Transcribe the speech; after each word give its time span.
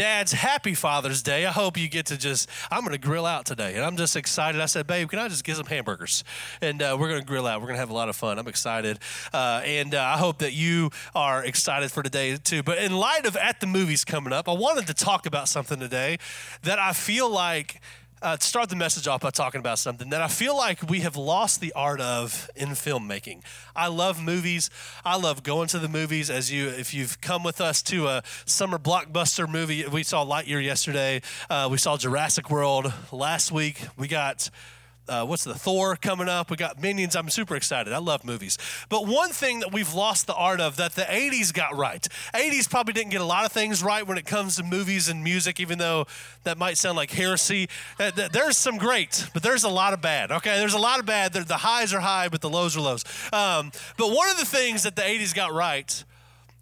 dads, 0.00 0.32
happy 0.32 0.72
Father's 0.72 1.22
Day. 1.22 1.44
I 1.44 1.50
hope 1.50 1.76
you 1.76 1.86
get 1.86 2.06
to 2.06 2.16
just, 2.16 2.48
I'm 2.70 2.80
going 2.80 2.92
to 2.92 2.98
grill 2.98 3.26
out 3.26 3.44
today. 3.44 3.74
And 3.74 3.84
I'm 3.84 3.98
just 3.98 4.16
excited. 4.16 4.58
I 4.58 4.64
said, 4.64 4.86
babe, 4.86 5.10
can 5.10 5.18
I 5.18 5.28
just 5.28 5.44
get 5.44 5.56
some 5.56 5.66
hamburgers? 5.66 6.24
And 6.62 6.80
uh, 6.80 6.96
we're 6.98 7.10
going 7.10 7.20
to 7.20 7.26
grill 7.26 7.46
out. 7.46 7.60
We're 7.60 7.66
going 7.66 7.76
to 7.76 7.80
have 7.80 7.90
a 7.90 7.94
lot 7.94 8.08
of 8.08 8.16
fun. 8.16 8.38
I'm 8.38 8.48
excited. 8.48 8.98
Uh, 9.30 9.60
and 9.62 9.94
uh, 9.94 10.00
I 10.02 10.16
hope 10.16 10.38
that 10.38 10.54
you 10.54 10.88
are 11.14 11.44
excited 11.44 11.92
for 11.92 12.02
today 12.02 12.34
too. 12.38 12.62
But 12.62 12.78
in 12.78 12.96
light 12.96 13.26
of 13.26 13.36
At 13.36 13.60
the 13.60 13.66
Movies 13.66 14.06
coming 14.06 14.32
up, 14.32 14.48
I 14.48 14.52
wanted 14.52 14.86
to 14.86 14.94
talk 14.94 15.26
about 15.26 15.48
something 15.48 15.78
today 15.78 16.16
that 16.62 16.78
I 16.78 16.94
feel 16.94 17.28
like 17.28 17.82
uh, 18.22 18.36
start 18.38 18.68
the 18.68 18.76
message 18.76 19.08
off 19.08 19.22
by 19.22 19.30
talking 19.30 19.60
about 19.60 19.78
something 19.78 20.10
that 20.10 20.20
I 20.20 20.28
feel 20.28 20.56
like 20.56 20.88
we 20.88 21.00
have 21.00 21.16
lost 21.16 21.60
the 21.60 21.72
art 21.72 22.00
of 22.00 22.50
in 22.54 22.70
filmmaking. 22.70 23.42
I 23.74 23.88
love 23.88 24.22
movies. 24.22 24.70
I 25.04 25.16
love 25.16 25.42
going 25.42 25.68
to 25.68 25.78
the 25.78 25.88
movies. 25.88 26.30
As 26.30 26.52
you, 26.52 26.68
if 26.68 26.92
you've 26.92 27.20
come 27.20 27.42
with 27.42 27.60
us 27.60 27.82
to 27.82 28.08
a 28.08 28.22
summer 28.44 28.78
blockbuster 28.78 29.48
movie, 29.48 29.86
we 29.86 30.02
saw 30.02 30.24
Lightyear 30.24 30.62
yesterday. 30.62 31.22
Uh, 31.48 31.68
we 31.70 31.78
saw 31.78 31.96
Jurassic 31.96 32.50
World 32.50 32.92
last 33.10 33.52
week. 33.52 33.80
We 33.96 34.08
got 34.08 34.50
uh, 35.10 35.24
what's 35.24 35.42
the 35.42 35.54
Thor 35.54 35.96
coming 35.96 36.28
up? 36.28 36.50
We 36.50 36.56
got 36.56 36.80
Minions. 36.80 37.16
I'm 37.16 37.28
super 37.28 37.56
excited. 37.56 37.92
I 37.92 37.98
love 37.98 38.24
movies. 38.24 38.56
But 38.88 39.06
one 39.06 39.30
thing 39.30 39.60
that 39.60 39.72
we've 39.72 39.92
lost 39.92 40.28
the 40.28 40.34
art 40.34 40.60
of 40.60 40.76
that 40.76 40.92
the 40.92 41.02
80s 41.02 41.52
got 41.52 41.76
right. 41.76 42.06
80s 42.32 42.70
probably 42.70 42.94
didn't 42.94 43.10
get 43.10 43.20
a 43.20 43.24
lot 43.24 43.44
of 43.44 43.50
things 43.50 43.82
right 43.82 44.06
when 44.06 44.18
it 44.18 44.24
comes 44.24 44.56
to 44.56 44.62
movies 44.62 45.08
and 45.08 45.24
music, 45.24 45.58
even 45.58 45.78
though 45.78 46.06
that 46.44 46.58
might 46.58 46.78
sound 46.78 46.96
like 46.96 47.10
heresy. 47.10 47.68
Uh, 47.98 48.12
there's 48.32 48.56
some 48.56 48.78
great, 48.78 49.28
but 49.34 49.42
there's 49.42 49.64
a 49.64 49.68
lot 49.68 49.92
of 49.92 50.00
bad. 50.00 50.30
Okay, 50.30 50.58
there's 50.58 50.74
a 50.74 50.78
lot 50.78 51.00
of 51.00 51.06
bad. 51.06 51.32
The 51.32 51.56
highs 51.56 51.92
are 51.92 52.00
high, 52.00 52.28
but 52.28 52.40
the 52.40 52.50
lows 52.50 52.76
are 52.76 52.80
lows. 52.80 53.04
Um, 53.32 53.72
but 53.98 54.12
one 54.12 54.30
of 54.30 54.38
the 54.38 54.46
things 54.46 54.84
that 54.84 54.94
the 54.94 55.02
80s 55.02 55.34
got 55.34 55.52
right 55.52 56.04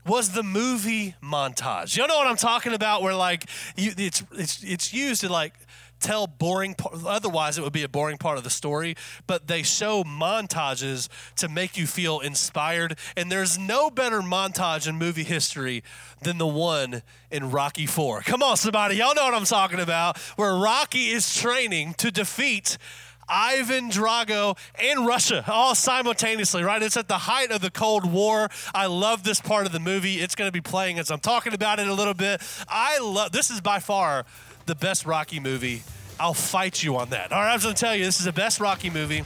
was 0.07 0.31
the 0.31 0.43
movie 0.43 1.15
montage. 1.23 1.97
Y'all 1.97 2.09
know 2.09 2.17
what 2.17 2.27
I'm 2.27 2.37
talking 2.37 2.73
about? 2.73 3.03
Where 3.03 3.15
like 3.15 3.45
you, 3.77 3.93
it's 3.99 4.25
it's 4.33 4.63
it's 4.65 4.95
used 4.95 5.21
to 5.21 5.29
like 5.29 5.53
tell 6.01 6.27
boring 6.27 6.75
otherwise 7.07 7.59
it 7.59 7.63
would 7.63 7.73
be 7.73 7.83
a 7.83 7.89
boring 7.89 8.19
part 8.19 8.39
of 8.39 8.45
the 8.45 8.51
story 8.51 8.95
but 9.27 9.47
they 9.47 9.63
show 9.63 10.05
montages 10.05 11.09
to 11.37 11.49
make 11.49 11.77
you 11.77 11.87
feel 11.87 12.21
inspired 12.21 12.97
and 13.17 13.31
there's 13.31 13.59
no 13.59 13.91
better 13.91 14.21
montage 14.21 14.89
in 14.89 14.97
movie 14.97 15.25
history 15.25 15.83
than 16.23 16.39
the 16.39 16.47
one 16.47 17.03
in 17.31 17.51
Rocky 17.51 17.87
4 17.87 18.23
come 18.23 18.43
on 18.43 18.57
somebody 18.57 18.97
y'all 18.97 19.15
know 19.15 19.25
what 19.25 19.35
I'm 19.35 19.45
talking 19.45 19.81
about 19.81 20.19
where 20.37 20.55
Rocky 20.55 21.09
is 21.09 21.35
training 21.35 21.95
to 21.95 22.11
defeat 22.11 22.79
Ivan 23.29 23.91
Drago 23.91 24.57
and 24.81 25.07
Russia 25.07 25.45
all 25.47 25.75
simultaneously, 25.75 26.63
right? 26.63 26.83
It's 26.83 26.97
at 26.97 27.09
the 27.09 27.19
height 27.19 27.51
of 27.51 27.61
the 27.61 27.71
Cold 27.71 28.11
War. 28.11 28.49
I 28.75 28.87
love 28.87 29.23
this 29.23 29.41
part 29.41 29.67
of 29.67 29.73
the 29.73 29.81
movie. 29.81 30.15
It's 30.15 30.35
going 30.35 30.49
to 30.49 30.53
be 30.53 30.61
playing 30.61 30.99
as 30.99 31.11
I'm 31.11 31.21
talking 31.21 31.53
about 31.53 31.79
it 31.79 31.89
a 31.89 31.95
little 31.95 32.15
bit. 32.15 32.41
I 32.69 32.99
love 32.99 33.33
this 33.33 33.51
is 33.51 33.61
by 33.61 33.81
far 33.81 34.25
the 34.69 34.77
best 34.77 35.07
Rocky 35.07 35.41
movie. 35.41 35.83
I'll 36.21 36.35
fight 36.35 36.83
you 36.83 36.97
on 36.99 37.11
that. 37.11 37.33
All 37.33 37.41
right, 37.41 37.51
I 37.51 37.55
was 37.55 37.65
going 37.65 37.75
to 37.75 37.81
tell 37.81 37.97
you, 37.97 38.05
this 38.05 38.19
is 38.19 38.27
the 38.27 38.33
best 38.33 38.61
Rocky 38.61 38.91
movie. 38.91 39.25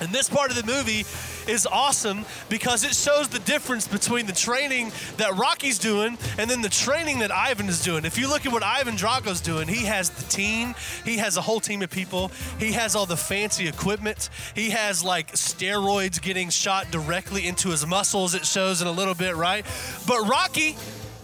And 0.00 0.10
this 0.10 0.28
part 0.28 0.50
of 0.50 0.56
the 0.56 0.64
movie 0.64 1.04
is 1.50 1.66
awesome 1.66 2.24
because 2.48 2.84
it 2.84 2.94
shows 2.94 3.28
the 3.28 3.40
difference 3.40 3.88
between 3.88 4.26
the 4.26 4.32
training 4.32 4.92
that 5.16 5.36
Rocky's 5.36 5.78
doing 5.78 6.18
and 6.38 6.48
then 6.48 6.60
the 6.60 6.68
training 6.68 7.18
that 7.20 7.32
Ivan 7.32 7.66
is 7.66 7.82
doing. 7.82 8.04
If 8.04 8.16
you 8.16 8.28
look 8.28 8.46
at 8.46 8.52
what 8.52 8.62
Ivan 8.62 8.94
Drago's 8.94 9.40
doing, 9.40 9.66
he 9.66 9.86
has 9.86 10.10
the 10.10 10.24
team, 10.30 10.74
he 11.04 11.16
has 11.16 11.36
a 11.36 11.40
whole 11.40 11.58
team 11.58 11.82
of 11.82 11.90
people, 11.90 12.30
he 12.60 12.72
has 12.72 12.94
all 12.94 13.06
the 13.06 13.16
fancy 13.16 13.66
equipment, 13.66 14.30
he 14.54 14.70
has 14.70 15.02
like 15.02 15.32
steroids 15.32 16.22
getting 16.22 16.50
shot 16.50 16.90
directly 16.92 17.48
into 17.48 17.70
his 17.70 17.84
muscles, 17.84 18.34
it 18.34 18.46
shows 18.46 18.82
in 18.82 18.86
a 18.86 18.92
little 18.92 19.14
bit, 19.14 19.34
right? 19.34 19.64
But 20.06 20.28
Rocky, 20.28 20.76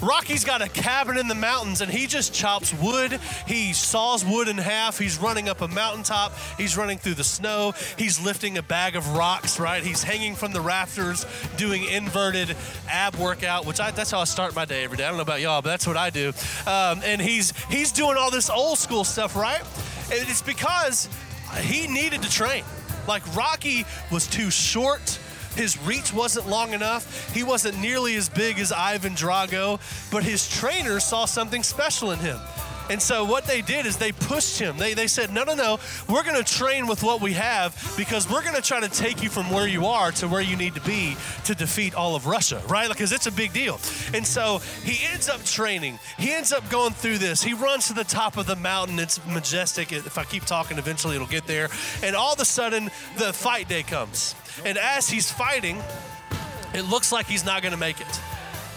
Rocky's 0.05 0.45
got 0.45 0.61
a 0.61 0.69
cabin 0.69 1.17
in 1.17 1.29
the 1.29 1.35
mountains 1.35 1.81
and 1.81 1.91
he 1.91 2.07
just 2.07 2.35
chops 2.35 2.75
wood. 2.75 3.19
He 3.47 3.73
saws 3.73 4.25
wood 4.25 4.49
in 4.49 4.59
half. 4.59 4.99
He's 4.99 5.19
running 5.19 5.49
up 5.49 5.63
a 5.63 5.69
mountaintop. 5.69 6.33
He's 6.59 6.77
running 6.77 6.99
through 6.99 7.15
the 7.15 7.25
snow. 7.25 7.73
He's 7.97 8.23
lifting 8.23 8.59
a 8.59 8.63
bag 8.63 8.97
of 8.97 9.17
rocks, 9.17 9.59
right? 9.59 9.83
He's 9.83 10.03
hanging 10.03 10.35
from 10.35 10.53
the 10.53 10.61
rafters 10.61 11.25
doing 11.57 11.85
inverted 11.85 12.55
ab 12.89 13.17
workout, 13.17 13.65
which 13.65 13.81
I, 13.81 13.93
that's 13.93 14.11
how 14.11 14.21
I 14.21 14.25
start 14.25 14.55
my 14.55 14.67
day 14.67 14.85
every 14.85 14.99
day. 14.99 15.05
I 15.05 15.09
don't 15.09 15.17
know 15.17 15.23
about 15.23 15.41
y'all, 15.41 15.63
but 15.63 15.71
that's 15.71 15.87
what 15.87 15.97
I 15.97 16.11
do. 16.11 16.29
Um, 16.67 17.01
and 17.05 17.21
he's, 17.21 17.53
he's 17.67 17.91
doing 17.91 18.19
all 18.19 18.31
this 18.31 18.51
old 18.51 18.79
school 18.79 19.05
stuff, 19.05 19.35
right? 19.35 19.63
And 20.13 20.29
it's 20.29 20.43
because 20.43 21.09
he 21.61 21.87
needed 21.87 22.23
to 22.23 22.31
train. 22.31 22.65
Like 23.09 23.23
Rocky 23.35 23.87
was 24.11 24.27
too 24.27 24.51
short 24.51 25.19
his 25.55 25.79
reach 25.83 26.13
wasn't 26.13 26.49
long 26.49 26.73
enough. 26.73 27.33
He 27.35 27.43
wasn't 27.43 27.79
nearly 27.79 28.17
as 28.17 28.29
big 28.29 28.59
as 28.59 28.73
Ivan 28.73 29.15
Drago, 29.15 29.81
but 30.11 30.23
his 30.23 30.49
trainer 30.49 31.01
saw 31.01 31.25
something 31.25 31.63
special 31.63 32.11
in 32.11 32.19
him. 32.19 32.39
And 32.91 33.01
so 33.01 33.25
what 33.25 33.47
they 33.47 33.63
did 33.63 33.87
is 33.87 33.97
they 33.97 34.13
pushed 34.13 34.59
him. 34.59 34.77
They, 34.77 34.95
they 34.95 35.07
said, 35.07 35.33
no, 35.33 35.45
no, 35.45 35.55
no, 35.55 35.79
we're 36.09 36.23
going 36.23 36.43
to 36.43 36.45
train 36.45 36.87
with 36.87 37.03
what 37.03 37.23
we 37.23 37.33
have 37.33 37.95
because 37.97 38.29
we're 38.31 38.43
going 38.43 38.55
to 38.55 38.63
try 38.63 38.81
to 38.81 38.89
take 38.89 39.23
you 39.23 39.31
from 39.31 39.51
where 39.51 39.67
you 39.67 39.87
are 39.87 40.13
to 40.13 40.29
where 40.29 40.43
you 40.43 40.57
need 40.57 40.75
to 40.75 40.81
be 40.83 41.17
to 41.45 41.55
defeat 41.55 41.95
all 41.95 42.15
of 42.15 42.27
Russia, 42.27 42.61
right? 42.69 42.89
Because 42.89 43.13
it's 43.13 43.27
a 43.27 43.33
big 43.33 43.53
deal. 43.53 43.81
And 44.13 44.27
so 44.27 44.59
he 44.83 45.05
ends 45.13 45.29
up 45.29 45.43
training. 45.45 45.99
He 46.19 46.33
ends 46.33 46.53
up 46.53 46.69
going 46.71 46.93
through 46.93 47.19
this. 47.19 47.43
He 47.43 47.55
runs 47.55 47.89
to 47.89 47.95
the 47.95 48.05
top 48.05 48.37
of 48.37 48.47
the 48.47 48.57
mountain. 48.57 48.99
It's 48.99 49.25
majestic. 49.27 49.93
If 49.93 50.19
I 50.19 50.25
keep 50.25 50.45
talking, 50.45 50.79
eventually 50.79 51.15
it'll 51.17 51.27
get 51.27 51.47
there. 51.47 51.69
And 52.03 52.15
all 52.15 52.35
of 52.35 52.41
a 52.41 52.45
sudden, 52.45 52.91
the 53.17 53.33
fight 53.33 53.69
day 53.69 53.83
comes. 53.83 54.35
And 54.65 54.77
as 54.79 55.09
he's 55.09 55.31
fighting, 55.31 55.83
it 56.75 56.83
looks 56.83 57.13
like 57.13 57.27
he's 57.27 57.45
not 57.45 57.63
going 57.63 57.73
to 57.73 57.79
make 57.79 58.01
it. 58.01 58.21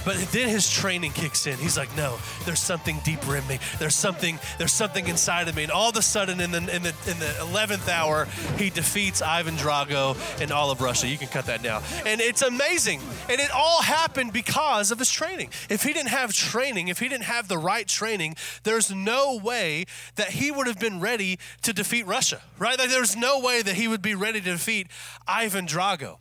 But 0.08 0.16
then 0.32 0.48
his 0.48 0.70
training 0.70 1.12
kicks 1.12 1.48
in. 1.48 1.58
He's 1.58 1.78
like, 1.78 1.94
no, 1.98 2.18
there's 2.46 2.62
something 2.62 3.02
deeper 3.04 3.36
in 3.36 3.46
me. 3.46 3.60
There's 3.78 3.94
something, 3.94 4.40
there's 4.58 4.72
something 4.72 5.06
inside 5.06 5.50
of 5.50 5.56
me. 5.58 5.64
And 5.64 5.72
all 5.72 5.90
of 5.90 5.98
a 5.98 6.02
sudden, 6.02 6.40
in 6.40 6.52
the 6.52 6.60
in 6.60 6.82
the 6.82 6.96
in 7.06 7.20
the 7.20 7.36
eleventh 7.42 7.90
hour, 7.90 8.26
he 8.58 8.70
defeats 8.70 9.22
Ivan 9.22 9.56
Drago 9.56 10.16
and 10.42 10.50
all 10.50 10.72
of 10.72 10.80
Russia. 10.80 11.10
You 11.10 11.18
can 11.18 11.28
cut 11.28 11.48
that 11.48 11.62
down. 11.62 11.84
And 12.06 12.22
it's 12.22 12.42
amazing. 12.42 13.02
And 13.28 13.42
it 13.42 13.52
all 13.52 13.82
happened 13.82 14.32
because 14.32 14.92
of 14.92 15.00
his 15.00 15.12
training. 15.12 15.50
If 15.70 15.84
he 15.84 15.92
didn't 15.92 16.12
have 16.12 16.32
training, 16.32 16.88
if 16.88 17.00
he 17.00 17.10
didn't 17.10 17.26
have 17.26 17.50
the 17.50 17.58
right 17.58 17.86
training, 17.86 18.38
there's 18.64 18.90
no 18.90 19.36
way 19.36 19.84
that 20.16 20.30
he 20.30 20.52
would 20.52 20.68
have 20.68 20.80
been 20.80 21.02
ready 21.02 21.38
to 21.64 21.74
defeat 21.74 22.08
Russia. 22.08 22.42
Right? 22.58 22.80
Like 22.80 22.92
there's 22.92 23.18
no 23.18 23.42
way 23.42 23.62
that 23.62 23.76
he 23.76 23.90
would 23.90 24.02
be 24.02 24.16
ready 24.16 24.40
to 24.40 24.52
defeat 24.52 24.88
Ivan 25.28 25.68
Drago. 25.68 26.20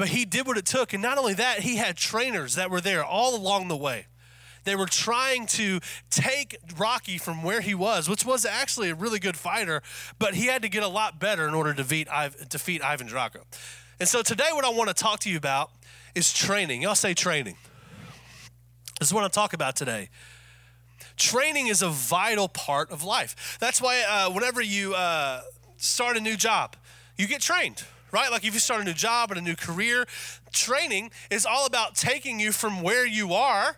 But 0.00 0.08
he 0.08 0.24
did 0.24 0.46
what 0.46 0.56
it 0.56 0.64
took. 0.64 0.94
And 0.94 1.02
not 1.02 1.18
only 1.18 1.34
that, 1.34 1.58
he 1.58 1.76
had 1.76 1.94
trainers 1.94 2.54
that 2.54 2.70
were 2.70 2.80
there 2.80 3.04
all 3.04 3.36
along 3.36 3.68
the 3.68 3.76
way. 3.76 4.06
They 4.64 4.74
were 4.74 4.86
trying 4.86 5.44
to 5.48 5.80
take 6.08 6.56
Rocky 6.78 7.18
from 7.18 7.42
where 7.42 7.60
he 7.60 7.74
was, 7.74 8.08
which 8.08 8.24
was 8.24 8.46
actually 8.46 8.88
a 8.88 8.94
really 8.94 9.18
good 9.18 9.36
fighter, 9.36 9.82
but 10.18 10.32
he 10.32 10.46
had 10.46 10.62
to 10.62 10.70
get 10.70 10.82
a 10.82 10.88
lot 10.88 11.20
better 11.20 11.46
in 11.46 11.52
order 11.52 11.74
to 11.74 11.82
defeat, 11.82 12.08
defeat 12.48 12.82
Ivan 12.82 13.08
Drago. 13.08 13.42
And 13.98 14.08
so 14.08 14.22
today, 14.22 14.48
what 14.52 14.64
I 14.64 14.70
want 14.70 14.88
to 14.88 14.94
talk 14.94 15.20
to 15.20 15.30
you 15.30 15.36
about 15.36 15.70
is 16.14 16.32
training. 16.32 16.80
Y'all 16.80 16.94
say 16.94 17.12
training. 17.12 17.58
This 19.00 19.10
is 19.10 19.12
what 19.12 19.22
I'm 19.22 19.30
talking 19.30 19.58
about 19.58 19.76
today. 19.76 20.08
Training 21.18 21.66
is 21.66 21.82
a 21.82 21.90
vital 21.90 22.48
part 22.48 22.90
of 22.90 23.04
life. 23.04 23.58
That's 23.60 23.82
why 23.82 24.02
uh, 24.08 24.30
whenever 24.30 24.62
you 24.62 24.94
uh, 24.94 25.42
start 25.76 26.16
a 26.16 26.20
new 26.22 26.36
job, 26.36 26.74
you 27.18 27.26
get 27.26 27.42
trained 27.42 27.84
right? 28.12 28.30
Like 28.30 28.44
if 28.44 28.54
you 28.54 28.60
start 28.60 28.80
a 28.80 28.84
new 28.84 28.92
job 28.92 29.30
and 29.30 29.38
a 29.38 29.42
new 29.42 29.56
career, 29.56 30.06
training 30.52 31.10
is 31.30 31.46
all 31.46 31.66
about 31.66 31.94
taking 31.94 32.40
you 32.40 32.52
from 32.52 32.82
where 32.82 33.06
you 33.06 33.32
are 33.32 33.76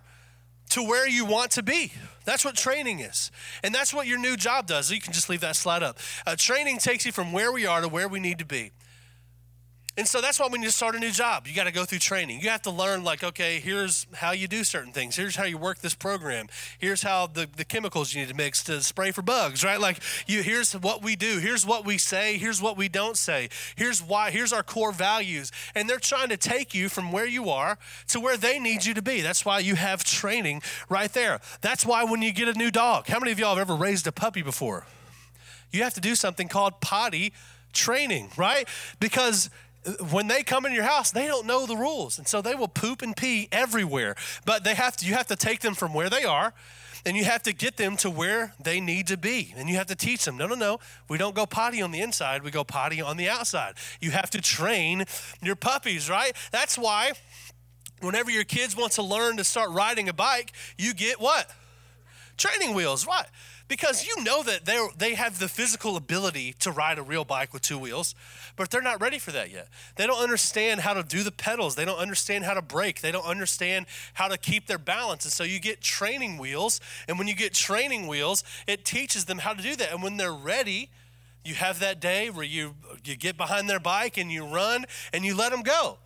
to 0.71 0.83
where 0.83 1.09
you 1.09 1.25
want 1.25 1.51
to 1.53 1.63
be. 1.63 1.93
That's 2.25 2.45
what 2.45 2.57
training 2.57 3.01
is. 3.01 3.31
And 3.63 3.75
that's 3.75 3.93
what 3.93 4.07
your 4.07 4.19
new 4.19 4.37
job 4.37 4.67
does. 4.67 4.91
You 4.91 5.01
can 5.01 5.13
just 5.13 5.29
leave 5.29 5.41
that 5.41 5.57
slide 5.57 5.83
up. 5.83 5.99
Uh, 6.27 6.35
training 6.37 6.79
takes 6.79 7.05
you 7.05 7.13
from 7.13 7.33
where 7.33 7.53
we 7.53 7.67
are 7.67 7.81
to 7.81 7.89
where 7.89 8.09
we 8.09 8.21
need 8.21 8.39
to 8.39 8.47
be. 8.47 8.71
And 9.95 10.09
so 10.09 10.23
that's 10.23 10.41
why 10.41 10.49
when 10.49 10.63
you 10.63 10.71
start 10.71 10.95
a 10.95 10.99
new 10.99 11.11
job, 11.11 11.47
you 11.47 11.55
got 11.55 11.65
to 11.65 11.71
go 11.71 11.85
through 11.85 11.99
training. 11.99 12.41
You 12.41 12.49
have 12.49 12.63
to 12.63 12.71
learn, 12.71 13.05
like, 13.05 13.23
okay, 13.23 13.61
here's 13.61 14.07
how 14.15 14.33
you 14.33 14.49
do 14.49 14.65
certain 14.65 14.91
things. 14.91 15.17
Here's 15.17 15.37
how 15.37 15.45
you 15.45 15.59
work 15.59 15.81
this 15.81 15.95
program. 15.95 16.47
Here's 16.79 17.03
how 17.03 17.27
the, 17.27 17.47
the 17.55 17.65
chemicals 17.67 18.15
you 18.15 18.23
need 18.23 18.31
to 18.31 18.35
mix 18.35 18.65
to 18.65 18.83
spray 18.83 19.11
for 19.11 19.21
bugs, 19.21 19.63
right? 19.63 19.79
Like, 19.79 19.99
you 20.27 20.43
here's 20.43 20.73
what 20.73 21.03
we 21.05 21.15
do. 21.15 21.41
Here's 21.41 21.67
what 21.67 21.85
we 21.85 21.99
say. 21.99 22.39
Here's 22.39 22.63
what 22.63 22.79
we 22.79 22.89
don't 22.89 23.19
say. 23.19 23.51
Here's 23.77 24.03
why. 24.03 24.31
Here's 24.31 24.51
our 24.51 24.63
core 24.63 24.93
values. 24.93 25.53
And 25.75 25.91
they're 25.91 25.99
trying 25.99 26.31
to 26.31 26.39
take 26.39 26.73
you 26.73 26.89
from 26.89 27.13
where 27.13 27.27
you 27.27 27.51
are 27.51 27.77
to 28.09 28.19
where 28.19 28.39
they 28.39 28.59
need 28.59 28.87
you 28.87 28.95
to 28.95 29.03
be. 29.03 29.21
That's 29.21 29.45
why 29.45 29.59
you 29.59 29.75
have 29.75 30.05
training 30.05 30.63
right 30.89 31.13
there. 31.13 31.41
That's 31.61 31.85
why 31.85 32.05
when 32.05 32.23
you 32.23 32.33
get 32.33 32.49
a 32.49 32.55
new 32.55 32.71
dog, 32.71 33.09
how 33.09 33.19
many 33.19 33.31
of 33.31 33.39
y'all 33.39 33.57
have 33.57 33.71
ever 33.71 33.77
raised 33.77 34.07
a 34.07 34.13
puppy 34.13 34.41
before? 34.41 34.87
You 35.71 35.83
have 35.83 35.93
to 35.95 36.01
do 36.01 36.15
something 36.15 36.49
called 36.49 36.81
potty 36.81 37.35
training, 37.73 38.31
right? 38.37 38.69
Because 39.01 39.51
when 40.11 40.29
they 40.29 40.43
come 40.43 40.65
in 40.67 40.73
your 40.73 40.85
house, 40.85 41.11
they 41.11 41.27
don't 41.27 41.47
know 41.47 41.67
the 41.67 41.77
rules. 41.77 42.19
And 42.19 42.27
so 42.29 42.41
they 42.41 42.55
will 42.55 42.69
poop 42.69 43.03
and 43.03 43.17
pee 43.17 43.49
everywhere. 43.51 44.15
But 44.45 44.65
they 44.65 44.75
have 44.75 44.97
to, 44.99 45.07
you 45.07 45.15
have 45.15 45.27
to 45.29 45.37
take 45.37 45.61
them 45.61 45.75
from 45.75 45.95
where 45.95 46.09
they 46.09 46.25
are 46.25 46.55
and 47.05 47.17
you 47.17 47.25
have 47.25 47.43
to 47.43 47.53
get 47.53 47.77
them 47.77 47.97
to 47.99 48.11
where 48.11 48.55
they 48.63 48.81
need 48.81 49.09
to 49.09 49.17
be. 49.17 49.53
And 49.57 49.69
you 49.69 49.77
have 49.77 49.89
to 49.89 49.97
teach 49.97 50.25
them 50.25 50.37
no, 50.37 50.47
no, 50.47 50.55
no, 50.55 50.79
we 51.09 51.19
don't 51.19 51.35
go 51.35 51.47
potty 51.47 51.83
on 51.83 51.91
the 51.91 52.01
inside, 52.01 52.43
we 52.43 52.51
go 52.51 52.65
potty 52.65 53.03
on 53.03 53.17
the 53.17 53.29
outside. 53.29 53.75
You 54.01 54.13
have 54.13 54.31
to 54.31 54.41
train 54.41 55.05
your 55.41 55.57
puppies, 55.57 56.09
right? 56.09 56.33
That's 56.53 56.79
why 56.79 57.13
whenever 58.01 58.31
your 58.31 58.45
kids 58.45 58.77
want 58.77 58.93
to 58.93 59.03
learn 59.03 59.37
to 59.39 59.45
start 59.45 59.71
riding 59.71 60.09
a 60.09 60.13
bike, 60.13 60.53
you 60.79 60.95
get 60.95 61.21
what? 61.21 61.51
Training 62.37 62.75
wheels, 62.75 63.07
why? 63.07 63.27
Because 63.73 64.07
you 64.07 64.23
know 64.23 64.43
that 64.43 64.67
they 64.67 64.87
they 64.99 65.15
have 65.15 65.39
the 65.39 65.49
physical 65.49 65.97
ability 65.97 66.55
to 66.59 66.71
ride 66.71 66.99
a 66.99 67.03
real 67.03 67.25
bike 67.25 67.55
with 67.55 67.63
two 67.63 67.79
wheels, 67.79 68.15
but 68.55 68.71
they're 68.71 68.83
not 68.83 69.01
ready 69.01 69.19
for 69.19 69.31
that 69.31 69.51
yet. 69.51 69.69
They 69.97 70.07
don't 70.07 70.23
understand 70.23 70.83
how 70.83 70.93
to 70.93 71.03
do 71.03 71.23
the 71.23 71.31
pedals. 71.31 71.75
They 71.75 71.87
don't 71.87 71.99
understand 71.99 72.45
how 72.45 72.53
to 72.53 72.61
brake. 72.61 73.01
They 73.01 73.11
don't 73.11 73.25
understand 73.25 73.87
how 74.13 74.29
to 74.29 74.37
keep 74.37 74.67
their 74.67 74.77
balance. 74.77 75.25
And 75.25 75.33
so 75.33 75.43
you 75.43 75.59
get 75.59 75.81
training 75.81 76.37
wheels, 76.37 76.83
and 77.09 77.19
when 77.19 77.29
you 77.29 77.35
get 77.35 77.55
training 77.55 78.09
wheels, 78.09 78.45
it 78.67 78.85
teaches 78.85 79.25
them 79.25 79.39
how 79.39 79.55
to 79.55 79.63
do 79.63 79.75
that. 79.77 79.91
And 79.91 80.03
when 80.03 80.19
they're 80.19 80.35
ready, 80.35 80.91
you 81.43 81.55
have 81.55 81.79
that 81.79 81.99
day 81.99 82.29
where 82.29 82.45
you 82.45 82.75
you 83.07 83.17
get 83.17 83.39
behind 83.39 83.71
their 83.71 83.81
bike 83.81 84.19
and 84.19 84.31
you 84.31 84.45
run 84.45 84.85
and 85.15 85.25
you 85.25 85.35
let 85.35 85.51
them 85.51 85.63
go. 85.63 85.97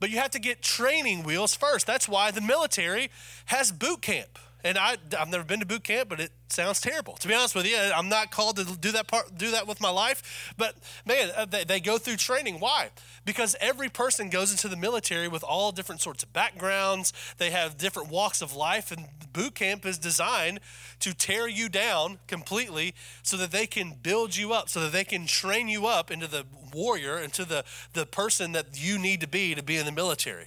But 0.00 0.10
you 0.10 0.18
have 0.18 0.32
to 0.32 0.40
get 0.40 0.60
training 0.60 1.22
wheels 1.22 1.54
first. 1.54 1.86
That's 1.86 2.08
why 2.08 2.32
the 2.32 2.40
military 2.40 3.12
has 3.44 3.70
boot 3.70 4.02
camp. 4.02 4.40
And 4.64 4.78
I, 4.78 4.96
I've 5.18 5.28
never 5.28 5.44
been 5.44 5.60
to 5.60 5.66
boot 5.66 5.82
camp, 5.82 6.08
but 6.08 6.20
it 6.20 6.30
sounds 6.48 6.80
terrible. 6.80 7.14
To 7.14 7.26
be 7.26 7.34
honest 7.34 7.54
with 7.54 7.66
you, 7.66 7.76
I'm 7.76 8.08
not 8.08 8.30
called 8.30 8.56
to 8.56 8.64
do 8.64 8.92
that 8.92 9.08
part, 9.08 9.36
do 9.36 9.50
that 9.50 9.66
with 9.66 9.80
my 9.80 9.90
life. 9.90 10.54
But 10.56 10.76
man, 11.04 11.30
uh, 11.36 11.46
they, 11.46 11.64
they 11.64 11.80
go 11.80 11.98
through 11.98 12.16
training. 12.16 12.60
Why? 12.60 12.90
Because 13.24 13.56
every 13.60 13.88
person 13.88 14.30
goes 14.30 14.52
into 14.52 14.68
the 14.68 14.76
military 14.76 15.26
with 15.26 15.42
all 15.42 15.72
different 15.72 16.00
sorts 16.00 16.22
of 16.22 16.32
backgrounds. 16.32 17.12
They 17.38 17.50
have 17.50 17.76
different 17.76 18.10
walks 18.10 18.40
of 18.40 18.54
life, 18.54 18.92
and 18.92 19.06
boot 19.32 19.56
camp 19.56 19.84
is 19.84 19.98
designed 19.98 20.60
to 21.00 21.12
tear 21.12 21.48
you 21.48 21.68
down 21.68 22.20
completely, 22.28 22.94
so 23.22 23.36
that 23.38 23.50
they 23.50 23.66
can 23.66 23.94
build 24.02 24.36
you 24.36 24.52
up, 24.52 24.68
so 24.68 24.80
that 24.80 24.92
they 24.92 25.04
can 25.04 25.26
train 25.26 25.68
you 25.68 25.86
up 25.86 26.10
into 26.10 26.28
the 26.28 26.44
warrior, 26.72 27.18
into 27.18 27.44
the 27.44 27.64
the 27.94 28.06
person 28.06 28.52
that 28.52 28.66
you 28.72 28.98
need 28.98 29.20
to 29.20 29.28
be 29.28 29.54
to 29.54 29.62
be 29.62 29.76
in 29.76 29.86
the 29.86 29.92
military. 29.92 30.46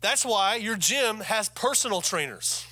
That's 0.00 0.24
why 0.24 0.56
your 0.56 0.76
gym 0.76 1.20
has 1.20 1.48
personal 1.48 2.00
trainers. 2.00 2.66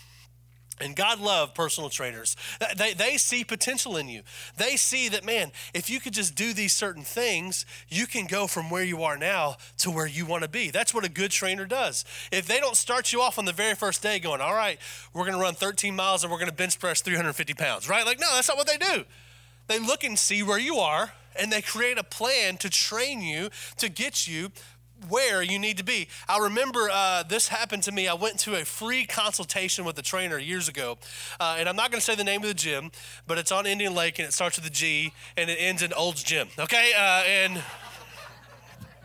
And 0.81 0.95
God 0.95 1.21
loved 1.21 1.55
personal 1.55 1.91
trainers. 1.91 2.37
They, 2.77 2.95
they 2.95 3.17
see 3.17 3.45
potential 3.45 3.97
in 3.97 4.09
you. 4.09 4.23
They 4.57 4.77
see 4.77 5.09
that, 5.09 5.25
man, 5.25 5.53
if 5.75 5.91
you 5.91 6.01
could 6.01 6.13
just 6.13 6.35
do 6.35 6.53
these 6.53 6.73
certain 6.73 7.03
things, 7.03 7.67
you 7.89 8.07
can 8.07 8.27
go 8.27 8.47
from 8.47 8.71
where 8.71 8.85
you 8.85 9.03
are 9.03 9.17
now 9.17 9.57
to 9.79 9.91
where 9.91 10.07
you 10.07 10.27
want 10.27 10.43
to 10.43 10.49
be. 10.49 10.71
That's 10.71 10.95
what 10.95 11.05
a 11.05 11.09
good 11.09 11.31
trainer 11.31 11.67
does. 11.67 12.05
If 12.31 12.47
they 12.47 12.61
don't 12.61 12.77
start 12.77 13.13
you 13.13 13.21
off 13.21 13.39
on 13.39 13.45
the 13.45 13.53
very 13.53 13.75
first 13.75 14.03
day 14.03 14.19
going, 14.19 14.41
all 14.41 14.55
right, 14.55 14.79
we're 15.13 15.25
going 15.25 15.37
to 15.37 15.41
run 15.41 15.55
13 15.55 15.95
miles 15.97 16.23
and 16.23 16.33
we're 16.33 16.39
going 16.39 16.51
to 16.51 16.57
bench 16.57 16.79
press 16.79 17.01
350 17.01 17.55
pounds, 17.55 17.89
right? 17.89 18.05
Like, 18.07 18.21
no, 18.21 18.27
that's 18.35 18.49
not 18.49 18.57
what 18.57 18.67
they 18.67 18.79
do. 18.79 19.05
They 19.67 19.79
look 19.79 20.05
and 20.05 20.19
see 20.19 20.43
where 20.43 20.59
you 20.59 20.77
are 20.77 21.13
and 21.39 21.53
they 21.53 21.63
create 21.63 21.99
a 21.99 22.05
plan 22.05 22.57
to 22.59 22.71
train 22.71 23.23
you, 23.23 23.51
to 23.77 23.89
get 23.89 24.27
you 24.27 24.51
where 25.09 25.43
you 25.43 25.59
need 25.59 25.77
to 25.79 25.85
be. 25.85 26.09
I 26.29 26.39
remember 26.39 26.89
uh, 26.91 27.23
this 27.23 27.49
happened 27.49 27.83
to 27.85 27.93
me. 27.93 28.09
I 28.09 28.15
went 28.15 28.39
to 28.41 28.55
a 28.55 28.65
free 28.65 29.06
consultation 29.06 29.85
with 29.85 29.99
a 29.99 30.03
trainer 30.03 30.39
years 30.39 30.69
ago, 30.69 30.99
uh, 31.41 31.56
and 31.59 31.69
I'm 31.69 31.77
not 31.77 31.91
going 31.91 32.00
to 32.00 32.05
say 32.05 32.15
the 32.15 32.25
name 32.25 32.43
of 32.43 32.49
the 32.49 32.55
gym, 32.55 32.91
but 33.27 33.39
it's 33.39 33.53
on 33.53 33.67
Indian 33.67 33.95
Lake 33.95 34.19
and 34.19 34.29
it 34.29 34.33
starts 34.33 34.56
with 34.56 34.67
a 34.67 34.71
G 34.71 35.12
and 35.37 35.49
it 35.50 35.56
ends 35.61 35.83
in 35.83 35.93
Old's 35.93 36.23
Gym. 36.23 36.49
Okay, 36.59 36.93
uh, 36.97 37.23
and 37.27 37.62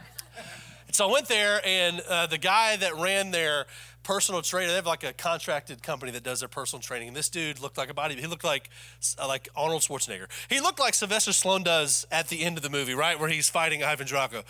so 0.92 1.10
I 1.10 1.12
went 1.12 1.28
there, 1.28 1.62
and 1.66 2.02
uh, 2.10 2.28
the 2.28 2.38
guy 2.38 2.76
that 2.78 2.96
ran 2.96 3.32
their 3.32 3.66
personal 4.04 4.42
trainer. 4.42 4.70
They 4.70 4.76
have 4.76 4.86
like 4.86 5.04
a 5.04 5.14
contracted 5.14 5.82
company 5.82 6.12
that 6.12 6.24
does 6.24 6.42
their 6.42 6.50
personal 6.50 6.82
training. 6.82 7.08
And 7.10 7.18
this 7.18 7.30
dude 7.30 7.60
looked 7.60 7.78
like 7.78 7.90
a 7.90 7.94
body. 7.94 8.16
He 8.16 8.28
looked 8.28 8.44
like 8.44 8.70
uh, 9.18 9.28
like 9.28 9.50
Arnold 9.56 9.82
Schwarzenegger. 9.82 10.28
He 10.50 10.60
looked 10.60 10.80
like 10.80 10.94
Sylvester 10.94 11.32
Stallone 11.32 11.64
does 11.64 12.06
at 12.12 12.28
the 12.28 12.44
end 12.44 12.58
of 12.58 12.64
the 12.64 12.70
movie, 12.70 12.94
right, 12.94 13.20
where 13.20 13.30
he's 13.30 13.50
fighting 13.50 13.84
Ivan 13.84 14.08
Drago. 14.08 14.44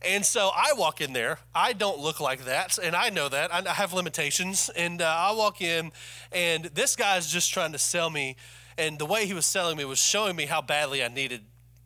And 0.00 0.24
so 0.24 0.50
I 0.54 0.74
walk 0.76 1.00
in 1.00 1.12
there. 1.12 1.38
I 1.54 1.72
don't 1.72 1.98
look 1.98 2.20
like 2.20 2.44
that, 2.44 2.78
and 2.78 2.94
I 2.94 3.10
know 3.10 3.28
that. 3.28 3.52
I 3.52 3.72
have 3.72 3.92
limitations. 3.92 4.70
And 4.76 5.02
uh, 5.02 5.06
I 5.06 5.32
walk 5.32 5.60
in, 5.60 5.90
and 6.30 6.64
this 6.66 6.94
guy's 6.94 7.30
just 7.30 7.52
trying 7.52 7.72
to 7.72 7.78
sell 7.78 8.08
me. 8.08 8.36
And 8.76 8.98
the 8.98 9.06
way 9.06 9.26
he 9.26 9.34
was 9.34 9.44
selling 9.44 9.76
me 9.76 9.84
was 9.84 9.98
showing 9.98 10.36
me 10.36 10.46
how 10.46 10.62
badly 10.62 11.02
I 11.02 11.08
needed, 11.08 11.40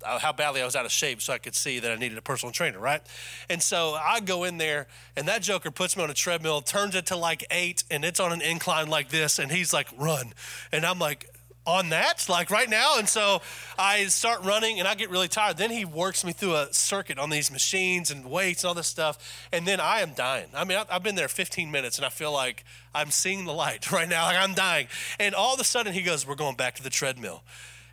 uh, 0.05 0.19
how 0.19 0.33
badly 0.33 0.61
I 0.61 0.67
was 0.67 0.77
out 0.77 0.85
of 0.85 0.93
shape, 0.93 1.23
so 1.23 1.33
I 1.33 1.39
could 1.39 1.55
see 1.55 1.79
that 1.79 1.91
I 1.91 1.97
needed 1.97 2.19
a 2.19 2.23
personal 2.23 2.53
trainer, 2.53 2.79
right? 2.79 3.01
And 3.49 3.63
so 3.63 3.95
I 3.95 4.21
go 4.21 4.45
in 4.45 4.59
there, 4.59 4.89
and 5.17 5.27
that 5.27 5.41
joker 5.41 5.71
puts 5.71 5.97
me 5.97 6.03
on 6.03 6.11
a 6.11 6.15
treadmill, 6.15 6.61
turns 6.61 6.95
it 6.95 7.07
to 7.07 7.17
like 7.17 7.47
eight, 7.51 7.83
and 7.91 8.05
it's 8.05 8.21
on 8.21 8.31
an 8.31 8.43
incline 8.43 8.89
like 8.89 9.09
this, 9.09 9.39
and 9.39 9.51
he's 9.51 9.73
like, 9.73 9.89
run. 9.97 10.35
And 10.71 10.85
I'm 10.85 10.99
like, 10.99 11.31
on 11.67 11.91
that, 11.91 12.27
like 12.29 12.51
right 12.51 12.69
now. 12.69 12.99
And 12.99 13.09
so 13.09 13.41
I 13.79 14.07
start 14.07 14.43
running 14.45 14.79
and 14.79 14.89
I 14.89 14.95
get 14.95 15.11
really 15.11 15.29
tired. 15.29 15.57
Then 15.57 15.71
he 15.71 15.85
works 15.85 16.25
me 16.25 16.33
through 16.33 16.57
a 16.57 16.73
circuit 16.73 17.19
on 17.19 17.31
these 17.31 17.51
machines 17.51 18.11
and 18.11 18.25
weights 18.27 18.65
and 18.65 18.69
all 18.69 18.75
this 18.75 18.89
stuff. 18.89 19.47
And 19.53 19.67
then 19.67 19.81
I 19.81 20.01
am 20.01 20.13
dying. 20.13 20.49
I 20.55 20.65
mean, 20.65 20.79
I've 20.91 21.03
been 21.03 21.15
there 21.15 21.29
15 21.29 21.71
minutes 21.71 21.99
and 21.99 22.05
I 22.05 22.09
feel 22.09 22.33
like 22.33 22.65
I'm 22.95 23.11
seeing 23.11 23.45
the 23.45 23.53
light 23.53 23.91
right 23.93 24.09
now. 24.09 24.27
Like 24.27 24.39
I'm 24.39 24.55
dying. 24.55 24.89
And 25.21 25.35
all 25.35 25.55
of 25.55 25.61
a 25.61 25.65
sudden 25.65 25.93
he 25.93 26.03
goes, 26.03 26.27
We're 26.27 26.35
going 26.35 26.57
back 26.57 26.75
to 26.77 26.83
the 26.83 26.91
treadmill. 26.91 27.43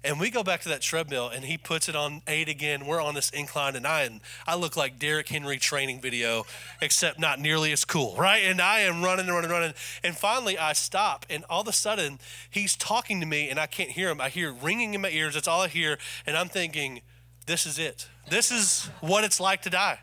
And 0.04 0.20
we 0.20 0.30
go 0.30 0.44
back 0.44 0.62
to 0.62 0.70
that 0.70 0.82
treadmill 0.82 1.30
and 1.30 1.46
he 1.46 1.58
puts 1.58 1.90
it 1.90 1.96
on 1.96 2.22
eight 2.28 2.48
again. 2.48 2.86
We're 2.86 3.02
on 3.02 3.16
this 3.16 3.30
incline 3.32 3.76
and 3.76 3.86
I, 3.86 4.02
and 4.04 4.22
I 4.48 4.56
look 4.56 4.78
like 4.78 5.00
Derrick 5.00 5.28
Henry 5.28 5.58
training 5.58 6.02
video, 6.02 6.46
except 6.82 7.20
not 7.20 7.40
nearly 7.40 7.72
as 7.72 7.86
cool, 7.86 8.16
right? 8.18 8.44
And 8.44 8.62
I 8.62 8.82
am 8.82 9.04
running 9.04 9.26
and 9.26 9.36
running, 9.36 9.52
running. 9.52 9.74
And 10.04 10.16
finally 10.16 10.58
I 10.58 10.74
stop 10.74 11.26
and 11.30 11.44
all 11.50 11.62
of 11.62 11.68
a 11.68 11.74
sudden 11.74 12.20
he's 12.50 12.76
talking 12.76 13.20
to 13.20 13.26
me 13.26 13.50
and 13.50 13.60
I 13.60 13.68
can't 13.68 13.90
hear 13.90 14.10
him. 14.10 14.22
I 14.22 14.30
hear 14.30 14.54
ringing 14.54 14.94
in 14.94 15.02
my 15.02 15.10
ears. 15.10 15.34
That's 15.34 15.48
all 15.48 15.62
I 15.62 15.68
hear. 15.68 15.98
And 16.26 16.38
I'm 16.38 16.50
thinking, 16.50 17.02
this 17.50 17.66
is 17.66 17.80
it. 17.80 18.08
This 18.30 18.52
is 18.52 18.86
what 19.02 19.24
it's 19.24 19.40
like 19.40 19.64
to 19.64 19.72
die. 19.72 20.00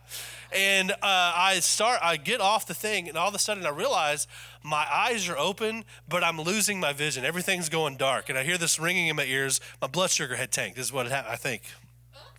And 0.53 0.91
uh, 0.91 0.97
I 1.01 1.61
start, 1.61 2.01
I 2.03 2.17
get 2.17 2.41
off 2.41 2.67
the 2.67 2.75
thing, 2.75 3.09
and 3.09 3.17
all 3.17 3.29
of 3.29 3.35
a 3.37 3.39
sudden 3.39 3.65
I 3.65 3.71
realize 3.71 4.27
my 4.65 4.85
eyes 4.93 5.29
are 5.29 5.39
open, 5.39 5.85
but 6.09 6.25
I'm 6.25 6.41
losing 6.41 6.81
my 6.81 6.93
vision. 6.93 7.25
Everything's 7.25 7.69
going 7.69 7.97
dark, 7.97 8.29
and 8.29 8.37
I 8.37 8.43
hear 8.43 8.59
this 8.59 8.81
ringing 8.81 9.07
in 9.07 9.15
my 9.15 9.25
ears. 9.25 9.61
My 9.81 9.87
blood 9.87 10.11
sugar 10.11 10.35
had 10.35 10.51
tanked. 10.51 10.77
This 10.77 10.87
is 10.87 10.93
what 10.93 11.07
it 11.07 11.13
ha- 11.13 11.27
I 11.29 11.37
think. 11.37 11.63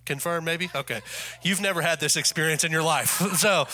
Confirm, 0.03 0.43
maybe? 0.43 0.69
Okay. 0.75 0.99
You've 1.41 1.61
never 1.61 1.81
had 1.81 2.01
this 2.01 2.17
experience 2.17 2.65
in 2.65 2.71
your 2.73 2.83
life. 2.83 3.09
so 3.37 3.65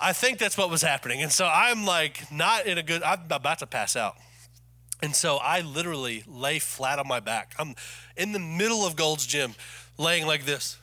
I 0.00 0.12
think 0.12 0.38
that's 0.38 0.58
what 0.58 0.68
was 0.68 0.82
happening. 0.82 1.22
And 1.22 1.30
so 1.30 1.44
I'm 1.44 1.84
like, 1.84 2.30
not 2.32 2.66
in 2.66 2.76
a 2.76 2.82
good, 2.82 3.04
I'm 3.04 3.20
about 3.30 3.60
to 3.60 3.68
pass 3.68 3.94
out. 3.94 4.16
And 5.02 5.16
so 5.16 5.38
I 5.38 5.60
literally 5.62 6.22
lay 6.28 6.60
flat 6.60 7.00
on 7.00 7.08
my 7.08 7.18
back. 7.18 7.54
I'm 7.58 7.74
in 8.16 8.30
the 8.32 8.38
middle 8.38 8.86
of 8.86 8.94
Gold's 8.94 9.26
Gym, 9.26 9.54
laying 9.98 10.26
like 10.26 10.44
this. 10.44 10.78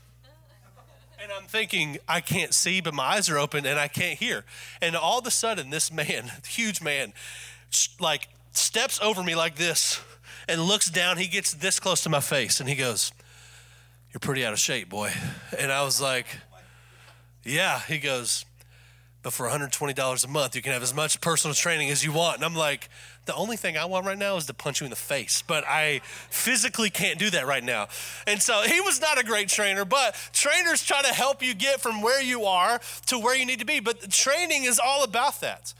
And 1.21 1.31
I'm 1.33 1.43
thinking, 1.43 1.97
I 2.07 2.21
can't 2.21 2.53
see, 2.53 2.79
but 2.79 2.93
my 2.93 3.03
eyes 3.03 3.29
are 3.29 3.37
open 3.37 3.65
and 3.65 3.77
I 3.77 3.89
can't 3.89 4.17
hear. 4.17 4.45
And 4.81 4.95
all 4.95 5.19
of 5.19 5.27
a 5.27 5.31
sudden, 5.31 5.69
this 5.69 5.91
man, 5.91 6.31
huge 6.47 6.81
man, 6.81 7.13
like 7.99 8.29
steps 8.51 8.99
over 9.01 9.21
me 9.23 9.35
like 9.35 9.55
this 9.55 9.99
and 10.47 10.61
looks 10.61 10.89
down. 10.89 11.17
He 11.17 11.27
gets 11.27 11.53
this 11.53 11.79
close 11.79 12.01
to 12.03 12.09
my 12.09 12.21
face 12.21 12.59
and 12.59 12.69
he 12.69 12.75
goes, 12.75 13.11
You're 14.11 14.19
pretty 14.19 14.45
out 14.45 14.53
of 14.53 14.59
shape, 14.59 14.89
boy. 14.89 15.11
And 15.57 15.71
I 15.71 15.83
was 15.83 15.99
like, 15.99 16.27
Yeah. 17.43 17.79
He 17.81 17.97
goes, 17.97 18.45
But 19.21 19.33
for 19.33 19.47
$120 19.47 20.25
a 20.25 20.27
month, 20.29 20.55
you 20.55 20.61
can 20.61 20.71
have 20.71 20.81
as 20.81 20.93
much 20.93 21.19
personal 21.19 21.53
training 21.53 21.89
as 21.89 22.05
you 22.05 22.13
want. 22.13 22.37
And 22.37 22.45
I'm 22.45 22.55
like, 22.55 22.89
the 23.25 23.35
only 23.35 23.57
thing 23.57 23.77
I 23.77 23.83
want 23.83 24.05
right 24.05 24.17
now 24.17 24.37
is 24.37 24.45
to 24.45 24.53
punch 24.53 24.79
you 24.79 24.85
in 24.85 24.89
the 24.89 24.95
face, 24.95 25.43
but 25.45 25.65
I 25.67 25.99
physically 26.29 26.89
can't 26.89 27.19
do 27.19 27.29
that 27.31 27.45
right 27.45 27.63
now. 27.63 27.89
And 28.25 28.41
so 28.41 28.61
he 28.61 28.79
was 28.79 29.01
not 29.01 29.19
a 29.19 29.23
great 29.23 29.49
trainer, 29.49 29.83
but 29.83 30.15
trainers 30.31 30.85
try 30.85 31.01
to 31.01 31.13
help 31.13 31.43
you 31.43 31.53
get 31.53 31.81
from 31.81 32.01
where 32.01 32.21
you 32.21 32.45
are 32.45 32.79
to 33.07 33.19
where 33.19 33.35
you 33.35 33.45
need 33.45 33.59
to 33.59 33.65
be. 33.65 33.81
But 33.81 34.09
training 34.09 34.63
is 34.63 34.79
all 34.79 35.03
about 35.03 35.41
that. 35.41 35.73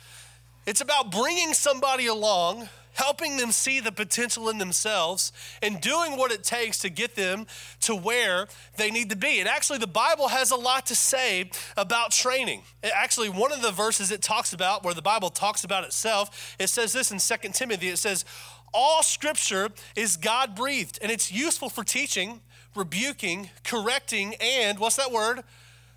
It's 0.66 0.82
about 0.82 1.10
bringing 1.12 1.54
somebody 1.54 2.08
along 2.08 2.68
helping 3.00 3.38
them 3.38 3.50
see 3.50 3.80
the 3.80 3.94
potential 3.94 4.50
in 4.50 4.58
themselves 4.58 5.32
and 5.62 5.80
doing 5.80 6.18
what 6.18 6.34
it 6.34 6.44
takes 6.44 6.80
to 6.80 6.90
get 6.90 7.16
them 7.16 7.48
to 7.80 7.96
where 7.96 8.46
they 8.76 8.92
need 8.92 9.10
to 9.10 9.16
be. 9.16 9.40
And 9.40 9.48
actually, 9.48 9.80
the 9.80 9.88
Bible 9.88 10.28
has 10.28 10.52
a 10.52 10.58
lot 10.58 10.86
to 10.88 10.96
say 10.96 11.50
about 11.78 12.12
training. 12.12 12.62
Actually, 12.84 13.30
one 13.30 13.54
of 13.54 13.62
the 13.62 13.72
verses 13.72 14.12
it 14.12 14.22
talks 14.22 14.52
about, 14.52 14.84
where 14.84 14.94
the 14.94 15.02
Bible 15.02 15.30
talks 15.30 15.64
about 15.64 15.86
itself, 15.86 16.58
it 16.60 16.68
says 16.68 16.92
this 16.92 17.10
in 17.10 17.20
2 17.20 17.50
Timothy 17.54 17.88
it 17.88 18.00
says, 18.00 18.26
All 18.74 19.02
scripture 19.02 19.70
is 19.96 20.18
God 20.18 20.54
breathed, 20.54 21.00
and 21.02 21.10
it's 21.10 21.32
useful 21.32 21.70
for 21.70 21.86
teaching, 21.86 22.42
rebuking, 22.76 23.50
correcting, 23.64 24.36
and 24.42 24.78
what's 24.78 24.98
that 24.98 25.14
word? 25.14 25.44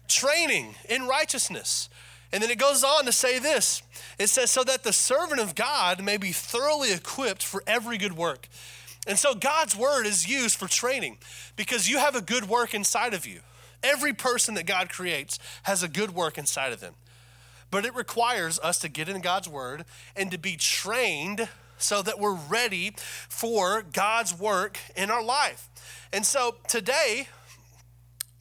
Training 0.07 0.77
in 0.89 1.09
righteousness 1.09 1.89
and 2.33 2.43
then 2.43 2.51
it 2.51 2.59
goes 2.59 2.83
on 2.83 3.05
to 3.05 3.13
say 3.13 3.39
this 3.39 3.83
it 4.19 4.29
says, 4.29 4.51
so 4.51 4.65
that 4.65 4.85
the 4.85 4.93
servant 4.93 5.41
of 5.41 5.55
God 5.55 6.03
may 6.03 6.17
be 6.17 6.33
thoroughly 6.33 6.93
equipped 6.93 7.43
for 7.43 7.63
every 7.67 7.99
good 7.99 8.17
work. 8.17 8.49
And 9.07 9.19
so 9.19 9.35
God's 9.35 9.77
word 9.77 10.07
is 10.07 10.29
used 10.29 10.57
for 10.57 10.69
training 10.69 11.19
because 11.57 11.89
you 11.89 11.99
have 11.99 12.15
a 12.15 12.21
good 12.21 12.49
work 12.49 12.73
inside 12.73 13.15
of 13.15 13.27
you. 13.27 13.41
Every 13.83 14.13
person 14.13 14.55
that 14.55 14.67
God 14.67 14.91
creates 14.91 15.41
has 15.65 15.83
a 15.83 15.89
good 15.89 16.15
work 16.15 16.39
inside 16.39 16.73
of 16.73 16.81
them. 16.81 16.95
But 17.71 17.85
it 17.85 17.95
requires 17.95 18.61
us 18.61 18.79
to 18.81 18.89
get 18.89 19.09
in 19.09 19.21
God's 19.21 19.49
word 19.49 19.85
and 20.15 20.31
to 20.31 20.39
be 20.39 20.57
trained 20.57 21.49
so 21.79 22.01
that 22.03 22.21
we're 22.21 22.35
ready 22.35 22.93
for 23.29 23.83
God's 23.83 24.39
work 24.39 24.79
in 24.95 25.11
our 25.11 25.23
life. 25.23 25.69
And 26.13 26.25
so 26.25 26.57
today, 26.69 27.27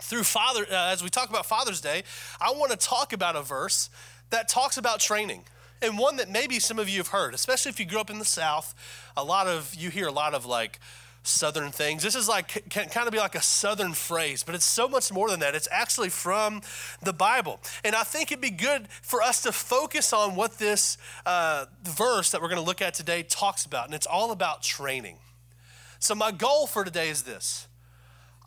through 0.02 0.24
Father, 0.24 0.66
uh, 0.70 0.92
as 0.92 1.04
we 1.04 1.10
talk 1.10 1.30
about 1.30 1.46
Father's 1.46 1.82
Day, 1.82 2.04
I 2.40 2.52
want 2.52 2.72
to 2.72 2.78
talk 2.78 3.14
about 3.14 3.36
a 3.36 3.42
verse 3.42 3.90
that 4.30 4.48
talks 4.48 4.78
about 4.78 5.00
training. 5.00 5.44
and 5.82 5.98
one 5.98 6.18
that 6.18 6.30
maybe 6.30 6.60
some 6.60 6.80
of 6.80 6.88
you 6.88 6.98
have 6.98 7.08
heard, 7.08 7.34
especially 7.34 7.70
if 7.70 7.80
you 7.80 7.86
grew 7.86 8.00
up 8.00 8.10
in 8.10 8.20
the 8.20 8.26
South. 8.26 8.74
A 9.18 9.24
lot 9.24 9.48
of 9.48 9.74
you 9.76 9.90
hear 9.90 10.08
a 10.08 10.12
lot 10.12 10.34
of 10.34 10.46
like 10.46 10.80
southern 11.24 11.72
things. 11.72 12.04
This 12.04 12.16
is 12.16 12.28
like 12.28 12.70
can 12.70 12.90
kind 12.90 13.08
of 13.08 13.14
be 13.14 13.20
like 13.20 13.36
a 13.36 13.42
southern 13.42 13.94
phrase, 13.94 14.44
but 14.44 14.56
it's 14.56 14.66
so 14.66 14.88
much 14.88 15.12
more 15.12 15.30
than 15.30 15.40
that. 15.42 15.56
It's 15.56 15.68
actually 15.72 16.10
from 16.10 16.62
the 17.02 17.14
Bible, 17.14 17.60
and 17.84 17.96
I 17.96 18.04
think 18.04 18.32
it'd 18.32 18.42
be 18.42 18.50
good 18.50 18.88
for 19.02 19.22
us 19.22 19.42
to 19.44 19.52
focus 19.52 20.14
on 20.14 20.36
what 20.36 20.58
this 20.58 20.98
uh, 21.26 21.66
verse 21.84 22.32
that 22.32 22.42
we're 22.42 22.50
going 22.50 22.62
to 22.62 22.66
look 22.66 22.82
at 22.82 22.94
today 22.94 23.24
talks 23.24 23.66
about, 23.66 23.86
and 23.86 23.94
it's 23.96 24.08
all 24.08 24.32
about 24.32 24.62
training. 24.62 25.18
So 26.00 26.16
my 26.16 26.32
goal 26.32 26.66
for 26.66 26.84
today 26.84 27.10
is 27.10 27.24
this. 27.24 27.68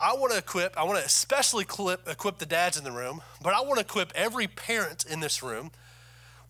I 0.00 0.14
want 0.14 0.32
to 0.32 0.38
equip, 0.38 0.76
I 0.76 0.82
want 0.82 0.98
to 0.98 1.04
especially 1.04 1.62
equip, 1.62 2.08
equip 2.08 2.38
the 2.38 2.46
dads 2.46 2.76
in 2.76 2.84
the 2.84 2.92
room, 2.92 3.22
but 3.42 3.54
I 3.54 3.60
want 3.60 3.76
to 3.76 3.80
equip 3.80 4.12
every 4.14 4.46
parent 4.46 5.04
in 5.04 5.20
this 5.20 5.42
room 5.42 5.70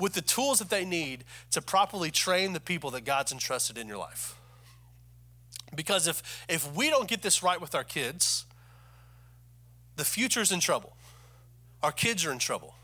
with 0.00 0.14
the 0.14 0.22
tools 0.22 0.58
that 0.58 0.70
they 0.70 0.84
need 0.84 1.24
to 1.50 1.62
properly 1.62 2.10
train 2.10 2.52
the 2.52 2.60
people 2.60 2.90
that 2.92 3.04
God's 3.04 3.32
entrusted 3.32 3.78
in 3.78 3.86
your 3.86 3.98
life. 3.98 4.36
Because 5.74 6.06
if, 6.06 6.44
if 6.48 6.74
we 6.74 6.90
don't 6.90 7.08
get 7.08 7.22
this 7.22 7.42
right 7.42 7.60
with 7.60 7.74
our 7.74 7.84
kids, 7.84 8.44
the 9.96 10.04
future's 10.04 10.50
in 10.50 10.60
trouble. 10.60 10.96
Our 11.82 11.92
kids 11.92 12.24
are 12.24 12.32
in 12.32 12.38
trouble. 12.38 12.74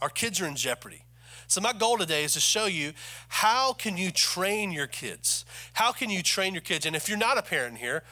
Our 0.00 0.08
kids 0.08 0.40
are 0.40 0.46
in 0.46 0.56
jeopardy. 0.56 1.02
So 1.48 1.60
my 1.60 1.72
goal 1.72 1.98
today 1.98 2.24
is 2.24 2.32
to 2.32 2.40
show 2.40 2.66
you 2.66 2.92
how 3.28 3.72
can 3.72 3.96
you 3.96 4.10
train 4.10 4.72
your 4.72 4.86
kids? 4.86 5.44
How 5.74 5.92
can 5.92 6.10
you 6.10 6.22
train 6.22 6.54
your 6.54 6.62
kids? 6.62 6.86
And 6.86 6.96
if 6.96 7.08
you're 7.08 7.18
not 7.18 7.38
a 7.38 7.42
parent 7.42 7.78
here, 7.78 8.02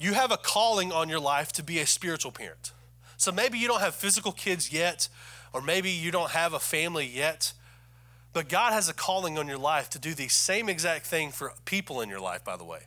you 0.00 0.14
have 0.14 0.30
a 0.30 0.36
calling 0.36 0.92
on 0.92 1.08
your 1.08 1.20
life 1.20 1.52
to 1.52 1.62
be 1.62 1.78
a 1.80 1.86
spiritual 1.86 2.32
parent. 2.32 2.72
So 3.16 3.32
maybe 3.32 3.58
you 3.58 3.66
don't 3.66 3.80
have 3.80 3.94
physical 3.94 4.32
kids 4.32 4.72
yet, 4.72 5.08
or 5.52 5.60
maybe 5.60 5.90
you 5.90 6.10
don't 6.10 6.30
have 6.30 6.52
a 6.52 6.60
family 6.60 7.06
yet, 7.06 7.52
but 8.32 8.48
God 8.48 8.72
has 8.72 8.88
a 8.88 8.94
calling 8.94 9.38
on 9.38 9.48
your 9.48 9.58
life 9.58 9.90
to 9.90 9.98
do 9.98 10.14
the 10.14 10.28
same 10.28 10.68
exact 10.68 11.06
thing 11.06 11.30
for 11.30 11.52
people 11.64 12.00
in 12.00 12.08
your 12.08 12.20
life, 12.20 12.44
by 12.44 12.56
the 12.56 12.64
way. 12.64 12.80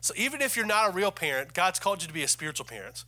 So 0.00 0.14
even 0.16 0.40
if 0.40 0.56
you're 0.56 0.66
not 0.66 0.90
a 0.90 0.92
real 0.92 1.10
parent, 1.10 1.52
God's 1.52 1.78
called 1.78 2.02
you 2.02 2.08
to 2.08 2.14
be 2.14 2.22
a 2.22 2.28
spiritual 2.28 2.66
parent. 2.66 3.04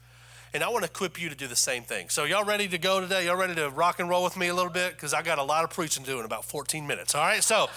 And 0.54 0.62
I 0.62 0.68
want 0.68 0.84
to 0.84 0.90
equip 0.90 1.20
you 1.20 1.28
to 1.28 1.34
do 1.34 1.46
the 1.46 1.56
same 1.56 1.82
thing. 1.82 2.08
So, 2.08 2.24
y'all 2.24 2.44
ready 2.44 2.68
to 2.68 2.78
go 2.78 3.00
today? 3.00 3.26
Y'all 3.26 3.36
ready 3.36 3.54
to 3.56 3.68
rock 3.68 4.00
and 4.00 4.08
roll 4.08 4.24
with 4.24 4.38
me 4.38 4.48
a 4.48 4.54
little 4.54 4.70
bit? 4.70 4.92
Because 4.92 5.12
I 5.12 5.20
got 5.20 5.38
a 5.38 5.42
lot 5.42 5.64
of 5.64 5.70
preaching 5.70 6.04
to 6.04 6.10
do 6.10 6.18
in 6.18 6.24
about 6.24 6.46
14 6.46 6.86
minutes. 6.86 7.14
All 7.14 7.20
right? 7.20 7.42
So, 7.42 7.68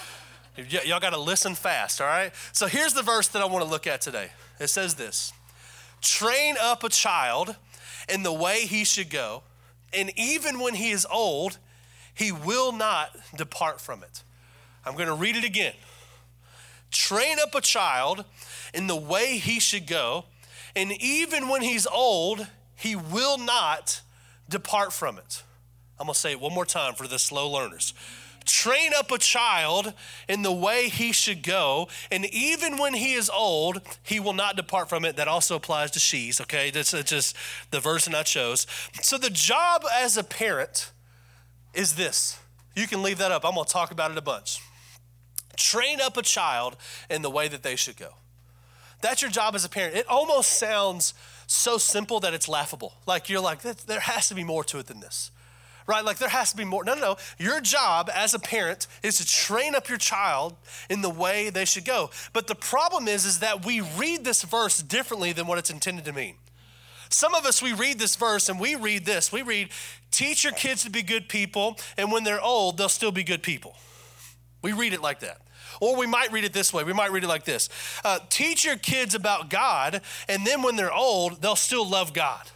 y'all 0.56 1.00
got 1.00 1.10
to 1.10 1.20
listen 1.20 1.54
fast. 1.54 2.00
All 2.00 2.06
right? 2.06 2.32
So, 2.52 2.68
here's 2.68 2.94
the 2.94 3.02
verse 3.02 3.28
that 3.28 3.42
I 3.42 3.44
want 3.44 3.64
to 3.64 3.70
look 3.70 3.86
at 3.86 4.00
today. 4.00 4.30
It 4.58 4.68
says 4.68 4.94
this 4.94 5.32
Train 6.00 6.56
up 6.60 6.84
a 6.84 6.88
child 6.88 7.56
in 8.08 8.22
the 8.22 8.32
way 8.32 8.62
he 8.62 8.84
should 8.84 9.10
go, 9.10 9.42
and 9.92 10.12
even 10.16 10.60
when 10.60 10.74
he 10.74 10.90
is 10.90 11.06
old, 11.10 11.58
he 12.14 12.32
will 12.32 12.72
not 12.72 13.16
depart 13.36 13.80
from 13.80 14.02
it. 14.02 14.22
I'm 14.84 14.94
going 14.94 15.08
to 15.08 15.14
read 15.14 15.36
it 15.36 15.44
again. 15.44 15.74
Train 16.90 17.38
up 17.40 17.54
a 17.54 17.60
child 17.60 18.24
in 18.74 18.86
the 18.86 18.96
way 18.96 19.38
he 19.38 19.60
should 19.60 19.86
go, 19.86 20.24
and 20.74 20.92
even 20.92 21.48
when 21.48 21.62
he's 21.62 21.86
old, 21.86 22.46
he 22.76 22.96
will 22.96 23.38
not 23.38 24.00
depart 24.48 24.92
from 24.92 25.18
it. 25.18 25.42
I'm 25.98 26.06
going 26.06 26.14
to 26.14 26.18
say 26.18 26.32
it 26.32 26.40
one 26.40 26.54
more 26.54 26.64
time 26.64 26.94
for 26.94 27.06
the 27.06 27.18
slow 27.18 27.50
learners. 27.50 27.92
Train 28.44 28.92
up 28.96 29.10
a 29.10 29.18
child 29.18 29.92
in 30.28 30.42
the 30.42 30.52
way 30.52 30.88
he 30.88 31.12
should 31.12 31.42
go, 31.42 31.88
and 32.10 32.24
even 32.26 32.78
when 32.78 32.94
he 32.94 33.14
is 33.14 33.30
old, 33.30 33.80
he 34.02 34.18
will 34.20 34.32
not 34.32 34.56
depart 34.56 34.88
from 34.88 35.04
it. 35.04 35.16
That 35.16 35.28
also 35.28 35.56
applies 35.56 35.90
to 35.92 36.00
she's, 36.00 36.40
okay? 36.40 36.70
That's 36.70 36.92
just 37.04 37.36
the 37.70 37.80
version 37.80 38.14
I 38.14 38.22
chose. 38.22 38.66
So, 39.02 39.18
the 39.18 39.30
job 39.30 39.84
as 39.92 40.16
a 40.16 40.24
parent 40.24 40.92
is 41.74 41.94
this. 41.94 42.38
You 42.74 42.86
can 42.86 43.02
leave 43.02 43.18
that 43.18 43.30
up. 43.30 43.44
I'm 43.44 43.54
going 43.54 43.66
to 43.66 43.72
talk 43.72 43.90
about 43.90 44.10
it 44.10 44.18
a 44.18 44.22
bunch. 44.22 44.60
Train 45.56 46.00
up 46.00 46.16
a 46.16 46.22
child 46.22 46.76
in 47.08 47.22
the 47.22 47.30
way 47.30 47.48
that 47.48 47.62
they 47.62 47.76
should 47.76 47.96
go. 47.96 48.14
That's 49.02 49.22
your 49.22 49.30
job 49.30 49.54
as 49.54 49.64
a 49.64 49.68
parent. 49.68 49.96
It 49.96 50.06
almost 50.08 50.52
sounds 50.52 51.14
so 51.46 51.78
simple 51.78 52.20
that 52.20 52.34
it's 52.34 52.48
laughable. 52.48 52.94
Like 53.06 53.28
you're 53.28 53.40
like, 53.40 53.62
there 53.62 54.00
has 54.00 54.28
to 54.28 54.34
be 54.34 54.44
more 54.44 54.64
to 54.64 54.78
it 54.78 54.86
than 54.86 55.00
this. 55.00 55.30
Right? 55.86 56.04
Like 56.04 56.18
there 56.18 56.28
has 56.28 56.50
to 56.52 56.56
be 56.56 56.64
more. 56.64 56.84
No, 56.84 56.94
no, 56.94 57.00
no. 57.00 57.16
Your 57.38 57.60
job 57.60 58.10
as 58.14 58.34
a 58.34 58.38
parent 58.38 58.86
is 59.02 59.18
to 59.18 59.26
train 59.26 59.74
up 59.74 59.88
your 59.88 59.98
child 59.98 60.56
in 60.88 61.02
the 61.02 61.10
way 61.10 61.50
they 61.50 61.64
should 61.64 61.84
go. 61.84 62.10
But 62.32 62.46
the 62.46 62.54
problem 62.54 63.08
is, 63.08 63.24
is 63.24 63.40
that 63.40 63.64
we 63.64 63.80
read 63.80 64.24
this 64.24 64.42
verse 64.42 64.82
differently 64.82 65.32
than 65.32 65.46
what 65.46 65.58
it's 65.58 65.70
intended 65.70 66.04
to 66.04 66.12
mean. 66.12 66.36
Some 67.10 67.34
of 67.34 67.44
us, 67.44 67.60
we 67.60 67.72
read 67.72 67.98
this 67.98 68.14
verse 68.14 68.48
and 68.48 68.60
we 68.60 68.76
read 68.76 69.04
this. 69.04 69.32
We 69.32 69.42
read, 69.42 69.70
teach 70.12 70.44
your 70.44 70.52
kids 70.52 70.84
to 70.84 70.90
be 70.90 71.02
good 71.02 71.28
people, 71.28 71.76
and 71.96 72.12
when 72.12 72.22
they're 72.22 72.40
old, 72.40 72.78
they'll 72.78 72.88
still 72.88 73.10
be 73.10 73.24
good 73.24 73.42
people. 73.42 73.74
We 74.62 74.72
read 74.72 74.92
it 74.92 75.02
like 75.02 75.20
that. 75.20 75.40
Or 75.80 75.96
we 75.96 76.06
might 76.06 76.30
read 76.30 76.44
it 76.44 76.52
this 76.52 76.72
way. 76.72 76.84
We 76.84 76.92
might 76.92 77.10
read 77.10 77.24
it 77.24 77.28
like 77.28 77.44
this 77.44 77.68
uh, 78.04 78.20
Teach 78.28 78.64
your 78.64 78.76
kids 78.76 79.14
about 79.14 79.50
God, 79.50 80.02
and 80.28 80.46
then 80.46 80.62
when 80.62 80.76
they're 80.76 80.92
old, 80.92 81.42
they'll 81.42 81.56
still 81.56 81.88
love 81.88 82.12
God. 82.12 82.48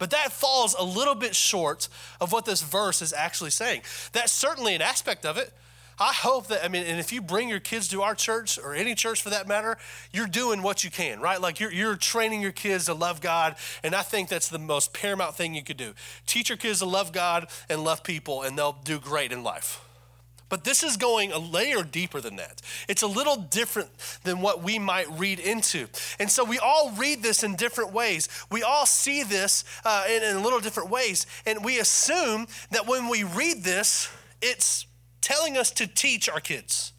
But 0.00 0.10
that 0.10 0.32
falls 0.32 0.74
a 0.74 0.82
little 0.82 1.14
bit 1.14 1.36
short 1.36 1.88
of 2.20 2.32
what 2.32 2.46
this 2.46 2.62
verse 2.62 3.02
is 3.02 3.12
actually 3.12 3.50
saying. 3.50 3.82
That's 4.12 4.32
certainly 4.32 4.74
an 4.74 4.82
aspect 4.82 5.24
of 5.24 5.36
it. 5.36 5.52
I 5.98 6.14
hope 6.14 6.46
that, 6.46 6.64
I 6.64 6.68
mean, 6.68 6.86
and 6.86 6.98
if 6.98 7.12
you 7.12 7.20
bring 7.20 7.50
your 7.50 7.60
kids 7.60 7.86
to 7.88 8.00
our 8.00 8.14
church 8.14 8.58
or 8.58 8.74
any 8.74 8.94
church 8.94 9.22
for 9.22 9.28
that 9.28 9.46
matter, 9.46 9.76
you're 10.10 10.26
doing 10.26 10.62
what 10.62 10.82
you 10.82 10.90
can, 10.90 11.20
right? 11.20 11.38
Like 11.38 11.60
you're, 11.60 11.70
you're 11.70 11.94
training 11.96 12.40
your 12.40 12.52
kids 12.52 12.86
to 12.86 12.94
love 12.94 13.20
God. 13.20 13.56
And 13.84 13.94
I 13.94 14.00
think 14.00 14.30
that's 14.30 14.48
the 14.48 14.58
most 14.58 14.94
paramount 14.94 15.34
thing 15.34 15.54
you 15.54 15.62
could 15.62 15.76
do. 15.76 15.92
Teach 16.26 16.48
your 16.48 16.56
kids 16.56 16.78
to 16.78 16.86
love 16.86 17.12
God 17.12 17.48
and 17.68 17.84
love 17.84 18.02
people, 18.02 18.40
and 18.40 18.56
they'll 18.56 18.78
do 18.82 18.98
great 18.98 19.30
in 19.30 19.42
life. 19.42 19.84
But 20.50 20.64
this 20.64 20.82
is 20.82 20.98
going 20.98 21.32
a 21.32 21.38
layer 21.38 21.82
deeper 21.82 22.20
than 22.20 22.36
that. 22.36 22.60
It's 22.88 23.02
a 23.02 23.06
little 23.06 23.36
different 23.36 23.88
than 24.24 24.42
what 24.42 24.62
we 24.62 24.78
might 24.78 25.08
read 25.18 25.38
into. 25.38 25.86
And 26.18 26.30
so 26.30 26.44
we 26.44 26.58
all 26.58 26.90
read 26.90 27.22
this 27.22 27.42
in 27.42 27.56
different 27.56 27.92
ways. 27.92 28.28
We 28.50 28.62
all 28.62 28.84
see 28.84 29.22
this 29.22 29.64
uh, 29.84 30.04
in, 30.10 30.22
in 30.22 30.42
little 30.42 30.60
different 30.60 30.90
ways. 30.90 31.26
And 31.46 31.64
we 31.64 31.78
assume 31.78 32.48
that 32.72 32.86
when 32.86 33.08
we 33.08 33.22
read 33.22 33.62
this, 33.62 34.10
it's 34.42 34.86
telling 35.20 35.56
us 35.56 35.70
to 35.70 35.86
teach 35.86 36.28
our 36.28 36.40
kids. 36.40 36.92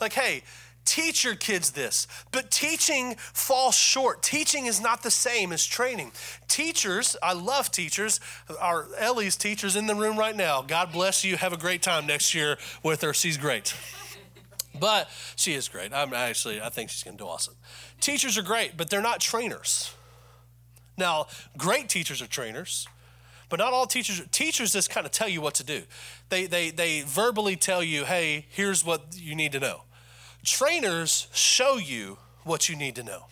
Like, 0.00 0.12
hey, 0.12 0.42
Teach 0.84 1.24
your 1.24 1.34
kids 1.34 1.70
this. 1.70 2.06
But 2.32 2.50
teaching 2.50 3.14
falls 3.16 3.76
short. 3.76 4.22
Teaching 4.22 4.66
is 4.66 4.80
not 4.80 5.02
the 5.02 5.10
same 5.10 5.52
as 5.52 5.64
training. 5.64 6.12
Teachers, 6.48 7.16
I 7.22 7.32
love 7.32 7.70
teachers. 7.70 8.18
Our 8.60 8.88
Ellie's 8.98 9.36
teachers 9.36 9.76
in 9.76 9.86
the 9.86 9.94
room 9.94 10.18
right 10.18 10.34
now. 10.34 10.62
God 10.62 10.90
bless 10.92 11.24
you. 11.24 11.36
Have 11.36 11.52
a 11.52 11.58
great 11.58 11.82
time 11.82 12.06
next 12.06 12.34
year 12.34 12.58
with 12.82 13.02
her. 13.02 13.12
She's 13.12 13.36
great. 13.36 13.74
But 14.78 15.08
she 15.36 15.54
is 15.54 15.68
great. 15.68 15.92
I'm 15.92 16.14
actually, 16.14 16.60
I 16.60 16.70
think 16.70 16.90
she's 16.90 17.02
going 17.02 17.16
to 17.16 17.24
do 17.24 17.28
awesome. 17.28 17.54
Teachers 18.00 18.38
are 18.38 18.42
great, 18.42 18.76
but 18.76 18.88
they're 18.88 19.02
not 19.02 19.20
trainers. 19.20 19.94
Now, 20.96 21.26
great 21.56 21.88
teachers 21.88 22.20
are 22.22 22.26
trainers, 22.26 22.88
but 23.48 23.58
not 23.58 23.72
all 23.72 23.86
teachers. 23.86 24.22
Teachers 24.32 24.72
just 24.72 24.90
kind 24.90 25.06
of 25.06 25.12
tell 25.12 25.28
you 25.28 25.40
what 25.40 25.54
to 25.54 25.64
do. 25.64 25.82
They, 26.30 26.46
they, 26.46 26.70
they 26.70 27.02
verbally 27.02 27.56
tell 27.56 27.82
you, 27.82 28.04
hey, 28.04 28.46
here's 28.48 28.84
what 28.84 29.02
you 29.14 29.34
need 29.34 29.52
to 29.52 29.60
know. 29.60 29.82
Trainers 30.44 31.28
show 31.32 31.76
you 31.76 32.18
what 32.44 32.68
you 32.68 32.76
need 32.76 32.96
to 32.96 33.02
know. 33.02 33.24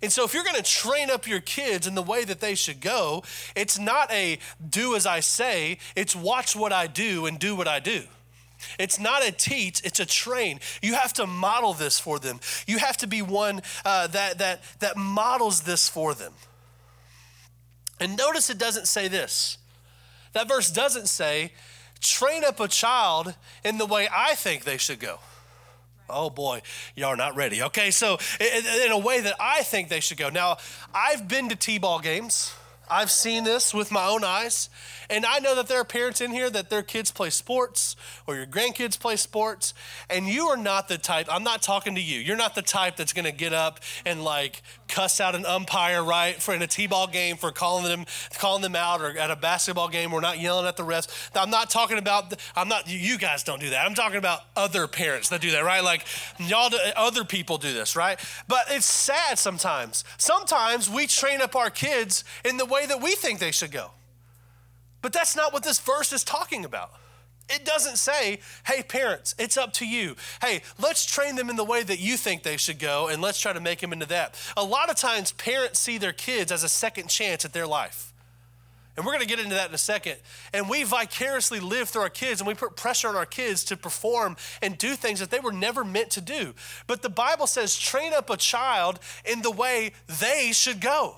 And 0.00 0.12
so, 0.12 0.24
if 0.24 0.32
you're 0.32 0.44
going 0.44 0.56
to 0.56 0.62
train 0.62 1.10
up 1.10 1.26
your 1.26 1.40
kids 1.40 1.86
in 1.86 1.94
the 1.94 2.02
way 2.02 2.24
that 2.24 2.40
they 2.40 2.54
should 2.54 2.80
go, 2.80 3.24
it's 3.56 3.78
not 3.78 4.12
a 4.12 4.38
do 4.68 4.94
as 4.94 5.06
I 5.06 5.20
say, 5.20 5.78
it's 5.96 6.14
watch 6.14 6.54
what 6.54 6.72
I 6.72 6.86
do 6.86 7.26
and 7.26 7.38
do 7.38 7.56
what 7.56 7.66
I 7.66 7.80
do. 7.80 8.02
It's 8.78 8.98
not 8.98 9.26
a 9.26 9.32
teach, 9.32 9.84
it's 9.84 10.00
a 10.00 10.06
train. 10.06 10.60
You 10.82 10.94
have 10.94 11.12
to 11.14 11.26
model 11.26 11.74
this 11.74 11.98
for 11.98 12.18
them. 12.18 12.40
You 12.66 12.78
have 12.78 12.96
to 12.98 13.06
be 13.06 13.22
one 13.22 13.62
uh, 13.84 14.08
that, 14.08 14.38
that, 14.38 14.62
that 14.80 14.96
models 14.96 15.62
this 15.62 15.88
for 15.88 16.14
them. 16.14 16.32
And 18.00 18.16
notice 18.16 18.50
it 18.50 18.58
doesn't 18.58 18.86
say 18.86 19.08
this. 19.08 19.58
That 20.32 20.48
verse 20.48 20.70
doesn't 20.70 21.08
say, 21.08 21.52
train 22.00 22.44
up 22.44 22.60
a 22.60 22.68
child 22.68 23.34
in 23.64 23.78
the 23.78 23.86
way 23.86 24.08
I 24.12 24.34
think 24.34 24.64
they 24.64 24.76
should 24.76 25.00
go. 25.00 25.18
Oh 26.10 26.30
boy, 26.30 26.62
y'all 26.96 27.08
are 27.08 27.16
not 27.16 27.36
ready. 27.36 27.62
Okay, 27.62 27.90
so 27.90 28.18
in 28.40 28.92
a 28.92 28.98
way 28.98 29.20
that 29.20 29.34
I 29.38 29.62
think 29.62 29.88
they 29.88 30.00
should 30.00 30.18
go. 30.18 30.30
Now, 30.30 30.56
I've 30.94 31.28
been 31.28 31.48
to 31.50 31.56
T 31.56 31.78
ball 31.78 32.00
games. 32.00 32.54
I've 32.90 33.10
seen 33.10 33.44
this 33.44 33.74
with 33.74 33.90
my 33.90 34.06
own 34.06 34.24
eyes. 34.24 34.70
And 35.10 35.24
I 35.24 35.38
know 35.38 35.54
that 35.54 35.68
there 35.68 35.80
are 35.80 35.84
parents 35.84 36.20
in 36.20 36.32
here 36.32 36.50
that 36.50 36.70
their 36.70 36.82
kids 36.82 37.10
play 37.10 37.30
sports 37.30 37.96
or 38.26 38.36
your 38.36 38.46
grandkids 38.46 38.98
play 38.98 39.16
sports, 39.16 39.72
and 40.10 40.26
you 40.26 40.46
are 40.48 40.56
not 40.56 40.88
the 40.88 40.98
type, 40.98 41.28
I'm 41.30 41.44
not 41.44 41.62
talking 41.62 41.94
to 41.94 42.00
you. 42.00 42.18
You're 42.20 42.36
not 42.36 42.54
the 42.54 42.62
type 42.62 42.96
that's 42.96 43.12
gonna 43.12 43.32
get 43.32 43.52
up 43.52 43.80
and 44.04 44.22
like 44.22 44.62
cuss 44.88 45.20
out 45.20 45.34
an 45.34 45.46
umpire, 45.46 46.02
right, 46.02 46.40
for 46.40 46.54
in 46.54 46.62
a 46.62 46.66
T-ball 46.66 47.06
game 47.06 47.36
for 47.36 47.52
calling 47.52 47.84
them 47.84 48.06
calling 48.38 48.62
them 48.62 48.74
out 48.74 49.00
or 49.00 49.16
at 49.18 49.30
a 49.30 49.36
basketball 49.36 49.88
game, 49.88 50.10
we're 50.10 50.20
not 50.20 50.40
yelling 50.40 50.66
at 50.66 50.76
the 50.76 50.82
refs. 50.82 51.30
I'm 51.34 51.50
not 51.50 51.70
talking 51.70 51.98
about 51.98 52.34
I'm 52.56 52.68
not 52.68 52.88
you 52.88 53.18
guys 53.18 53.44
don't 53.44 53.60
do 53.60 53.70
that. 53.70 53.86
I'm 53.86 53.94
talking 53.94 54.18
about 54.18 54.40
other 54.56 54.88
parents 54.88 55.28
that 55.28 55.40
do 55.40 55.50
that, 55.52 55.64
right? 55.64 55.84
Like 55.84 56.04
y'all 56.38 56.70
do, 56.70 56.78
other 56.96 57.24
people 57.24 57.58
do 57.58 57.72
this, 57.72 57.94
right? 57.94 58.18
But 58.48 58.64
it's 58.70 58.86
sad 58.86 59.38
sometimes. 59.38 60.04
Sometimes 60.16 60.90
we 60.90 61.06
train 61.06 61.40
up 61.40 61.54
our 61.54 61.70
kids 61.70 62.24
in 62.44 62.56
the 62.56 62.66
way 62.66 62.86
that 62.86 63.02
we 63.02 63.14
think 63.14 63.38
they 63.38 63.52
should 63.52 63.70
go. 63.70 63.90
But 65.02 65.12
that's 65.12 65.36
not 65.36 65.52
what 65.52 65.62
this 65.62 65.78
verse 65.78 66.12
is 66.12 66.24
talking 66.24 66.64
about. 66.64 66.90
It 67.48 67.64
doesn't 67.64 67.96
say, 67.96 68.40
hey, 68.66 68.82
parents, 68.82 69.34
it's 69.38 69.56
up 69.56 69.72
to 69.74 69.86
you. 69.86 70.16
Hey, 70.42 70.62
let's 70.78 71.04
train 71.06 71.36
them 71.36 71.48
in 71.48 71.56
the 71.56 71.64
way 71.64 71.82
that 71.82 71.98
you 71.98 72.16
think 72.16 72.42
they 72.42 72.56
should 72.56 72.78
go 72.78 73.08
and 73.08 73.22
let's 73.22 73.40
try 73.40 73.52
to 73.52 73.60
make 73.60 73.80
them 73.80 73.92
into 73.92 74.06
that. 74.06 74.34
A 74.56 74.64
lot 74.64 74.90
of 74.90 74.96
times, 74.96 75.32
parents 75.32 75.78
see 75.78 75.98
their 75.98 76.12
kids 76.12 76.52
as 76.52 76.62
a 76.62 76.68
second 76.68 77.08
chance 77.08 77.44
at 77.44 77.52
their 77.52 77.66
life. 77.66 78.12
And 78.98 79.06
we're 79.06 79.12
going 79.12 79.22
to 79.22 79.28
get 79.28 79.38
into 79.38 79.54
that 79.54 79.68
in 79.68 79.74
a 79.74 79.78
second. 79.78 80.16
And 80.52 80.68
we 80.68 80.82
vicariously 80.82 81.60
live 81.60 81.88
through 81.88 82.02
our 82.02 82.10
kids 82.10 82.40
and 82.40 82.48
we 82.48 82.54
put 82.54 82.74
pressure 82.74 83.06
on 83.06 83.14
our 83.14 83.24
kids 83.24 83.62
to 83.66 83.76
perform 83.76 84.36
and 84.60 84.76
do 84.76 84.96
things 84.96 85.20
that 85.20 85.30
they 85.30 85.38
were 85.38 85.52
never 85.52 85.84
meant 85.84 86.10
to 86.10 86.20
do. 86.20 86.52
But 86.88 87.02
the 87.02 87.08
Bible 87.08 87.46
says, 87.46 87.78
train 87.78 88.12
up 88.12 88.28
a 88.28 88.36
child 88.36 88.98
in 89.24 89.42
the 89.42 89.52
way 89.52 89.92
they 90.20 90.50
should 90.52 90.80
go. 90.80 91.14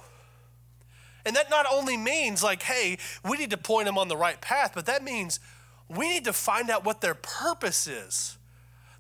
And 1.24 1.34
that 1.36 1.48
not 1.48 1.64
only 1.70 1.96
means, 1.96 2.42
like, 2.42 2.62
hey, 2.62 2.98
we 3.24 3.38
need 3.38 3.50
to 3.50 3.56
point 3.56 3.86
them 3.86 3.96
on 3.96 4.08
the 4.08 4.16
right 4.16 4.40
path, 4.40 4.72
but 4.74 4.84
that 4.84 5.02
means 5.02 5.40
we 5.90 6.08
need 6.08 6.24
to 6.24 6.32
find 6.32 6.70
out 6.70 6.84
what 6.84 7.00
their 7.00 7.14
purpose 7.14 7.86
is. 7.86 8.38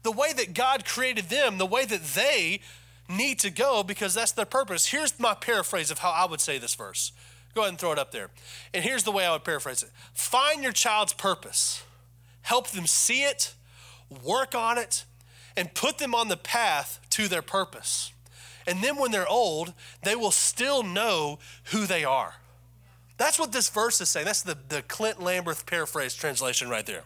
The 0.02 0.10
way 0.10 0.32
that 0.32 0.54
God 0.54 0.84
created 0.84 1.26
them, 1.26 1.58
the 1.58 1.66
way 1.66 1.84
that 1.84 2.02
they 2.02 2.60
need 3.08 3.38
to 3.40 3.50
go, 3.50 3.82
because 3.82 4.14
that's 4.14 4.32
their 4.32 4.46
purpose. 4.46 4.86
Here's 4.86 5.18
my 5.18 5.34
paraphrase 5.34 5.90
of 5.90 5.98
how 5.98 6.10
I 6.10 6.26
would 6.26 6.40
say 6.40 6.58
this 6.58 6.74
verse. 6.74 7.12
Go 7.54 7.62
ahead 7.62 7.70
and 7.70 7.78
throw 7.78 7.92
it 7.92 7.98
up 7.98 8.12
there. 8.12 8.30
And 8.72 8.84
here's 8.84 9.02
the 9.02 9.12
way 9.12 9.24
I 9.24 9.32
would 9.32 9.44
paraphrase 9.44 9.82
it 9.82 9.90
Find 10.14 10.62
your 10.62 10.72
child's 10.72 11.12
purpose, 11.12 11.84
help 12.42 12.68
them 12.70 12.86
see 12.86 13.22
it, 13.22 13.54
work 14.24 14.54
on 14.54 14.78
it, 14.78 15.04
and 15.56 15.74
put 15.74 15.98
them 15.98 16.14
on 16.14 16.28
the 16.28 16.36
path 16.36 17.00
to 17.10 17.28
their 17.28 17.42
purpose. 17.42 18.12
And 18.66 18.82
then 18.82 18.96
when 18.96 19.10
they're 19.10 19.28
old, 19.28 19.74
they 20.02 20.14
will 20.14 20.30
still 20.30 20.82
know 20.82 21.38
who 21.72 21.86
they 21.86 22.04
are. 22.04 22.34
That's 23.20 23.38
what 23.38 23.52
this 23.52 23.68
verse 23.68 24.00
is 24.00 24.08
saying. 24.08 24.24
That's 24.24 24.40
the, 24.40 24.56
the 24.70 24.80
Clint 24.80 25.18
Lamberth 25.18 25.66
paraphrase 25.66 26.14
translation 26.14 26.70
right 26.70 26.86
there. 26.86 27.02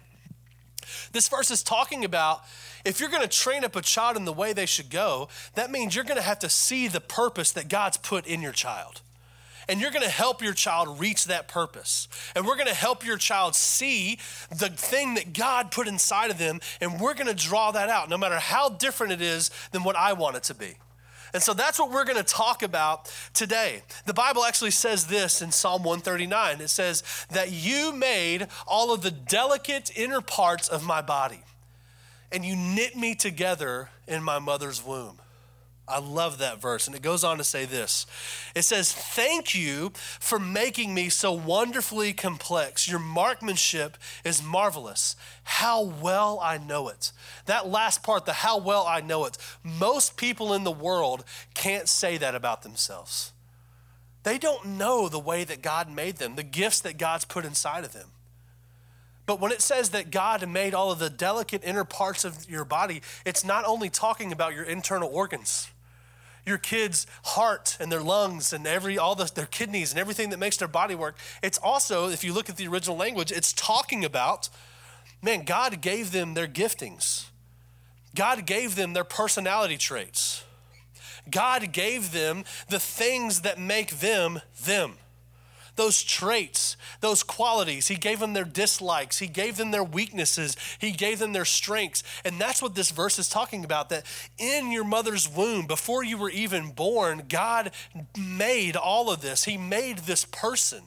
This 1.11 1.28
verse 1.28 1.50
is 1.50 1.64
talking 1.64 2.04
about 2.04 2.44
if 2.85 3.00
you're 3.00 3.09
going 3.09 3.25
to 3.25 3.28
train 3.28 3.64
up 3.64 3.75
a 3.75 3.83
child 3.83 4.16
in 4.16 4.25
the 4.25 4.33
way 4.33 4.52
they 4.52 4.64
should 4.64 4.90
go, 4.90 5.28
that 5.56 5.73
means 5.73 5.97
you're 5.97 6.04
going 6.04 6.16
to 6.16 6.23
have 6.23 6.38
to 6.38 6.49
see 6.49 6.87
the 6.87 7.00
purpose 7.00 7.50
that 7.50 7.68
God's 7.68 7.97
put 7.97 8.28
in 8.28 8.42
your 8.42 8.52
child. 8.52 9.00
And 9.68 9.80
you're 9.80 9.90
going 9.90 10.04
to 10.04 10.09
help 10.09 10.40
your 10.40 10.52
child 10.52 11.00
reach 11.00 11.25
that 11.25 11.49
purpose. 11.49 12.06
And 12.37 12.47
we're 12.47 12.54
going 12.54 12.68
to 12.68 12.75
help 12.75 13.04
your 13.04 13.16
child 13.16 13.56
see 13.56 14.21
the 14.50 14.68
thing 14.68 15.14
that 15.14 15.33
God 15.33 15.73
put 15.73 15.88
inside 15.88 16.30
of 16.30 16.38
them. 16.38 16.61
And 16.80 17.00
we're 17.00 17.14
going 17.14 17.26
to 17.26 17.35
draw 17.35 17.73
that 17.73 17.88
out, 17.88 18.09
no 18.09 18.18
matter 18.18 18.38
how 18.38 18.68
different 18.68 19.14
it 19.14 19.21
is 19.21 19.50
than 19.73 19.83
what 19.83 19.97
I 19.97 20.12
want 20.12 20.37
it 20.37 20.44
to 20.44 20.54
be. 20.54 20.76
And 21.34 21.42
so 21.42 21.52
that's 21.52 21.80
what 21.80 21.90
we're 21.90 22.04
going 22.04 22.16
to 22.16 22.22
talk 22.22 22.62
about 22.62 23.12
today. 23.34 23.82
The 24.06 24.14
Bible 24.14 24.44
actually 24.44 24.70
says 24.70 25.08
this 25.08 25.42
in 25.42 25.50
Psalm 25.50 25.82
139 25.82 26.60
it 26.60 26.68
says, 26.68 27.02
That 27.32 27.50
you 27.50 27.92
made 27.92 28.46
all 28.68 28.94
of 28.94 29.02
the 29.02 29.10
delicate 29.10 29.90
inner 29.96 30.20
parts 30.20 30.68
of 30.68 30.84
my 30.84 31.02
body, 31.02 31.40
and 32.30 32.44
you 32.44 32.54
knit 32.54 32.94
me 32.94 33.16
together 33.16 33.90
in 34.06 34.22
my 34.22 34.38
mother's 34.38 34.84
womb. 34.84 35.18
I 35.86 35.98
love 35.98 36.38
that 36.38 36.62
verse. 36.62 36.86
And 36.86 36.96
it 36.96 37.02
goes 37.02 37.24
on 37.24 37.36
to 37.38 37.44
say 37.44 37.66
this 37.66 38.06
it 38.54 38.62
says, 38.62 38.92
Thank 38.92 39.54
you 39.54 39.92
for 39.94 40.38
making 40.38 40.94
me 40.94 41.08
so 41.10 41.32
wonderfully 41.32 42.12
complex. 42.12 42.88
Your 42.88 42.98
markmanship 42.98 43.98
is 44.24 44.42
marvelous. 44.42 45.14
How 45.44 45.82
well 45.82 46.40
I 46.42 46.58
know 46.58 46.88
it. 46.88 47.12
That 47.46 47.68
last 47.68 48.02
part, 48.02 48.24
the 48.24 48.32
how 48.32 48.58
well 48.58 48.86
I 48.86 49.00
know 49.02 49.26
it, 49.26 49.36
most 49.62 50.16
people 50.16 50.54
in 50.54 50.64
the 50.64 50.72
world 50.72 51.24
can't 51.54 51.88
say 51.88 52.16
that 52.16 52.34
about 52.34 52.62
themselves. 52.62 53.32
They 54.22 54.38
don't 54.38 54.64
know 54.64 55.10
the 55.10 55.18
way 55.18 55.44
that 55.44 55.60
God 55.60 55.90
made 55.90 56.16
them, 56.16 56.36
the 56.36 56.42
gifts 56.42 56.80
that 56.80 56.96
God's 56.96 57.26
put 57.26 57.44
inside 57.44 57.84
of 57.84 57.92
them. 57.92 58.08
But 59.26 59.38
when 59.38 59.52
it 59.52 59.60
says 59.60 59.90
that 59.90 60.10
God 60.10 60.46
made 60.48 60.74
all 60.74 60.92
of 60.92 60.98
the 60.98 61.10
delicate 61.10 61.62
inner 61.64 61.84
parts 61.84 62.24
of 62.24 62.48
your 62.48 62.64
body, 62.64 63.02
it's 63.24 63.44
not 63.44 63.64
only 63.66 63.90
talking 63.90 64.32
about 64.32 64.54
your 64.54 64.64
internal 64.64 65.10
organs 65.12 65.68
your 66.46 66.58
kids' 66.58 67.06
heart 67.24 67.76
and 67.80 67.90
their 67.90 68.02
lungs 68.02 68.52
and 68.52 68.66
every 68.66 68.98
all 68.98 69.14
the, 69.14 69.30
their 69.34 69.46
kidneys 69.46 69.90
and 69.92 70.00
everything 70.00 70.30
that 70.30 70.38
makes 70.38 70.56
their 70.56 70.69
body 70.69 70.95
work. 70.95 71.16
It's 71.42 71.58
also, 71.58 72.08
if 72.08 72.25
you 72.25 72.32
look 72.32 72.49
at 72.49 72.56
the 72.56 72.69
original 72.69 72.97
language, 72.97 73.32
it's 73.32 73.52
talking 73.52 74.04
about, 74.04 74.49
man, 75.23 75.45
God 75.45 75.80
gave 75.80 76.12
them 76.12 76.34
their 76.34 76.49
giftings. 76.49 77.26
God 78.14 78.47
gave 78.47 78.76
them 78.76 78.92
their 78.92 79.04
personality 79.04 79.76
traits. 79.76 80.45
God 81.30 81.73
gave 81.73 82.12
them 82.12 82.45
the 82.69 82.78
things 82.78 83.40
that 83.40 83.58
make 83.58 84.00
them 84.00 84.40
them 84.64 84.95
those 85.76 86.02
traits, 86.02 86.76
those 87.00 87.23
qualities. 87.23 87.89
He 87.89 87.97
gave 87.97 88.21
them 88.21 88.32
their 88.32 88.45
dislikes, 88.45 89.19
He 89.19 89.26
gave 89.26 89.56
them 89.56 89.71
their 89.71 89.84
weaknesses, 89.84 90.56
He 90.78 90.93
gave 90.93 91.19
them 91.19 91.32
their 91.32 91.45
strengths. 91.45 92.02
And 92.25 92.41
that's 92.41 92.63
what 92.63 92.75
this 92.75 92.91
verse 92.91 93.19
is 93.19 93.28
talking 93.28 93.65
about 93.65 93.89
that 93.89 94.04
in 94.39 94.71
your 94.71 94.84
mother's 94.84 95.28
womb, 95.28 95.67
before 95.67 96.04
you 96.04 96.19
were 96.19 96.30
even 96.30 96.73
born, 96.73 97.25
God 97.28 97.73
made 98.19 98.76
all 98.76 99.10
of 99.10 99.21
this. 99.21 99.45
He 99.45 99.56
made 99.56 99.99
this 99.99 100.25
person, 100.25 100.82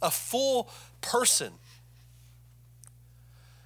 a 0.00 0.10
full 0.10 0.70
person. 1.00 1.52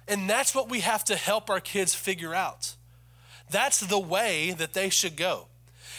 And 0.07 0.29
that's 0.29 0.55
what 0.55 0.69
we 0.69 0.79
have 0.81 1.03
to 1.05 1.15
help 1.15 1.49
our 1.49 1.59
kids 1.59 1.93
figure 1.93 2.33
out. 2.33 2.75
That's 3.49 3.79
the 3.79 3.99
way 3.99 4.51
that 4.51 4.73
they 4.73 4.89
should 4.89 5.15
go. 5.15 5.47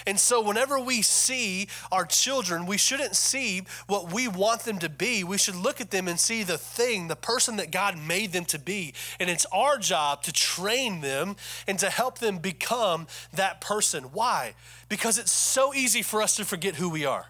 And 0.06 0.18
so, 0.18 0.40
whenever 0.40 0.78
we 0.78 1.02
see 1.02 1.68
our 1.90 2.04
children, 2.04 2.66
we 2.66 2.78
shouldn't 2.78 3.16
see 3.16 3.62
what 3.86 4.12
we 4.12 4.28
want 4.28 4.62
them 4.62 4.78
to 4.78 4.88
be. 4.88 5.24
We 5.24 5.38
should 5.38 5.56
look 5.56 5.80
at 5.80 5.90
them 5.90 6.08
and 6.08 6.18
see 6.18 6.42
the 6.42 6.58
thing, 6.58 7.08
the 7.08 7.16
person 7.16 7.56
that 7.56 7.70
God 7.70 7.98
made 7.98 8.32
them 8.32 8.44
to 8.46 8.58
be. 8.58 8.94
And 9.20 9.28
it's 9.30 9.46
our 9.52 9.78
job 9.78 10.22
to 10.24 10.32
train 10.32 11.00
them 11.00 11.36
and 11.66 11.78
to 11.78 11.90
help 11.90 12.18
them 12.18 12.38
become 12.38 13.06
that 13.32 13.60
person. 13.60 14.04
Why? 14.04 14.54
Because 14.88 15.18
it's 15.18 15.32
so 15.32 15.74
easy 15.74 16.02
for 16.02 16.22
us 16.22 16.36
to 16.36 16.44
forget 16.44 16.76
who 16.76 16.88
we 16.88 17.04
are 17.04 17.26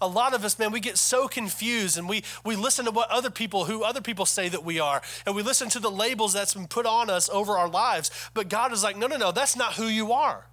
a 0.00 0.08
lot 0.08 0.34
of 0.34 0.44
us 0.44 0.58
man 0.58 0.72
we 0.72 0.80
get 0.80 0.98
so 0.98 1.28
confused 1.28 1.98
and 1.98 2.08
we 2.08 2.22
we 2.44 2.56
listen 2.56 2.84
to 2.84 2.90
what 2.90 3.10
other 3.10 3.30
people 3.30 3.64
who 3.64 3.82
other 3.82 4.00
people 4.00 4.26
say 4.26 4.48
that 4.48 4.64
we 4.64 4.78
are 4.78 5.02
and 5.26 5.34
we 5.34 5.42
listen 5.42 5.68
to 5.68 5.78
the 5.78 5.90
labels 5.90 6.32
that's 6.32 6.54
been 6.54 6.66
put 6.66 6.86
on 6.86 7.10
us 7.10 7.28
over 7.30 7.56
our 7.58 7.68
lives 7.68 8.10
but 8.34 8.48
god 8.48 8.72
is 8.72 8.82
like 8.82 8.96
no 8.96 9.06
no 9.06 9.16
no 9.16 9.32
that's 9.32 9.56
not 9.56 9.74
who 9.74 9.86
you 9.86 10.12
are 10.12 10.46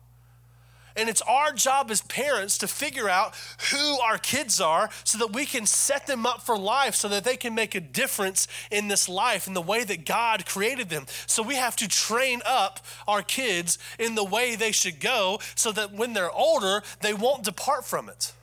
and 0.97 1.07
it's 1.07 1.21
our 1.21 1.53
job 1.53 1.91
as 1.91 2.01
parents 2.01 2.57
to 2.57 2.67
figure 2.67 3.07
out 3.07 3.35
who 3.71 3.99
our 3.99 4.17
kids 4.17 4.59
are 4.59 4.89
so 5.03 5.17
that 5.19 5.33
we 5.33 5.45
can 5.45 5.65
set 5.65 6.07
them 6.07 6.25
up 6.25 6.41
for 6.41 6.57
life 6.57 6.95
so 6.95 7.07
that 7.07 7.23
they 7.23 7.37
can 7.37 7.53
make 7.55 7.75
a 7.75 7.79
difference 7.79 8.47
in 8.71 8.87
this 8.87 9.07
life 9.07 9.47
in 9.47 9.53
the 9.53 9.61
way 9.61 9.83
that 9.83 10.05
God 10.05 10.45
created 10.45 10.89
them. 10.89 11.05
So 11.27 11.43
we 11.43 11.55
have 11.55 11.75
to 11.77 11.87
train 11.87 12.41
up 12.45 12.85
our 13.07 13.21
kids 13.21 13.77
in 13.99 14.15
the 14.15 14.23
way 14.23 14.55
they 14.55 14.71
should 14.71 14.99
go 14.99 15.39
so 15.55 15.71
that 15.71 15.93
when 15.93 16.13
they're 16.13 16.31
older, 16.31 16.81
they 17.01 17.13
won't 17.13 17.43
depart 17.43 17.85
from 17.85 18.09
it. 18.09 18.33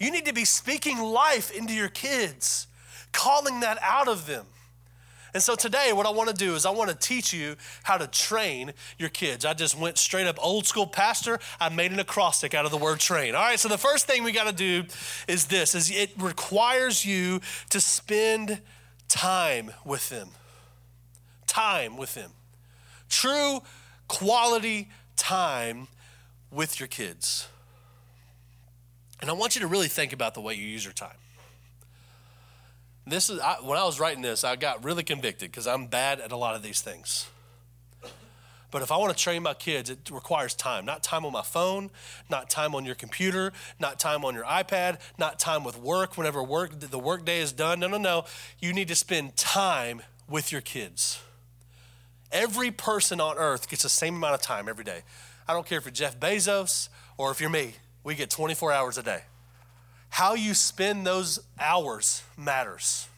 You 0.00 0.10
need 0.10 0.26
to 0.26 0.32
be 0.32 0.44
speaking 0.44 0.98
life 0.98 1.50
into 1.50 1.74
your 1.74 1.88
kids, 1.88 2.66
calling 3.12 3.60
that 3.60 3.78
out 3.82 4.08
of 4.08 4.26
them. 4.26 4.46
And 5.34 5.42
so 5.42 5.56
today, 5.56 5.92
what 5.92 6.06
I 6.06 6.10
want 6.10 6.28
to 6.28 6.34
do 6.34 6.54
is 6.54 6.64
I 6.64 6.70
want 6.70 6.90
to 6.90 6.96
teach 6.96 7.34
you 7.34 7.56
how 7.82 7.98
to 7.98 8.06
train 8.06 8.72
your 8.98 9.08
kids. 9.08 9.44
I 9.44 9.52
just 9.52 9.76
went 9.76 9.98
straight 9.98 10.28
up 10.28 10.38
old 10.40 10.64
school 10.64 10.86
pastor. 10.86 11.40
I 11.58 11.70
made 11.70 11.90
an 11.90 11.98
acrostic 11.98 12.54
out 12.54 12.64
of 12.64 12.70
the 12.70 12.76
word 12.76 13.00
train. 13.00 13.34
All 13.34 13.42
right, 13.42 13.58
so 13.58 13.68
the 13.68 13.76
first 13.76 14.06
thing 14.06 14.22
we 14.22 14.30
got 14.30 14.46
to 14.46 14.52
do 14.52 14.84
is 15.26 15.46
this 15.46 15.74
is 15.74 15.90
it 15.90 16.12
requires 16.16 17.04
you 17.04 17.40
to 17.70 17.80
spend 17.80 18.60
time 19.08 19.72
with 19.84 20.08
them. 20.08 20.28
Time 21.48 21.96
with 21.96 22.14
them. 22.14 22.30
True 23.08 23.60
quality 24.06 24.88
time 25.16 25.88
with 26.52 26.78
your 26.78 26.86
kids. 26.86 27.48
And 29.20 29.28
I 29.28 29.32
want 29.32 29.56
you 29.56 29.60
to 29.62 29.66
really 29.66 29.88
think 29.88 30.12
about 30.12 30.34
the 30.34 30.40
way 30.40 30.54
you 30.54 30.66
use 30.66 30.84
your 30.84 30.92
time. 30.92 31.16
This 33.06 33.28
is 33.28 33.38
I, 33.38 33.56
when 33.62 33.78
I 33.78 33.84
was 33.84 34.00
writing 34.00 34.22
this, 34.22 34.44
I 34.44 34.56
got 34.56 34.84
really 34.84 35.02
convicted 35.02 35.50
because 35.50 35.66
I'm 35.66 35.86
bad 35.86 36.20
at 36.20 36.32
a 36.32 36.36
lot 36.36 36.54
of 36.54 36.62
these 36.62 36.80
things. 36.80 37.26
But 38.70 38.82
if 38.82 38.90
I 38.90 38.96
want 38.96 39.16
to 39.16 39.22
train 39.22 39.44
my 39.44 39.54
kids, 39.54 39.88
it 39.88 40.10
requires 40.10 40.52
time. 40.52 40.84
Not 40.84 41.04
time 41.04 41.24
on 41.24 41.32
my 41.32 41.42
phone, 41.42 41.90
not 42.28 42.50
time 42.50 42.74
on 42.74 42.84
your 42.84 42.96
computer, 42.96 43.52
not 43.78 44.00
time 44.00 44.24
on 44.24 44.34
your 44.34 44.42
iPad, 44.44 44.98
not 45.16 45.38
time 45.38 45.62
with 45.62 45.78
work 45.78 46.16
whenever 46.16 46.42
work 46.42 46.80
the 46.80 46.98
work 46.98 47.24
day 47.24 47.38
is 47.38 47.52
done. 47.52 47.78
No, 47.78 47.86
no, 47.86 47.98
no. 47.98 48.24
You 48.58 48.72
need 48.72 48.88
to 48.88 48.96
spend 48.96 49.36
time 49.36 50.02
with 50.28 50.50
your 50.50 50.60
kids. 50.60 51.20
Every 52.32 52.72
person 52.72 53.20
on 53.20 53.38
earth 53.38 53.68
gets 53.68 53.84
the 53.84 53.88
same 53.88 54.16
amount 54.16 54.34
of 54.34 54.42
time 54.42 54.68
every 54.68 54.82
day. 54.82 55.02
I 55.46 55.52
don't 55.52 55.64
care 55.64 55.78
if 55.78 55.84
you're 55.84 55.92
Jeff 55.92 56.18
Bezos 56.18 56.88
or 57.16 57.30
if 57.30 57.40
you're 57.40 57.50
me. 57.50 57.74
We 58.02 58.16
get 58.16 58.28
24 58.28 58.72
hours 58.72 58.98
a 58.98 59.04
day. 59.04 59.22
How 60.14 60.34
you 60.34 60.54
spend 60.54 61.04
those 61.04 61.40
hours 61.58 62.22
matters. 62.36 63.08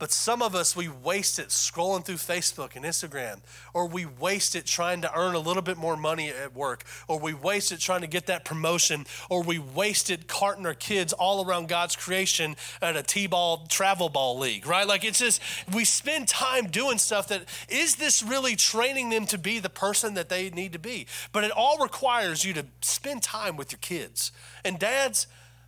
But 0.00 0.12
some 0.12 0.40
of 0.40 0.54
us, 0.54 0.74
we 0.74 0.88
waste 0.88 1.38
it 1.38 1.48
scrolling 1.48 2.02
through 2.02 2.16
Facebook 2.16 2.74
and 2.74 2.86
Instagram, 2.86 3.40
or 3.74 3.86
we 3.86 4.06
waste 4.06 4.56
it 4.56 4.64
trying 4.64 5.02
to 5.02 5.14
earn 5.14 5.34
a 5.34 5.38
little 5.38 5.62
bit 5.62 5.76
more 5.76 5.94
money 5.94 6.30
at 6.30 6.54
work, 6.54 6.84
or 7.06 7.20
we 7.20 7.34
waste 7.34 7.70
it 7.70 7.80
trying 7.80 8.00
to 8.00 8.06
get 8.06 8.24
that 8.26 8.46
promotion, 8.46 9.04
or 9.28 9.42
we 9.42 9.58
waste 9.58 10.08
it 10.08 10.26
carting 10.26 10.64
our 10.64 10.72
kids 10.72 11.12
all 11.12 11.44
around 11.44 11.68
God's 11.68 11.96
creation 11.96 12.56
at 12.80 12.96
a 12.96 13.02
T 13.02 13.26
ball 13.26 13.66
travel 13.68 14.08
ball 14.08 14.38
league, 14.38 14.66
right? 14.66 14.86
Like 14.86 15.04
it's 15.04 15.18
just, 15.18 15.42
we 15.70 15.84
spend 15.84 16.28
time 16.28 16.68
doing 16.68 16.96
stuff 16.96 17.28
that 17.28 17.44
is 17.68 17.96
this 17.96 18.22
really 18.22 18.56
training 18.56 19.10
them 19.10 19.26
to 19.26 19.36
be 19.36 19.58
the 19.58 19.68
person 19.68 20.14
that 20.14 20.30
they 20.30 20.48
need 20.48 20.72
to 20.72 20.78
be? 20.78 21.08
But 21.30 21.44
it 21.44 21.50
all 21.50 21.76
requires 21.76 22.42
you 22.42 22.54
to 22.54 22.64
spend 22.80 23.22
time 23.22 23.58
with 23.58 23.70
your 23.70 23.80
kids. 23.80 24.32
And 24.64 24.78
dads, 24.78 25.26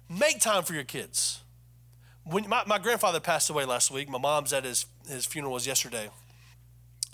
make 0.08 0.40
time 0.40 0.62
for 0.62 0.72
your 0.72 0.84
kids 0.84 1.41
when 2.24 2.48
my, 2.48 2.62
my 2.66 2.78
grandfather 2.78 3.20
passed 3.20 3.50
away 3.50 3.64
last 3.64 3.90
week, 3.90 4.08
my 4.08 4.18
mom's 4.18 4.52
at 4.52 4.64
his, 4.64 4.86
his 5.08 5.26
funeral 5.26 5.52
was 5.52 5.66
yesterday. 5.66 6.10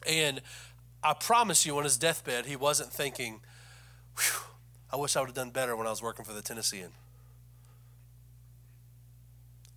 And 0.07 0.41
I 1.03 1.15
promise 1.15 1.65
you, 1.65 1.77
on 1.79 1.85
his 1.85 1.97
deathbed, 1.97 2.47
he 2.47 2.57
wasn't 2.57 2.93
thinking, 2.93 3.41
I 4.93 4.97
wish 4.97 5.17
I 5.17 5.21
would 5.21 5.29
have 5.29 5.37
done 5.37 5.51
better 5.51 5.77
when 5.77 5.87
I 5.87 5.91
was 5.91 6.03
working 6.03 6.25
for 6.25 6.33
the 6.33 6.43
Tennessean. 6.43 6.91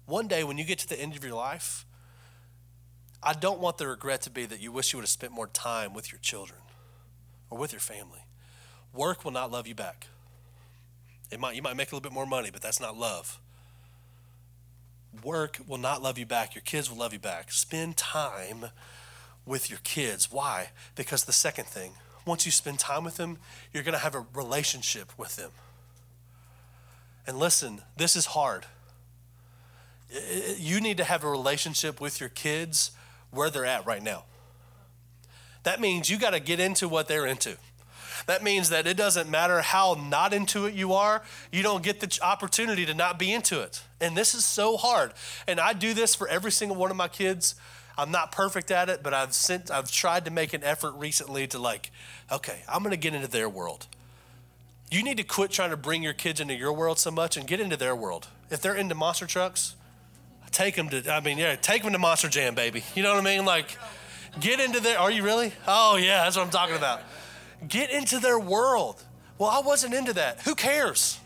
One 0.05 0.27
day, 0.27 0.43
when 0.43 0.57
you 0.57 0.65
get 0.65 0.79
to 0.79 0.89
the 0.89 0.99
end 0.99 1.15
of 1.15 1.23
your 1.23 1.35
life, 1.35 1.85
I 3.23 3.33
don't 3.33 3.59
want 3.59 3.77
the 3.77 3.87
regret 3.87 4.21
to 4.23 4.29
be 4.29 4.45
that 4.45 4.59
you 4.59 4.71
wish 4.71 4.91
you 4.91 4.97
would 4.97 5.03
have 5.03 5.09
spent 5.09 5.31
more 5.31 5.47
time 5.47 5.93
with 5.93 6.11
your 6.11 6.19
children 6.19 6.59
or 7.49 7.57
with 7.57 7.71
your 7.71 7.79
family. 7.79 8.25
Work 8.93 9.23
will 9.23 9.31
not 9.31 9.51
love 9.51 9.67
you 9.67 9.75
back. 9.75 10.07
It 11.29 11.39
might, 11.39 11.55
you 11.55 11.61
might 11.61 11.77
make 11.77 11.91
a 11.91 11.95
little 11.95 12.01
bit 12.01 12.11
more 12.11 12.25
money, 12.25 12.49
but 12.51 12.61
that's 12.61 12.81
not 12.81 12.97
love 12.97 13.39
work 15.23 15.59
will 15.67 15.77
not 15.77 16.01
love 16.01 16.17
you 16.17 16.25
back. 16.25 16.55
Your 16.55 16.61
kids 16.61 16.89
will 16.89 16.97
love 16.97 17.13
you 17.13 17.19
back. 17.19 17.51
Spend 17.51 17.97
time 17.97 18.67
with 19.45 19.69
your 19.69 19.79
kids. 19.83 20.31
Why? 20.31 20.69
Because 20.95 21.25
the 21.25 21.33
second 21.33 21.65
thing, 21.65 21.93
once 22.25 22.45
you 22.45 22.51
spend 22.51 22.79
time 22.79 23.03
with 23.03 23.17
them, 23.17 23.37
you're 23.73 23.83
going 23.83 23.93
to 23.93 23.99
have 23.99 24.15
a 24.15 24.25
relationship 24.33 25.11
with 25.17 25.35
them. 25.35 25.51
And 27.27 27.37
listen, 27.37 27.81
this 27.97 28.15
is 28.15 28.27
hard. 28.27 28.65
You 30.57 30.81
need 30.81 30.97
to 30.97 31.03
have 31.03 31.23
a 31.23 31.29
relationship 31.29 32.01
with 32.01 32.19
your 32.19 32.29
kids 32.29 32.91
where 33.31 33.49
they're 33.49 33.65
at 33.65 33.85
right 33.85 34.03
now. 34.03 34.25
That 35.63 35.79
means 35.79 36.09
you 36.09 36.17
got 36.17 36.31
to 36.31 36.39
get 36.39 36.59
into 36.59 36.87
what 36.87 37.07
they're 37.07 37.25
into. 37.27 37.57
That 38.27 38.43
means 38.43 38.69
that 38.69 38.87
it 38.87 38.97
doesn't 38.97 39.29
matter 39.29 39.61
how 39.61 39.97
not 40.09 40.33
into 40.33 40.65
it 40.65 40.73
you 40.73 40.93
are, 40.93 41.21
you 41.51 41.63
don't 41.63 41.83
get 41.83 41.99
the 41.99 42.19
opportunity 42.21 42.85
to 42.85 42.93
not 42.93 43.17
be 43.17 43.31
into 43.33 43.61
it. 43.61 43.81
And 43.99 44.15
this 44.15 44.33
is 44.33 44.45
so 44.45 44.77
hard. 44.77 45.13
And 45.47 45.59
I 45.59 45.73
do 45.73 45.93
this 45.93 46.15
for 46.15 46.27
every 46.27 46.51
single 46.51 46.77
one 46.77 46.91
of 46.91 46.97
my 46.97 47.07
kids. 47.07 47.55
I'm 47.97 48.11
not 48.11 48.31
perfect 48.31 48.71
at 48.71 48.89
it, 48.89 49.03
but 49.03 49.13
I've 49.13 49.33
sent 49.33 49.69
I've 49.69 49.91
tried 49.91 50.25
to 50.25 50.31
make 50.31 50.53
an 50.53 50.63
effort 50.63 50.91
recently 50.91 51.47
to 51.47 51.59
like, 51.59 51.91
okay, 52.31 52.61
I'm 52.69 52.79
going 52.83 52.91
to 52.91 52.97
get 52.97 53.13
into 53.13 53.27
their 53.27 53.49
world. 53.49 53.87
You 54.89 55.03
need 55.03 55.17
to 55.17 55.23
quit 55.23 55.51
trying 55.51 55.69
to 55.69 55.77
bring 55.77 56.03
your 56.03 56.13
kids 56.13 56.39
into 56.39 56.53
your 56.53 56.73
world 56.73 56.99
so 56.99 57.11
much 57.11 57.37
and 57.37 57.47
get 57.47 57.59
into 57.59 57.77
their 57.77 57.95
world. 57.95 58.27
If 58.49 58.61
they're 58.61 58.75
into 58.75 58.95
monster 58.95 59.25
trucks, 59.25 59.75
take 60.51 60.75
them 60.75 60.89
to 60.89 61.11
I 61.11 61.21
mean, 61.21 61.37
yeah, 61.37 61.55
take 61.55 61.83
them 61.83 61.93
to 61.93 61.99
Monster 61.99 62.29
Jam, 62.29 62.55
baby. 62.55 62.83
You 62.95 63.03
know 63.03 63.13
what 63.13 63.21
I 63.21 63.35
mean? 63.35 63.45
Like 63.45 63.77
get 64.39 64.59
into 64.59 64.79
their 64.79 64.99
Are 64.99 65.11
you 65.11 65.23
really? 65.23 65.53
Oh, 65.67 65.97
yeah, 65.97 66.23
that's 66.23 66.35
what 66.37 66.45
I'm 66.45 66.51
talking 66.51 66.75
about. 66.75 67.01
Get 67.67 67.91
into 67.91 68.19
their 68.19 68.39
world. 68.39 69.03
Well, 69.37 69.49
I 69.49 69.59
wasn't 69.59 69.93
into 69.93 70.13
that. 70.13 70.41
Who 70.41 70.55
cares? 70.55 71.19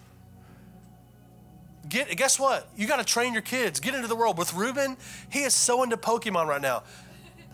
Get, 1.88 2.15
guess 2.17 2.39
what? 2.39 2.67
You 2.76 2.88
got 2.88 2.98
to 2.98 3.06
train 3.06 3.34
your 3.34 3.41
kids. 3.41 3.80
Get 3.80 3.93
into 3.93 4.08
the 4.08 4.15
world. 4.15 4.38
With 4.38 4.54
Ruben, 4.54 4.98
he 5.30 5.43
is 5.43 5.54
so 5.54 5.84
into 5.84 5.98
Pokemon 5.98 6.48
right 6.48 6.62
now. 6.62 6.84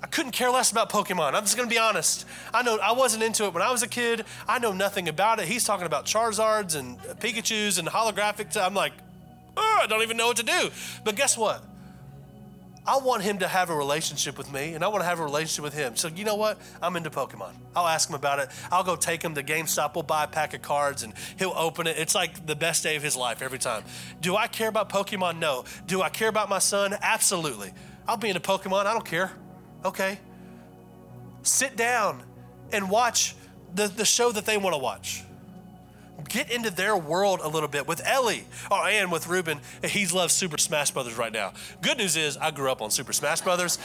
I 0.04 0.08
couldn't 0.08 0.32
care 0.32 0.50
less 0.50 0.72
about 0.72 0.90
Pokemon. 0.90 1.36
I'm 1.36 1.44
just 1.44 1.56
gonna 1.56 1.70
be 1.70 1.78
honest. 1.78 2.26
I 2.54 2.64
know 2.64 2.80
I 2.82 2.94
wasn't 2.94 3.22
into 3.22 3.46
it 3.46 3.54
when 3.54 3.62
I 3.62 3.72
was 3.72 3.84
a 3.84 3.88
kid. 3.88 4.26
I 4.48 4.58
know 4.58 4.72
nothing 4.72 5.08
about 5.08 5.40
it. 5.40 5.48
He's 5.48 5.64
talking 5.64 5.86
about 5.86 6.06
Charizards 6.06 6.76
and 6.76 7.00
Pikachu's 7.20 7.78
and 7.78 7.88
holographic. 7.88 8.60
I'm 8.60 8.74
like, 8.74 8.94
oh, 9.56 9.80
I 9.84 9.86
don't 9.86 10.02
even 10.02 10.18
know 10.18 10.28
what 10.28 10.38
to 10.38 10.44
do. 10.44 10.72
But 11.04 11.16
guess 11.16 11.38
what? 11.38 11.64
I 12.86 12.98
want 12.98 13.22
him 13.22 13.40
to 13.40 13.48
have 13.48 13.70
a 13.70 13.76
relationship 13.76 14.38
with 14.40 14.52
me 14.52 14.74
and 14.74 14.84
I 14.84 14.88
want 14.88 15.02
to 15.02 15.06
have 15.06 15.20
a 15.20 15.24
relationship 15.24 15.64
with 15.64 15.74
him. 15.76 15.96
So, 15.96 16.08
you 16.08 16.26
know 16.26 16.36
what? 16.36 16.60
I'm 16.82 16.96
into 16.96 17.12
Pokemon. 17.12 17.54
I'll 17.76 17.88
ask 17.88 18.10
him 18.10 18.16
about 18.16 18.40
it. 18.40 18.50
I'll 18.72 18.84
go 18.84 18.96
take 18.96 19.22
him 19.22 19.36
to 19.36 19.44
GameStop. 19.44 19.94
We'll 19.94 20.04
buy 20.04 20.24
a 20.24 20.28
pack 20.28 20.56
of 20.56 20.64
cards 20.64 21.04
and 21.04 21.14
he'll 21.38 21.54
open 21.56 21.86
it. 21.86 21.98
It's 22.00 22.16
like 22.16 22.48
the 22.48 22.56
best 22.56 22.82
day 22.82 22.96
of 22.96 23.04
his 23.04 23.16
life 23.16 23.44
every 23.44 23.60
time. 23.60 23.84
Do 24.20 24.36
I 24.36 24.48
care 24.48 24.68
about 24.68 24.90
Pokemon? 24.90 25.38
No. 25.38 25.66
Do 25.86 26.02
I 26.02 26.10
care 26.10 26.30
about 26.30 26.50
my 26.50 26.60
son? 26.60 26.96
Absolutely. 27.02 27.72
I'll 28.08 28.18
be 28.18 28.30
into 28.30 28.42
Pokemon. 28.42 28.88
I 28.88 28.94
don't 28.94 29.06
care. 29.06 29.32
Okay. 29.86 30.20
Sit 31.44 31.76
down 31.76 32.24
and 32.72 32.90
watch 32.90 33.36
the, 33.76 33.88
the 33.88 34.06
show 34.06 34.32
that 34.32 34.46
they 34.46 34.58
want 34.58 34.74
to 34.74 34.80
watch 34.80 35.24
get 36.30 36.52
into 36.52 36.70
their 36.70 36.96
world 36.96 37.40
a 37.44 37.48
little 37.48 37.70
bit 37.70 37.88
with 37.88 38.02
Ellie. 38.06 38.46
Oh, 38.70 38.84
and 38.84 39.12
with 39.12 39.28
Ruben, 39.28 39.60
he 39.84 40.06
loves 40.08 40.34
Super 40.34 40.58
Smash 40.58 40.92
Brothers 40.92 41.18
right 41.18 41.32
now. 41.32 41.54
Good 41.82 41.98
news 41.98 42.16
is 42.16 42.38
I 42.38 42.52
grew 42.52 42.72
up 42.72 42.82
on 42.82 42.92
Super 42.92 43.14
Smash 43.14 43.42
Brothers, 43.42 43.80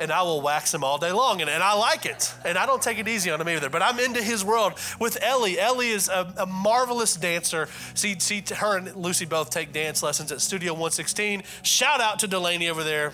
and 0.00 0.10
I 0.10 0.22
will 0.22 0.40
wax 0.40 0.72
him 0.72 0.84
all 0.84 0.98
day 0.98 1.12
long, 1.12 1.40
and, 1.40 1.50
and 1.50 1.62
I 1.62 1.74
like 1.74 2.06
it. 2.06 2.32
And 2.44 2.58
I 2.58 2.66
don't 2.66 2.82
take 2.82 2.98
it 2.98 3.08
easy 3.08 3.30
on 3.30 3.40
him 3.40 3.48
either. 3.48 3.70
But 3.70 3.82
I'm 3.82 3.98
into 3.98 4.22
his 4.22 4.44
world 4.44 4.74
with 5.00 5.18
Ellie. 5.22 5.58
Ellie 5.58 5.90
is 5.90 6.08
a, 6.08 6.32
a 6.38 6.46
marvelous 6.46 7.16
dancer. 7.16 7.68
See, 7.94 8.18
see, 8.18 8.42
her 8.56 8.76
and 8.76 8.94
Lucy 8.96 9.24
both 9.24 9.50
take 9.50 9.72
dance 9.72 10.02
lessons 10.02 10.32
at 10.32 10.40
Studio 10.40 10.72
116. 10.72 11.42
Shout 11.62 12.00
out 12.00 12.18
to 12.20 12.28
Delaney 12.28 12.68
over 12.68 12.84
there. 12.84 13.12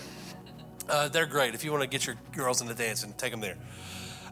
Uh, 0.89 1.07
they're 1.07 1.25
great. 1.27 1.53
If 1.53 1.63
you 1.63 1.71
want 1.71 1.83
to 1.83 1.89
get 1.89 2.05
your 2.07 2.15
girls 2.35 2.61
into 2.61 2.73
dancing, 2.73 3.13
take 3.17 3.31
them 3.31 3.41
there. 3.41 3.57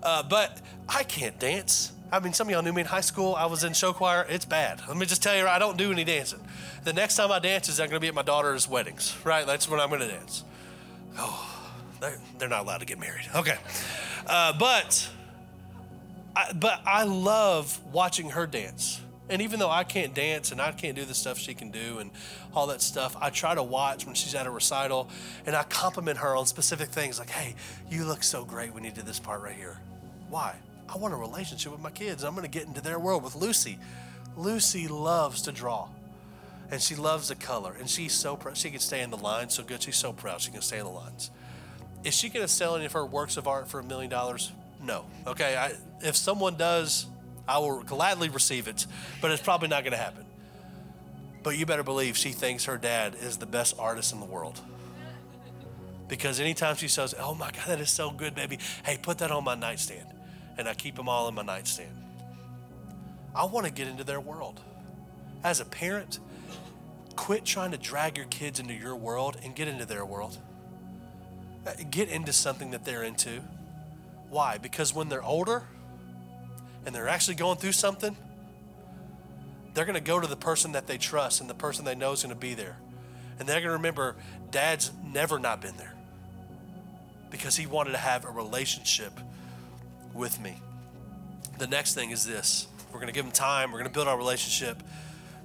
Uh, 0.02 0.24
but 0.24 0.62
I 0.90 1.04
can't 1.04 1.38
dance. 1.40 1.92
I 2.12 2.20
mean, 2.22 2.34
some 2.34 2.48
of 2.48 2.52
y'all 2.52 2.62
knew 2.62 2.72
me 2.72 2.82
in 2.82 2.88
high 2.88 3.02
school. 3.02 3.36
I 3.36 3.48
was 3.48 3.64
in 3.64 3.74
show 3.74 3.92
choir. 3.92 4.26
It's 4.30 4.46
bad. 4.46 4.82
Let 4.88 4.96
me 4.96 5.06
just 5.06 5.22
tell 5.22 5.36
you, 5.36 5.46
I 5.46 5.60
don't 5.60 5.78
do 5.78 5.92
any 5.92 6.06
dancing. 6.06 6.40
The 6.84 6.94
next 6.94 7.18
time 7.18 7.32
I 7.32 7.40
dance 7.40 7.68
is 7.68 7.80
I'm 7.80 7.90
going 7.90 7.98
to 7.98 8.00
be 8.00 8.08
at 8.08 8.14
my 8.14 8.22
daughter's 8.22 8.68
weddings, 8.68 9.16
right? 9.26 9.46
That's 9.46 9.70
when 9.70 9.80
I'm 9.80 9.90
going 9.90 10.02
to 10.02 10.08
dance. 10.08 10.46
Oh, 11.18 11.70
they're, 12.00 12.48
not 12.48 12.62
allowed 12.64 12.78
to 12.78 12.86
get 12.86 13.00
married. 13.00 13.26
Okay. 13.36 13.58
Uh, 14.26 14.58
but, 14.58 15.10
I, 16.36 16.54
but 16.54 16.82
I 16.86 17.04
love 17.04 17.80
watching 17.92 18.30
her 18.30 18.48
dance. 18.48 19.02
And 19.30 19.42
even 19.42 19.60
though 19.60 19.70
I 19.70 19.84
can't 19.84 20.14
dance 20.14 20.54
and 20.54 20.62
I 20.62 20.72
can't 20.72 20.96
do 20.96 21.04
the 21.04 21.14
stuff 21.14 21.38
she 21.38 21.54
can 21.54 21.72
do 21.72 22.00
and 22.00 22.12
all 22.54 22.68
that 22.68 22.82
stuff, 22.82 23.18
I 23.20 23.30
try 23.30 23.54
to 23.54 23.64
watch 23.64 24.06
when 24.06 24.16
she's 24.16 24.34
at 24.36 24.48
a 24.48 24.50
recital 24.50 25.10
and 25.46 25.54
I 25.56 25.64
compliment 25.64 26.20
her 26.20 26.38
on 26.38 26.46
specific 26.46 26.90
things 26.90 27.20
like, 27.20 27.30
hey, 27.30 27.56
you 27.90 28.06
look 28.06 28.24
so 28.24 28.46
great 28.46 28.74
when 28.74 28.86
you 28.86 28.92
did 28.92 29.06
this 29.06 29.20
part 29.20 29.42
right 29.42 29.56
here. 29.56 29.78
Why? 30.30 30.56
I 30.90 30.98
want 30.98 31.14
a 31.14 31.18
relationship 31.18 31.72
with 31.72 31.82
my 31.82 31.92
kids. 31.92 32.24
I'm 32.24 32.34
going 32.34 32.50
to 32.50 32.52
get 32.52 32.68
into 32.68 32.82
their 32.82 33.00
world 33.00 33.24
with 33.24 33.36
Lucy. 33.36 33.78
Lucy 34.36 34.88
loves 34.88 35.42
to 35.44 35.52
draw 35.52 35.90
and 36.72 36.82
she 36.82 36.96
loves 36.96 37.30
the 37.30 37.36
color 37.36 37.76
and 37.78 37.90
she's 37.90 38.14
so 38.14 38.36
proud. 38.36 38.58
She 38.58 38.70
can 38.70 38.80
stay 38.80 39.02
in 39.02 39.10
the 39.10 39.18
lines 39.18 39.56
so 39.56 39.64
good. 39.64 39.82
She's 39.82 39.96
so 39.96 40.14
proud 40.14 40.42
she 40.42 40.52
can 40.52 40.62
stay 40.62 40.80
in 40.80 40.86
the 40.86 40.92
lines. 40.92 41.32
Is 42.04 42.14
she 42.14 42.30
going 42.30 42.46
to 42.46 42.52
sell 42.52 42.76
any 42.76 42.86
of 42.86 42.94
her 42.94 43.06
works 43.06 43.38
of 43.38 43.48
art 43.48 43.68
for 43.68 43.80
a 43.80 43.84
million 43.84 44.10
dollars? 44.10 44.52
No. 44.82 45.06
Okay. 45.26 45.58
I, 45.58 45.74
if 46.02 46.16
someone 46.16 46.56
does, 46.56 47.08
I 47.48 47.58
will 47.60 47.84
gladly 47.84 48.30
receive 48.30 48.68
it, 48.68 48.86
but 49.22 49.32
it's 49.32 49.42
probably 49.42 49.68
not 49.68 49.84
going 49.84 49.92
to 49.92 49.98
happen. 49.98 50.26
But 51.44 51.58
you 51.58 51.66
better 51.66 51.84
believe 51.84 52.18
she 52.18 52.32
thinks 52.32 52.66
her 52.66 52.78
dad 52.78 53.16
is 53.20 53.38
the 53.38 53.46
best 53.46 53.76
artist 53.80 54.14
in 54.14 54.20
the 54.20 54.26
world. 54.26 54.60
Because 56.08 56.40
anytime 56.40 56.76
she 56.76 56.88
says, 56.88 57.16
Oh 57.20 57.34
my 57.34 57.52
God, 57.52 57.68
that 57.68 57.82
is 57.82 57.90
so 57.90 58.12
good, 58.12 58.36
baby. 58.36 58.60
Hey, 58.86 58.98
put 59.02 59.18
that 59.18 59.32
on 59.32 59.44
my 59.44 59.56
nightstand 59.56 60.08
and 60.58 60.68
I 60.68 60.74
keep 60.74 60.96
them 60.96 61.08
all 61.08 61.28
in 61.28 61.36
my 61.36 61.44
nightstand. 61.44 61.92
I 63.36 63.46
want 63.46 63.66
to 63.66 63.72
get 63.72 63.88
into 63.88 64.04
their 64.04 64.20
world. 64.20 64.60
As 65.44 65.60
a 65.60 65.66
parent, 65.66 66.20
quit 67.16 67.46
trying 67.46 67.72
to 67.72 67.78
drag 67.78 68.18
your 68.18 68.26
kids 68.28 68.60
into 68.60 68.74
your 68.74 68.96
world 68.96 69.38
and 69.44 69.56
get 69.56 69.68
into 69.68 69.86
their 69.86 70.06
world. 70.06 70.38
Uh, 71.66 71.74
get 71.92 72.10
into 72.10 72.34
something 72.34 72.72
that 72.72 72.86
they're 72.86 73.04
into. 73.04 73.42
Why? 74.30 74.58
Because 74.58 74.94
when 74.94 75.10
they're 75.10 75.24
older 75.24 75.64
and 76.86 76.96
they're 76.96 77.08
actually 77.08 77.36
going 77.36 77.58
through 77.58 77.74
something, 77.74 78.16
they're 79.74 79.86
going 79.86 79.96
to 79.96 80.02
go 80.02 80.20
to 80.20 80.28
the 80.28 80.36
person 80.36 80.72
that 80.72 80.88
they 80.88 80.98
trust 80.98 81.42
and 81.42 81.50
the 81.50 81.54
person 81.54 81.86
they 81.86 81.94
know 81.94 82.14
is 82.14 82.24
going 82.24 82.34
to 82.34 82.40
be 82.40 82.56
there. 82.56 82.78
And 83.40 83.48
they're 83.48 83.60
going 83.60 83.70
to 83.70 83.74
remember 83.74 84.16
dad's 84.50 84.92
never 85.06 85.38
not 85.38 85.62
been 85.62 85.78
there 85.78 85.94
because 87.30 87.56
he 87.56 87.68
wanted 87.68 87.92
to 87.92 87.98
have 87.98 88.26
a 88.26 88.30
relationship 88.30 89.20
with 90.18 90.42
me. 90.42 90.62
The 91.58 91.68
next 91.68 91.94
thing 91.94 92.12
is 92.12 92.26
this 92.26 92.68
we're 92.92 93.00
going 93.00 93.08
to 93.08 93.14
give 93.14 93.26
them 93.26 93.32
time, 93.32 93.72
we're 93.72 93.80
going 93.80 93.90
to 93.90 93.94
build 93.94 94.08
our 94.08 94.18
relationship. 94.18 94.82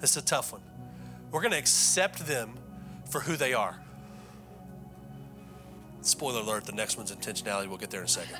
It's 0.01 0.17
a 0.17 0.23
tough 0.23 0.53
one. 0.53 0.63
We're 1.31 1.41
going 1.41 1.53
to 1.53 1.59
accept 1.59 2.27
them 2.27 2.55
for 3.09 3.21
who 3.21 3.37
they 3.37 3.55
are. 3.55 3.79
Spoiler 6.01 6.41
alert, 6.41 6.65
the 6.65 6.73
next 6.73 6.97
one's 6.97 7.13
intentionality. 7.13 7.69
We'll 7.69 7.79
get 7.79 7.91
there 7.91 8.01
in 8.01 8.07
a 8.07 8.09
second. 8.09 8.37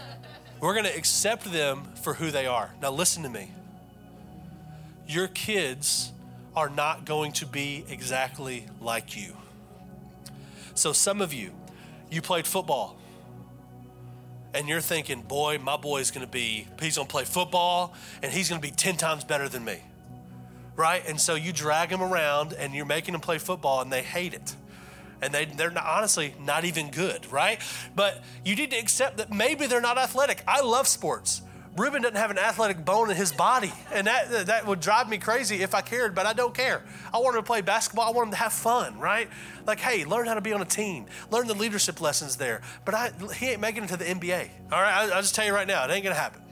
We're 0.60 0.74
going 0.74 0.84
to 0.84 0.96
accept 0.96 1.50
them 1.50 1.84
for 2.02 2.14
who 2.14 2.30
they 2.30 2.46
are. 2.46 2.72
Now, 2.80 2.92
listen 2.92 3.22
to 3.22 3.28
me. 3.28 3.50
Your 5.08 5.26
kids 5.26 6.12
are 6.54 6.68
not 6.68 7.04
going 7.04 7.32
to 7.32 7.46
be 7.46 7.84
exactly 7.88 8.66
like 8.80 9.16
you. 9.16 9.36
So, 10.74 10.92
some 10.92 11.20
of 11.20 11.32
you, 11.32 11.52
you 12.10 12.22
played 12.22 12.46
football 12.46 12.99
and 14.54 14.68
you're 14.68 14.80
thinking, 14.80 15.22
boy, 15.22 15.58
my 15.58 15.76
boy's 15.76 16.10
gonna 16.10 16.26
be, 16.26 16.66
he's 16.80 16.96
gonna 16.96 17.08
play 17.08 17.24
football 17.24 17.94
and 18.22 18.32
he's 18.32 18.48
gonna 18.48 18.60
be 18.60 18.70
10 18.70 18.96
times 18.96 19.24
better 19.24 19.48
than 19.48 19.64
me, 19.64 19.78
right? 20.76 21.02
And 21.08 21.20
so 21.20 21.34
you 21.34 21.52
drag 21.52 21.90
him 21.90 22.02
around 22.02 22.52
and 22.52 22.74
you're 22.74 22.86
making 22.86 23.14
him 23.14 23.20
play 23.20 23.38
football 23.38 23.80
and 23.80 23.92
they 23.92 24.02
hate 24.02 24.34
it. 24.34 24.54
And 25.22 25.34
they, 25.34 25.44
they're 25.44 25.70
not, 25.70 25.84
honestly 25.84 26.34
not 26.40 26.64
even 26.64 26.90
good, 26.90 27.30
right? 27.30 27.60
But 27.94 28.22
you 28.44 28.56
need 28.56 28.70
to 28.70 28.78
accept 28.78 29.18
that 29.18 29.30
maybe 29.30 29.66
they're 29.66 29.80
not 29.80 29.98
athletic. 29.98 30.42
I 30.48 30.62
love 30.62 30.86
sports. 30.86 31.42
Ruben 31.76 32.02
doesn't 32.02 32.16
have 32.16 32.30
an 32.30 32.38
athletic 32.38 32.84
bone 32.84 33.10
in 33.10 33.16
his 33.16 33.32
body, 33.32 33.72
and 33.92 34.06
that, 34.06 34.46
that 34.46 34.66
would 34.66 34.80
drive 34.80 35.08
me 35.08 35.18
crazy 35.18 35.62
if 35.62 35.74
I 35.74 35.80
cared, 35.80 36.14
but 36.14 36.26
I 36.26 36.32
don't 36.32 36.52
care. 36.52 36.82
I 37.14 37.18
want 37.18 37.36
him 37.36 37.42
to 37.42 37.46
play 37.46 37.60
basketball. 37.60 38.08
I 38.08 38.10
want 38.10 38.28
him 38.28 38.32
to 38.32 38.38
have 38.38 38.52
fun, 38.52 38.98
right? 38.98 39.28
Like, 39.66 39.78
hey, 39.78 40.04
learn 40.04 40.26
how 40.26 40.34
to 40.34 40.40
be 40.40 40.52
on 40.52 40.60
a 40.60 40.66
team, 40.66 41.06
learn 41.30 41.46
the 41.46 41.54
leadership 41.54 42.00
lessons 42.00 42.36
there. 42.36 42.60
But 42.84 42.94
I, 42.94 43.12
he 43.36 43.50
ain't 43.50 43.60
making 43.60 43.84
it 43.84 43.88
to 43.88 43.96
the 43.96 44.04
NBA, 44.04 44.48
all 44.72 44.82
right? 44.82 44.92
I, 44.92 45.14
I'll 45.14 45.22
just 45.22 45.34
tell 45.34 45.46
you 45.46 45.54
right 45.54 45.66
now, 45.66 45.84
it 45.84 45.90
ain't 45.90 46.02
gonna 46.02 46.16
happen 46.16 46.42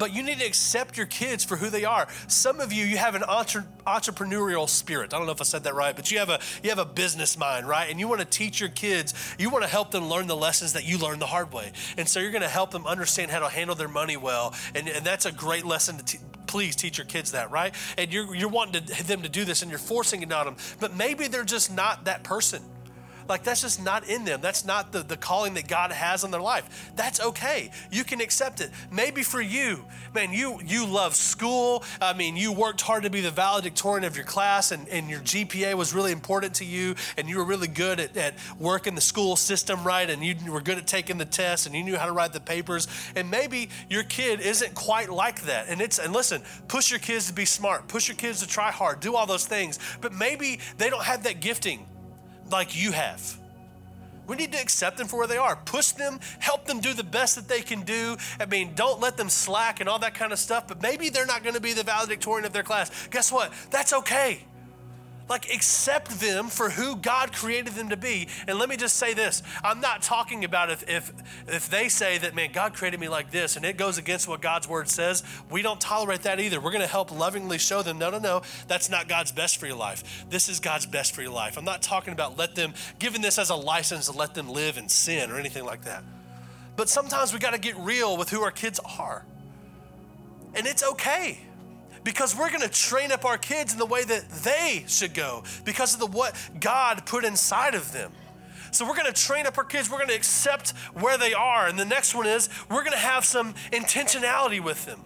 but 0.00 0.14
you 0.14 0.22
need 0.22 0.40
to 0.40 0.46
accept 0.46 0.96
your 0.96 1.06
kids 1.06 1.44
for 1.44 1.56
who 1.56 1.68
they 1.68 1.84
are. 1.84 2.08
Some 2.26 2.58
of 2.58 2.72
you, 2.72 2.86
you 2.86 2.96
have 2.96 3.14
an 3.14 3.22
entre- 3.22 3.66
entrepreneurial 3.86 4.66
spirit. 4.66 5.12
I 5.12 5.18
don't 5.18 5.26
know 5.26 5.32
if 5.32 5.42
I 5.42 5.44
said 5.44 5.64
that 5.64 5.74
right, 5.74 5.94
but 5.94 6.10
you 6.10 6.18
have 6.18 6.30
a 6.30 6.40
you 6.62 6.70
have 6.70 6.78
a 6.78 6.86
business 6.86 7.36
mind, 7.38 7.68
right? 7.68 7.90
And 7.90 8.00
you 8.00 8.08
want 8.08 8.22
to 8.22 8.26
teach 8.26 8.60
your 8.60 8.70
kids. 8.70 9.12
You 9.38 9.50
want 9.50 9.62
to 9.62 9.70
help 9.70 9.90
them 9.90 10.08
learn 10.08 10.26
the 10.26 10.36
lessons 10.36 10.72
that 10.72 10.86
you 10.86 10.98
learned 10.98 11.20
the 11.20 11.26
hard 11.26 11.52
way. 11.52 11.72
And 11.98 12.08
so 12.08 12.18
you're 12.18 12.30
going 12.30 12.40
to 12.40 12.48
help 12.48 12.70
them 12.70 12.86
understand 12.86 13.30
how 13.30 13.40
to 13.40 13.48
handle 13.48 13.76
their 13.76 13.88
money 13.88 14.16
well. 14.16 14.54
And, 14.74 14.88
and 14.88 15.04
that's 15.04 15.26
a 15.26 15.32
great 15.32 15.66
lesson 15.66 15.98
to. 15.98 16.18
Please 16.46 16.74
teach 16.74 16.98
your 16.98 17.06
kids 17.06 17.30
that, 17.30 17.52
right? 17.52 17.72
And 17.96 18.12
you're, 18.12 18.34
you're 18.34 18.48
wanting 18.48 18.84
to, 18.84 19.04
them 19.04 19.22
to 19.22 19.28
do 19.28 19.44
this 19.44 19.62
and 19.62 19.70
you're 19.70 19.78
forcing 19.78 20.22
it 20.22 20.32
on 20.32 20.46
them. 20.46 20.56
But 20.80 20.96
maybe 20.96 21.28
they're 21.28 21.44
just 21.44 21.72
not 21.72 22.06
that 22.06 22.24
person. 22.24 22.60
Like 23.30 23.44
that's 23.44 23.62
just 23.62 23.80
not 23.80 24.08
in 24.08 24.24
them. 24.24 24.40
That's 24.40 24.64
not 24.64 24.90
the, 24.90 25.04
the 25.04 25.16
calling 25.16 25.54
that 25.54 25.68
God 25.68 25.92
has 25.92 26.24
on 26.24 26.32
their 26.32 26.40
life. 26.40 26.90
That's 26.96 27.20
okay. 27.20 27.70
You 27.88 28.02
can 28.02 28.20
accept 28.20 28.60
it. 28.60 28.70
Maybe 28.90 29.22
for 29.22 29.40
you, 29.40 29.84
man, 30.12 30.32
you 30.32 30.60
you 30.66 30.84
love 30.84 31.14
school. 31.14 31.84
I 32.02 32.12
mean, 32.12 32.36
you 32.36 32.52
worked 32.52 32.80
hard 32.80 33.04
to 33.04 33.10
be 33.10 33.20
the 33.20 33.30
valedictorian 33.30 34.02
of 34.02 34.16
your 34.16 34.24
class 34.24 34.72
and, 34.72 34.88
and 34.88 35.08
your 35.08 35.20
GPA 35.20 35.74
was 35.74 35.94
really 35.94 36.10
important 36.10 36.54
to 36.56 36.64
you 36.64 36.96
and 37.16 37.28
you 37.28 37.38
were 37.38 37.44
really 37.44 37.68
good 37.68 38.00
at, 38.00 38.16
at 38.16 38.34
working 38.58 38.96
the 38.96 39.00
school 39.00 39.36
system 39.36 39.84
right 39.84 40.10
and 40.10 40.24
you 40.24 40.34
were 40.50 40.60
good 40.60 40.78
at 40.78 40.88
taking 40.88 41.16
the 41.16 41.24
tests 41.24 41.66
and 41.66 41.74
you 41.76 41.84
knew 41.84 41.96
how 41.96 42.06
to 42.06 42.12
write 42.12 42.32
the 42.32 42.40
papers. 42.40 42.88
And 43.14 43.30
maybe 43.30 43.70
your 43.88 44.02
kid 44.02 44.40
isn't 44.40 44.74
quite 44.74 45.08
like 45.08 45.42
that. 45.42 45.68
And 45.68 45.80
it's 45.80 46.00
and 46.00 46.12
listen, 46.12 46.42
push 46.66 46.90
your 46.90 46.98
kids 46.98 47.28
to 47.28 47.32
be 47.32 47.44
smart, 47.44 47.86
push 47.86 48.08
your 48.08 48.16
kids 48.16 48.40
to 48.40 48.48
try 48.48 48.72
hard, 48.72 48.98
do 48.98 49.14
all 49.14 49.26
those 49.26 49.46
things. 49.46 49.78
But 50.00 50.12
maybe 50.12 50.58
they 50.78 50.90
don't 50.90 51.04
have 51.04 51.22
that 51.22 51.40
gifting 51.40 51.86
like 52.52 52.80
you 52.80 52.92
have. 52.92 53.36
We 54.26 54.36
need 54.36 54.52
to 54.52 54.60
accept 54.60 54.96
them 54.96 55.08
for 55.08 55.18
where 55.18 55.26
they 55.26 55.38
are. 55.38 55.56
Push 55.56 55.92
them, 55.92 56.20
help 56.38 56.64
them 56.64 56.78
do 56.78 56.94
the 56.94 57.02
best 57.02 57.34
that 57.34 57.48
they 57.48 57.62
can 57.62 57.82
do. 57.82 58.16
I 58.38 58.46
mean, 58.46 58.74
don't 58.76 59.00
let 59.00 59.16
them 59.16 59.28
slack 59.28 59.80
and 59.80 59.88
all 59.88 59.98
that 59.98 60.14
kind 60.14 60.32
of 60.32 60.38
stuff, 60.38 60.68
but 60.68 60.80
maybe 60.80 61.08
they're 61.08 61.26
not 61.26 61.42
going 61.42 61.56
to 61.56 61.60
be 61.60 61.72
the 61.72 61.82
valedictorian 61.82 62.44
of 62.44 62.52
their 62.52 62.62
class. 62.62 63.08
Guess 63.08 63.32
what? 63.32 63.52
That's 63.70 63.92
okay. 63.92 64.44
Like, 65.30 65.54
accept 65.54 66.18
them 66.18 66.48
for 66.48 66.70
who 66.70 66.96
God 66.96 67.32
created 67.32 67.74
them 67.74 67.90
to 67.90 67.96
be. 67.96 68.26
And 68.48 68.58
let 68.58 68.68
me 68.68 68.76
just 68.76 68.96
say 68.96 69.14
this 69.14 69.44
I'm 69.62 69.80
not 69.80 70.02
talking 70.02 70.44
about 70.44 70.70
if, 70.70 70.90
if, 70.90 71.12
if 71.46 71.70
they 71.70 71.88
say 71.88 72.18
that, 72.18 72.34
man, 72.34 72.50
God 72.50 72.74
created 72.74 72.98
me 72.98 73.08
like 73.08 73.30
this 73.30 73.54
and 73.54 73.64
it 73.64 73.76
goes 73.76 73.96
against 73.96 74.26
what 74.26 74.42
God's 74.42 74.66
word 74.66 74.88
says. 74.88 75.22
We 75.48 75.62
don't 75.62 75.80
tolerate 75.80 76.22
that 76.22 76.40
either. 76.40 76.60
We're 76.60 76.72
going 76.72 76.80
to 76.80 76.88
help 76.88 77.16
lovingly 77.16 77.58
show 77.58 77.80
them, 77.80 77.96
no, 77.96 78.10
no, 78.10 78.18
no, 78.18 78.42
that's 78.66 78.90
not 78.90 79.06
God's 79.06 79.30
best 79.30 79.58
for 79.58 79.68
your 79.68 79.76
life. 79.76 80.26
This 80.28 80.48
is 80.48 80.58
God's 80.58 80.86
best 80.86 81.14
for 81.14 81.22
your 81.22 81.30
life. 81.30 81.56
I'm 81.56 81.64
not 81.64 81.80
talking 81.80 82.12
about 82.12 82.36
let 82.36 82.56
them, 82.56 82.74
giving 82.98 83.22
this 83.22 83.38
as 83.38 83.50
a 83.50 83.54
license 83.54 84.06
to 84.06 84.12
let 84.12 84.34
them 84.34 84.48
live 84.48 84.78
in 84.78 84.88
sin 84.88 85.30
or 85.30 85.38
anything 85.38 85.64
like 85.64 85.84
that. 85.84 86.02
But 86.74 86.88
sometimes 86.88 87.32
we 87.32 87.38
got 87.38 87.52
to 87.52 87.60
get 87.60 87.76
real 87.76 88.16
with 88.16 88.30
who 88.30 88.42
our 88.42 88.50
kids 88.50 88.80
are. 88.98 89.24
And 90.56 90.66
it's 90.66 90.82
okay 90.82 91.38
because 92.04 92.36
we're 92.36 92.48
going 92.48 92.62
to 92.62 92.68
train 92.68 93.12
up 93.12 93.24
our 93.24 93.38
kids 93.38 93.72
in 93.72 93.78
the 93.78 93.86
way 93.86 94.04
that 94.04 94.28
they 94.28 94.84
should 94.88 95.14
go 95.14 95.44
because 95.64 95.94
of 95.94 96.00
the 96.00 96.06
what 96.06 96.34
God 96.60 97.04
put 97.06 97.24
inside 97.24 97.74
of 97.74 97.92
them. 97.92 98.12
So 98.72 98.86
we're 98.86 98.96
going 98.96 99.12
to 99.12 99.20
train 99.20 99.46
up 99.46 99.58
our 99.58 99.64
kids. 99.64 99.90
We're 99.90 99.98
going 99.98 100.10
to 100.10 100.14
accept 100.14 100.70
where 100.94 101.18
they 101.18 101.34
are. 101.34 101.66
And 101.66 101.78
the 101.78 101.84
next 101.84 102.14
one 102.14 102.26
is 102.26 102.48
we're 102.68 102.84
going 102.84 102.92
to 102.92 102.98
have 102.98 103.24
some 103.24 103.54
intentionality 103.72 104.62
with 104.62 104.84
them. 104.84 105.00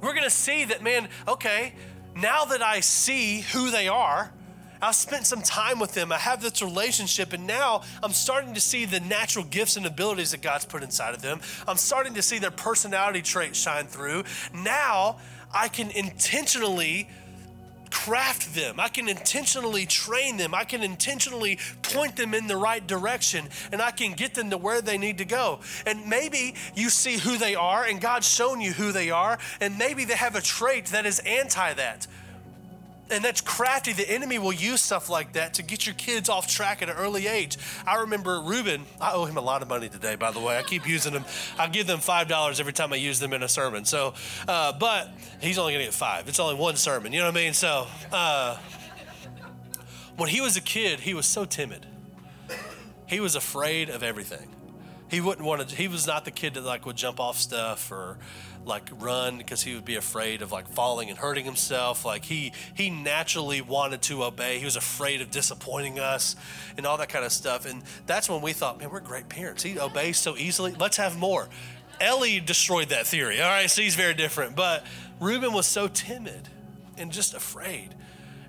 We're 0.00 0.14
going 0.14 0.24
to 0.24 0.30
see 0.30 0.64
that, 0.64 0.82
man, 0.82 1.08
okay, 1.28 1.74
now 2.16 2.44
that 2.46 2.62
I 2.62 2.80
see 2.80 3.40
who 3.40 3.70
they 3.70 3.88
are, 3.88 4.32
I've 4.80 4.96
spent 4.96 5.26
some 5.26 5.42
time 5.42 5.78
with 5.78 5.94
them. 5.94 6.10
I 6.10 6.18
have 6.18 6.42
this 6.42 6.60
relationship, 6.60 7.32
and 7.32 7.46
now 7.46 7.82
I'm 8.02 8.10
starting 8.10 8.54
to 8.54 8.60
see 8.60 8.84
the 8.84 8.98
natural 8.98 9.44
gifts 9.44 9.76
and 9.76 9.86
abilities 9.86 10.32
that 10.32 10.42
God's 10.42 10.64
put 10.64 10.82
inside 10.82 11.14
of 11.14 11.22
them. 11.22 11.40
I'm 11.68 11.76
starting 11.76 12.14
to 12.14 12.22
see 12.22 12.40
their 12.40 12.50
personality 12.50 13.22
traits 13.22 13.60
shine 13.60 13.86
through. 13.86 14.24
Now 14.52 15.18
I 15.54 15.68
can 15.68 15.90
intentionally 15.90 17.08
craft 17.92 18.54
them. 18.54 18.80
I 18.80 18.88
can 18.88 19.06
intentionally 19.06 19.86
train 19.86 20.38
them. 20.38 20.54
I 20.54 20.64
can 20.64 20.82
intentionally 20.82 21.58
point 21.82 22.16
them 22.16 22.34
in 22.34 22.46
the 22.46 22.56
right 22.56 22.84
direction 22.84 23.48
and 23.70 23.82
I 23.82 23.90
can 23.90 24.14
get 24.14 24.34
them 24.34 24.50
to 24.50 24.56
where 24.56 24.80
they 24.80 24.96
need 24.96 25.18
to 25.18 25.24
go. 25.24 25.60
And 25.86 26.06
maybe 26.06 26.54
you 26.74 26.88
see 26.88 27.18
who 27.18 27.36
they 27.36 27.54
are 27.54 27.84
and 27.84 28.00
God's 28.00 28.26
shown 28.26 28.60
you 28.60 28.72
who 28.72 28.92
they 28.92 29.10
are, 29.10 29.38
and 29.60 29.78
maybe 29.78 30.04
they 30.04 30.16
have 30.16 30.34
a 30.34 30.40
trait 30.40 30.86
that 30.86 31.06
is 31.06 31.18
anti 31.20 31.74
that 31.74 32.06
and 33.12 33.24
that's 33.24 33.40
crafty. 33.40 33.92
The 33.92 34.08
enemy 34.10 34.38
will 34.38 34.52
use 34.52 34.80
stuff 34.80 35.08
like 35.08 35.34
that 35.34 35.54
to 35.54 35.62
get 35.62 35.86
your 35.86 35.94
kids 35.94 36.28
off 36.28 36.48
track 36.48 36.82
at 36.82 36.88
an 36.88 36.96
early 36.96 37.26
age. 37.26 37.58
I 37.86 38.00
remember 38.00 38.40
Ruben, 38.40 38.84
I 39.00 39.12
owe 39.12 39.26
him 39.26 39.36
a 39.36 39.40
lot 39.40 39.62
of 39.62 39.68
money 39.68 39.88
today, 39.88 40.16
by 40.16 40.30
the 40.30 40.40
way. 40.40 40.58
I 40.58 40.62
keep 40.62 40.88
using 40.88 41.12
them. 41.12 41.24
I 41.58 41.68
give 41.68 41.86
them 41.86 42.00
$5 42.00 42.60
every 42.60 42.72
time 42.72 42.92
I 42.92 42.96
use 42.96 43.20
them 43.20 43.32
in 43.32 43.42
a 43.42 43.48
sermon. 43.48 43.84
So, 43.84 44.14
uh, 44.48 44.72
but 44.78 45.10
he's 45.40 45.58
only 45.58 45.74
going 45.74 45.84
to 45.84 45.86
get 45.86 45.94
five. 45.94 46.28
It's 46.28 46.40
only 46.40 46.56
one 46.56 46.76
sermon. 46.76 47.12
You 47.12 47.20
know 47.20 47.26
what 47.26 47.36
I 47.36 47.40
mean? 47.40 47.52
So, 47.52 47.86
uh, 48.10 48.58
when 50.16 50.28
he 50.28 50.40
was 50.40 50.56
a 50.56 50.60
kid, 50.60 51.00
he 51.00 51.14
was 51.14 51.26
so 51.26 51.44
timid. 51.44 51.86
He 53.06 53.20
was 53.20 53.34
afraid 53.34 53.90
of 53.90 54.02
everything. 54.02 54.48
He 55.10 55.20
wouldn't 55.20 55.46
want 55.46 55.68
to, 55.68 55.76
he 55.76 55.88
was 55.88 56.06
not 56.06 56.24
the 56.24 56.30
kid 56.30 56.54
that 56.54 56.64
like 56.64 56.86
would 56.86 56.96
jump 56.96 57.20
off 57.20 57.36
stuff 57.36 57.92
or, 57.92 58.16
like 58.64 58.88
run 58.98 59.38
because 59.38 59.62
he 59.62 59.74
would 59.74 59.84
be 59.84 59.96
afraid 59.96 60.42
of 60.42 60.52
like 60.52 60.68
falling 60.68 61.10
and 61.10 61.18
hurting 61.18 61.44
himself. 61.44 62.04
Like 62.04 62.24
he 62.24 62.52
he 62.74 62.90
naturally 62.90 63.60
wanted 63.60 64.02
to 64.02 64.24
obey. 64.24 64.58
He 64.58 64.64
was 64.64 64.76
afraid 64.76 65.20
of 65.20 65.30
disappointing 65.30 65.98
us 65.98 66.36
and 66.76 66.86
all 66.86 66.96
that 66.98 67.08
kind 67.08 67.24
of 67.24 67.32
stuff. 67.32 67.66
And 67.66 67.82
that's 68.06 68.28
when 68.28 68.40
we 68.40 68.52
thought, 68.52 68.78
man, 68.78 68.90
we're 68.90 69.00
great 69.00 69.28
parents. 69.28 69.62
He 69.62 69.78
obeys 69.78 70.18
so 70.18 70.36
easily. 70.36 70.74
Let's 70.78 70.96
have 70.96 71.18
more. 71.18 71.48
Ellie 72.00 72.40
destroyed 72.40 72.88
that 72.88 73.06
theory. 73.06 73.40
All 73.40 73.48
right, 73.48 73.70
so 73.70 73.82
he's 73.82 73.94
very 73.94 74.14
different. 74.14 74.56
But 74.56 74.84
Reuben 75.20 75.52
was 75.52 75.66
so 75.66 75.88
timid 75.88 76.48
and 76.98 77.12
just 77.12 77.34
afraid. 77.34 77.94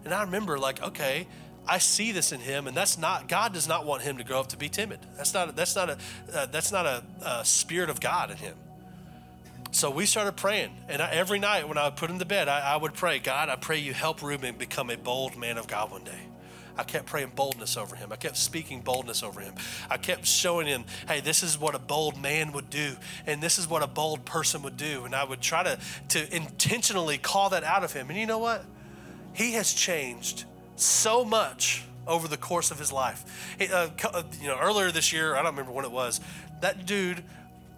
And 0.05 0.13
I 0.13 0.23
remember 0.23 0.57
like, 0.57 0.81
okay, 0.81 1.27
I 1.67 1.77
see 1.77 2.11
this 2.11 2.31
in 2.31 2.39
him, 2.39 2.67
and 2.67 2.75
that's 2.75 2.97
not 2.97 3.27
God 3.27 3.53
does 3.53 3.67
not 3.67 3.85
want 3.85 4.01
him 4.01 4.17
to 4.17 4.23
grow 4.23 4.39
up 4.39 4.47
to 4.47 4.57
be 4.57 4.69
timid. 4.69 4.99
That's 5.15 5.33
not 5.33 5.55
that's 5.55 5.75
not 5.75 5.89
a 5.89 5.97
uh, 6.33 6.45
that's 6.47 6.71
not 6.71 6.85
a, 6.85 7.03
a 7.21 7.45
spirit 7.45 7.89
of 7.89 8.01
God 8.01 8.31
in 8.31 8.37
him. 8.37 8.55
So 9.73 9.89
we 9.89 10.05
started 10.05 10.35
praying. 10.35 10.69
And 10.87 11.01
I, 11.01 11.09
every 11.11 11.39
night 11.39 11.67
when 11.67 11.79
I 11.79 11.85
would 11.85 11.95
put 11.95 12.09
him 12.09 12.19
to 12.19 12.25
bed, 12.25 12.47
I, 12.47 12.73
I 12.73 12.77
would 12.77 12.93
pray, 12.93 13.17
God, 13.17 13.49
I 13.49 13.55
pray 13.55 13.79
you 13.79 13.91
help 13.91 14.21
Reuben 14.21 14.55
become 14.55 14.91
a 14.91 14.97
bold 14.97 15.35
man 15.35 15.57
of 15.57 15.67
God 15.67 15.91
one 15.91 16.03
day. 16.03 16.19
I 16.77 16.83
kept 16.83 17.07
praying 17.07 17.31
boldness 17.35 17.75
over 17.75 17.95
him. 17.95 18.11
I 18.11 18.15
kept 18.15 18.37
speaking 18.37 18.81
boldness 18.81 19.23
over 19.23 19.41
him. 19.41 19.55
I 19.89 19.97
kept 19.97 20.25
showing 20.25 20.67
him, 20.67 20.85
hey, 21.07 21.21
this 21.21 21.41
is 21.41 21.59
what 21.59 21.73
a 21.73 21.79
bold 21.79 22.21
man 22.21 22.51
would 22.51 22.69
do, 22.69 22.95
and 23.27 23.41
this 23.43 23.59
is 23.59 23.67
what 23.67 23.83
a 23.83 23.87
bold 23.87 24.25
person 24.25 24.63
would 24.63 24.77
do. 24.77 25.05
And 25.05 25.13
I 25.13 25.23
would 25.23 25.41
try 25.41 25.63
to, 25.63 25.77
to 26.09 26.35
intentionally 26.35 27.17
call 27.17 27.49
that 27.49 27.63
out 27.63 27.83
of 27.83 27.93
him. 27.93 28.09
And 28.09 28.17
you 28.17 28.25
know 28.25 28.39
what? 28.39 28.65
He 29.33 29.53
has 29.53 29.73
changed 29.73 30.45
so 30.75 31.23
much 31.23 31.83
over 32.07 32.27
the 32.27 32.37
course 32.37 32.71
of 32.71 32.79
his 32.79 32.91
life. 32.91 33.55
Uh, 33.59 33.89
uh, 34.11 34.23
you 34.41 34.47
know, 34.47 34.57
earlier 34.59 34.91
this 34.91 35.13
year, 35.13 35.35
I 35.35 35.43
don't 35.43 35.51
remember 35.51 35.71
when 35.71 35.85
it 35.85 35.91
was, 35.91 36.21
that 36.61 36.85
dude 36.85 37.23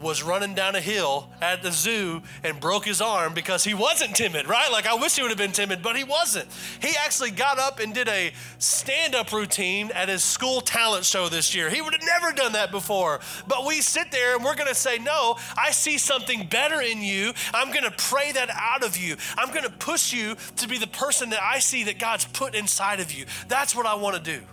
was 0.01 0.23
running 0.23 0.53
down 0.53 0.75
a 0.75 0.81
hill 0.81 1.29
at 1.41 1.63
the 1.63 1.71
zoo 1.71 2.21
and 2.43 2.59
broke 2.59 2.85
his 2.85 3.01
arm 3.01 3.33
because 3.33 3.63
he 3.63 3.73
wasn't 3.73 4.15
timid, 4.15 4.47
right? 4.47 4.71
Like, 4.71 4.85
I 4.85 4.95
wish 4.95 5.15
he 5.15 5.21
would 5.21 5.31
have 5.31 5.37
been 5.37 5.51
timid, 5.51 5.81
but 5.81 5.95
he 5.95 6.03
wasn't. 6.03 6.47
He 6.81 6.95
actually 7.03 7.31
got 7.31 7.59
up 7.59 7.79
and 7.79 7.93
did 7.93 8.09
a 8.09 8.33
stand 8.57 9.15
up 9.15 9.31
routine 9.31 9.91
at 9.91 10.09
his 10.09 10.23
school 10.23 10.61
talent 10.61 11.05
show 11.05 11.29
this 11.29 11.55
year. 11.55 11.69
He 11.69 11.81
would 11.81 11.93
have 11.93 12.03
never 12.03 12.33
done 12.33 12.53
that 12.53 12.71
before. 12.71 13.21
But 13.47 13.65
we 13.65 13.81
sit 13.81 14.11
there 14.11 14.35
and 14.35 14.43
we're 14.43 14.55
going 14.55 14.67
to 14.67 14.75
say, 14.75 14.97
No, 14.97 15.37
I 15.57 15.71
see 15.71 15.97
something 15.97 16.47
better 16.47 16.81
in 16.81 17.01
you. 17.01 17.33
I'm 17.53 17.69
going 17.69 17.83
to 17.83 17.95
pray 17.97 18.31
that 18.33 18.49
out 18.49 18.83
of 18.83 18.97
you. 18.97 19.15
I'm 19.37 19.49
going 19.49 19.63
to 19.63 19.71
push 19.71 20.11
you 20.13 20.35
to 20.57 20.67
be 20.67 20.77
the 20.77 20.87
person 20.87 21.29
that 21.29 21.41
I 21.41 21.59
see 21.59 21.85
that 21.85 21.99
God's 21.99 22.25
put 22.25 22.53
inside 22.53 22.99
of 22.99 23.13
you. 23.13 23.25
That's 23.47 23.75
what 23.75 23.85
I 23.85 23.95
want 23.95 24.15
to 24.17 24.39
do. 24.39 24.43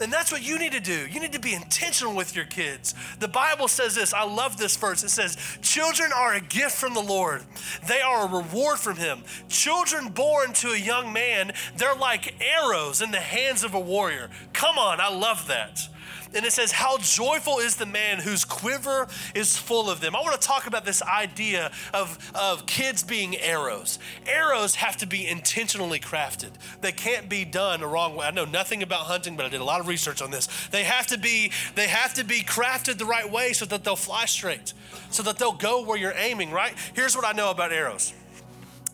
And 0.00 0.12
that's 0.12 0.32
what 0.32 0.42
you 0.42 0.58
need 0.58 0.72
to 0.72 0.80
do. 0.80 1.06
You 1.06 1.20
need 1.20 1.32
to 1.32 1.40
be 1.40 1.54
intentional 1.54 2.14
with 2.14 2.34
your 2.34 2.44
kids. 2.44 2.94
The 3.20 3.28
Bible 3.28 3.68
says 3.68 3.94
this. 3.94 4.12
I 4.12 4.24
love 4.24 4.56
this 4.56 4.76
verse. 4.76 5.02
It 5.02 5.10
says, 5.10 5.36
Children 5.62 6.12
are 6.12 6.34
a 6.34 6.40
gift 6.40 6.72
from 6.72 6.94
the 6.94 7.00
Lord, 7.00 7.42
they 7.88 8.00
are 8.00 8.26
a 8.26 8.42
reward 8.42 8.78
from 8.78 8.96
Him. 8.96 9.22
Children 9.48 10.08
born 10.08 10.52
to 10.54 10.68
a 10.68 10.78
young 10.78 11.12
man, 11.12 11.52
they're 11.76 11.94
like 11.94 12.34
arrows 12.40 13.02
in 13.02 13.10
the 13.10 13.20
hands 13.20 13.64
of 13.64 13.74
a 13.74 13.80
warrior. 13.80 14.30
Come 14.52 14.78
on, 14.78 15.00
I 15.00 15.08
love 15.08 15.46
that. 15.48 15.88
And 16.34 16.44
it 16.44 16.52
says, 16.52 16.72
How 16.72 16.98
joyful 16.98 17.58
is 17.58 17.76
the 17.76 17.86
man 17.86 18.18
whose 18.18 18.44
quiver 18.44 19.06
is 19.34 19.56
full 19.56 19.90
of 19.90 20.00
them. 20.00 20.16
I 20.16 20.20
want 20.20 20.40
to 20.40 20.46
talk 20.46 20.66
about 20.66 20.84
this 20.84 21.02
idea 21.02 21.70
of, 21.92 22.18
of 22.34 22.66
kids 22.66 23.02
being 23.02 23.36
arrows. 23.36 23.98
Arrows 24.26 24.74
have 24.76 24.96
to 24.98 25.06
be 25.06 25.26
intentionally 25.26 26.00
crafted, 26.00 26.50
they 26.80 26.92
can't 26.92 27.28
be 27.28 27.44
done 27.44 27.80
the 27.80 27.86
wrong 27.86 28.16
way. 28.16 28.26
I 28.26 28.30
know 28.30 28.44
nothing 28.44 28.82
about 28.82 29.06
hunting, 29.06 29.36
but 29.36 29.46
I 29.46 29.48
did 29.48 29.60
a 29.60 29.64
lot 29.64 29.80
of 29.80 29.88
research 29.88 30.22
on 30.22 30.30
this. 30.30 30.48
They 30.68 30.84
have 30.84 31.06
to 31.08 31.18
be, 31.18 31.52
they 31.74 31.88
have 31.88 32.14
to 32.14 32.24
be 32.24 32.40
crafted 32.42 32.98
the 32.98 33.06
right 33.06 33.30
way 33.30 33.52
so 33.52 33.64
that 33.66 33.84
they'll 33.84 33.96
fly 33.96 34.26
straight, 34.26 34.72
so 35.10 35.22
that 35.24 35.38
they'll 35.38 35.52
go 35.52 35.82
where 35.82 35.96
you're 35.96 36.14
aiming, 36.16 36.50
right? 36.50 36.74
Here's 36.94 37.14
what 37.16 37.24
I 37.24 37.32
know 37.32 37.50
about 37.50 37.72
arrows. 37.72 38.12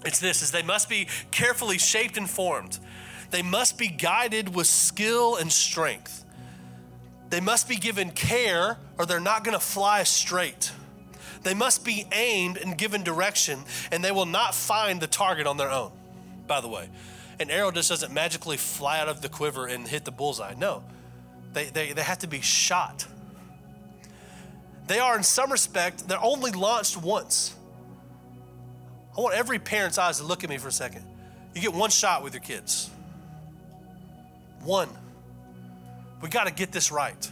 It's 0.04 0.18
this 0.18 0.42
is 0.42 0.50
they 0.50 0.62
must 0.62 0.88
be 0.88 1.08
carefully 1.30 1.78
shaped 1.78 2.16
and 2.16 2.28
formed. 2.28 2.78
They 3.30 3.42
must 3.42 3.78
be 3.78 3.88
guided 3.88 4.54
with 4.54 4.66
skill 4.66 5.36
and 5.36 5.52
strength. 5.52 6.24
They 7.30 7.40
must 7.40 7.68
be 7.68 7.76
given 7.76 8.10
care 8.10 8.76
or 8.98 9.06
they're 9.06 9.20
not 9.20 9.44
going 9.44 9.56
to 9.56 9.64
fly 9.64 10.02
straight. 10.02 10.72
They 11.42 11.54
must 11.54 11.84
be 11.84 12.06
aimed 12.12 12.58
and 12.58 12.76
given 12.76 13.02
direction, 13.02 13.60
and 13.90 14.04
they 14.04 14.10
will 14.10 14.26
not 14.26 14.54
find 14.54 15.00
the 15.00 15.06
target 15.06 15.46
on 15.46 15.56
their 15.56 15.70
own, 15.70 15.92
by 16.46 16.60
the 16.60 16.68
way. 16.68 16.90
An 17.38 17.48
arrow 17.48 17.70
just 17.70 17.88
doesn't 17.88 18.12
magically 18.12 18.58
fly 18.58 19.00
out 19.00 19.08
of 19.08 19.22
the 19.22 19.30
quiver 19.30 19.66
and 19.66 19.88
hit 19.88 20.04
the 20.04 20.10
bullseye. 20.10 20.54
No, 20.58 20.82
they, 21.54 21.66
they, 21.66 21.92
they 21.92 22.02
have 22.02 22.18
to 22.18 22.26
be 22.26 22.42
shot. 22.42 23.06
They 24.86 24.98
are, 24.98 25.16
in 25.16 25.22
some 25.22 25.50
respect, 25.50 26.08
they're 26.08 26.22
only 26.22 26.50
launched 26.50 26.98
once. 26.98 27.54
I 29.16 29.20
want 29.20 29.34
every 29.34 29.58
parent's 29.58 29.98
eyes 29.98 30.18
to 30.18 30.24
look 30.24 30.44
at 30.44 30.50
me 30.50 30.58
for 30.58 30.68
a 30.68 30.72
second. 30.72 31.06
You 31.54 31.62
get 31.62 31.72
one 31.72 31.90
shot 31.90 32.22
with 32.22 32.34
your 32.34 32.42
kids. 32.42 32.90
One. 34.62 34.88
We 36.20 36.28
got 36.28 36.46
to 36.46 36.52
get 36.52 36.72
this 36.72 36.92
right. 36.92 37.30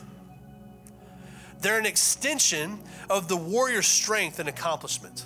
They're 1.61 1.79
an 1.79 1.87
extension 1.87 2.79
of 3.11 3.29
the 3.29 3.37
warrior's 3.37 3.87
strength 3.87 4.39
and 4.39 4.49
accomplishment. 4.49 5.25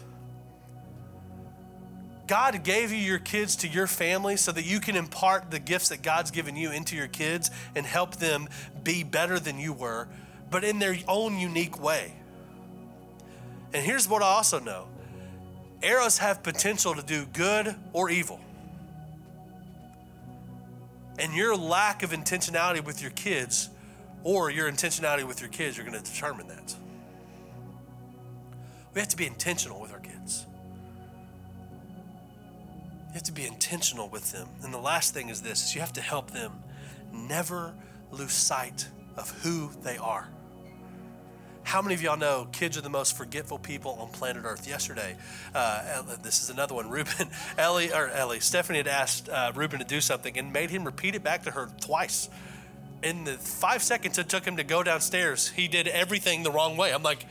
God 2.26 2.62
gave 2.64 2.92
you 2.92 2.98
your 2.98 3.18
kids 3.18 3.56
to 3.56 3.68
your 3.68 3.86
family 3.86 4.36
so 4.36 4.52
that 4.52 4.64
you 4.64 4.80
can 4.80 4.96
impart 4.96 5.50
the 5.50 5.58
gifts 5.58 5.90
that 5.90 6.02
God's 6.02 6.30
given 6.30 6.56
you 6.56 6.70
into 6.70 6.96
your 6.96 7.08
kids 7.08 7.50
and 7.74 7.84
help 7.84 8.16
them 8.16 8.48
be 8.82 9.04
better 9.04 9.38
than 9.38 9.58
you 9.58 9.72
were, 9.72 10.08
but 10.50 10.64
in 10.64 10.78
their 10.78 10.96
own 11.08 11.38
unique 11.38 11.82
way. 11.82 12.14
And 13.74 13.84
here's 13.84 14.08
what 14.08 14.22
I 14.22 14.26
also 14.26 14.60
know 14.60 14.86
arrows 15.82 16.18
have 16.18 16.42
potential 16.42 16.94
to 16.94 17.02
do 17.02 17.26
good 17.26 17.74
or 17.92 18.08
evil. 18.08 18.40
And 21.22 21.32
your 21.32 21.56
lack 21.56 22.02
of 22.02 22.10
intentionality 22.10 22.84
with 22.84 23.00
your 23.00 23.12
kids 23.12 23.70
or 24.24 24.50
your 24.50 24.70
intentionality 24.70 25.22
with 25.22 25.40
your 25.40 25.50
kids 25.50 25.76
you're 25.76 25.86
going 25.86 25.98
to 25.98 26.12
determine 26.12 26.48
that. 26.48 26.74
We 28.92 29.00
have 29.00 29.08
to 29.08 29.16
be 29.16 29.26
intentional 29.26 29.80
with 29.80 29.92
our 29.92 30.00
kids. 30.00 30.46
You 33.06 33.14
have 33.14 33.22
to 33.22 33.32
be 33.32 33.46
intentional 33.46 34.08
with 34.08 34.32
them. 34.32 34.48
And 34.64 34.74
the 34.74 34.78
last 34.78 35.14
thing 35.14 35.28
is 35.28 35.42
this 35.42 35.64
is 35.64 35.74
you 35.76 35.80
have 35.80 35.92
to 35.92 36.00
help 36.00 36.32
them 36.32 36.52
never 37.12 37.72
lose 38.10 38.32
sight 38.32 38.88
of 39.16 39.30
who 39.42 39.70
they 39.82 39.98
are. 39.98 40.28
How 41.64 41.80
many 41.80 41.94
of 41.94 42.02
y'all 42.02 42.16
know 42.16 42.48
kids 42.52 42.76
are 42.76 42.80
the 42.80 42.90
most 42.90 43.16
forgetful 43.16 43.58
people 43.58 43.96
on 44.00 44.08
planet 44.08 44.44
Earth? 44.44 44.68
Yesterday, 44.68 45.16
uh, 45.54 46.02
this 46.22 46.42
is 46.42 46.50
another 46.50 46.74
one. 46.74 46.90
Ruben, 46.90 47.28
Ellie, 47.56 47.92
or 47.92 48.08
Ellie, 48.08 48.40
Stephanie 48.40 48.78
had 48.78 48.88
asked 48.88 49.28
uh, 49.28 49.52
Ruben 49.54 49.78
to 49.78 49.84
do 49.84 50.00
something 50.00 50.36
and 50.38 50.52
made 50.52 50.70
him 50.70 50.84
repeat 50.84 51.14
it 51.14 51.22
back 51.22 51.44
to 51.44 51.50
her 51.52 51.70
twice. 51.80 52.28
In 53.02 53.24
the 53.24 53.32
five 53.32 53.82
seconds 53.82 54.18
it 54.18 54.28
took 54.28 54.44
him 54.44 54.56
to 54.58 54.64
go 54.64 54.82
downstairs, 54.82 55.48
he 55.48 55.66
did 55.68 55.88
everything 55.88 56.42
the 56.42 56.50
wrong 56.50 56.76
way. 56.76 56.92
I'm 56.92 57.02
like, 57.02 57.26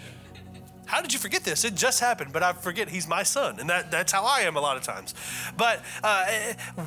how 0.92 1.02
did 1.02 1.14
you 1.14 1.20
forget 1.20 1.46
this? 1.46 1.64
It 1.64 1.76
just 1.76 2.02
happened, 2.02 2.34
but 2.34 2.44
I 2.44 2.52
forget 2.52 2.90
he's 2.90 3.08
my 3.08 3.24
son, 3.24 3.62
and 3.62 3.70
that, 3.70 3.92
that's 3.92 4.12
how 4.12 4.26
I 4.26 4.42
am 4.42 4.58
a 4.58 4.60
lot 4.60 4.76
of 4.76 4.84
times. 4.84 5.14
But 5.56 5.82
uh, 6.04 6.26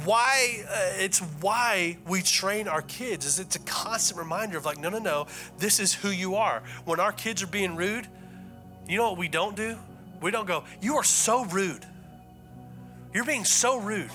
why? 0.04 0.62
Uh, 0.68 1.02
it's 1.02 1.20
why 1.40 1.96
we 2.06 2.20
train 2.20 2.68
our 2.68 2.82
kids. 2.82 3.24
Is 3.24 3.38
it's 3.38 3.56
a 3.56 3.60
constant 3.60 4.18
reminder 4.18 4.58
of 4.58 4.66
like, 4.66 4.78
no, 4.78 4.90
no, 4.90 4.98
no, 4.98 5.26
this 5.56 5.80
is 5.80 5.94
who 5.94 6.10
you 6.10 6.34
are. 6.34 6.62
When 6.84 7.00
our 7.00 7.12
kids 7.12 7.42
are 7.42 7.46
being 7.46 7.76
rude, 7.76 8.06
you 8.86 8.98
know 8.98 9.08
what 9.08 9.18
we 9.18 9.26
don't 9.26 9.56
do? 9.56 9.78
We 10.20 10.30
don't 10.30 10.46
go, 10.46 10.64
you 10.82 10.96
are 10.96 11.04
so 11.04 11.46
rude. 11.46 11.86
You're 13.14 13.24
being 13.24 13.46
so 13.46 13.78
rude. 13.78 14.10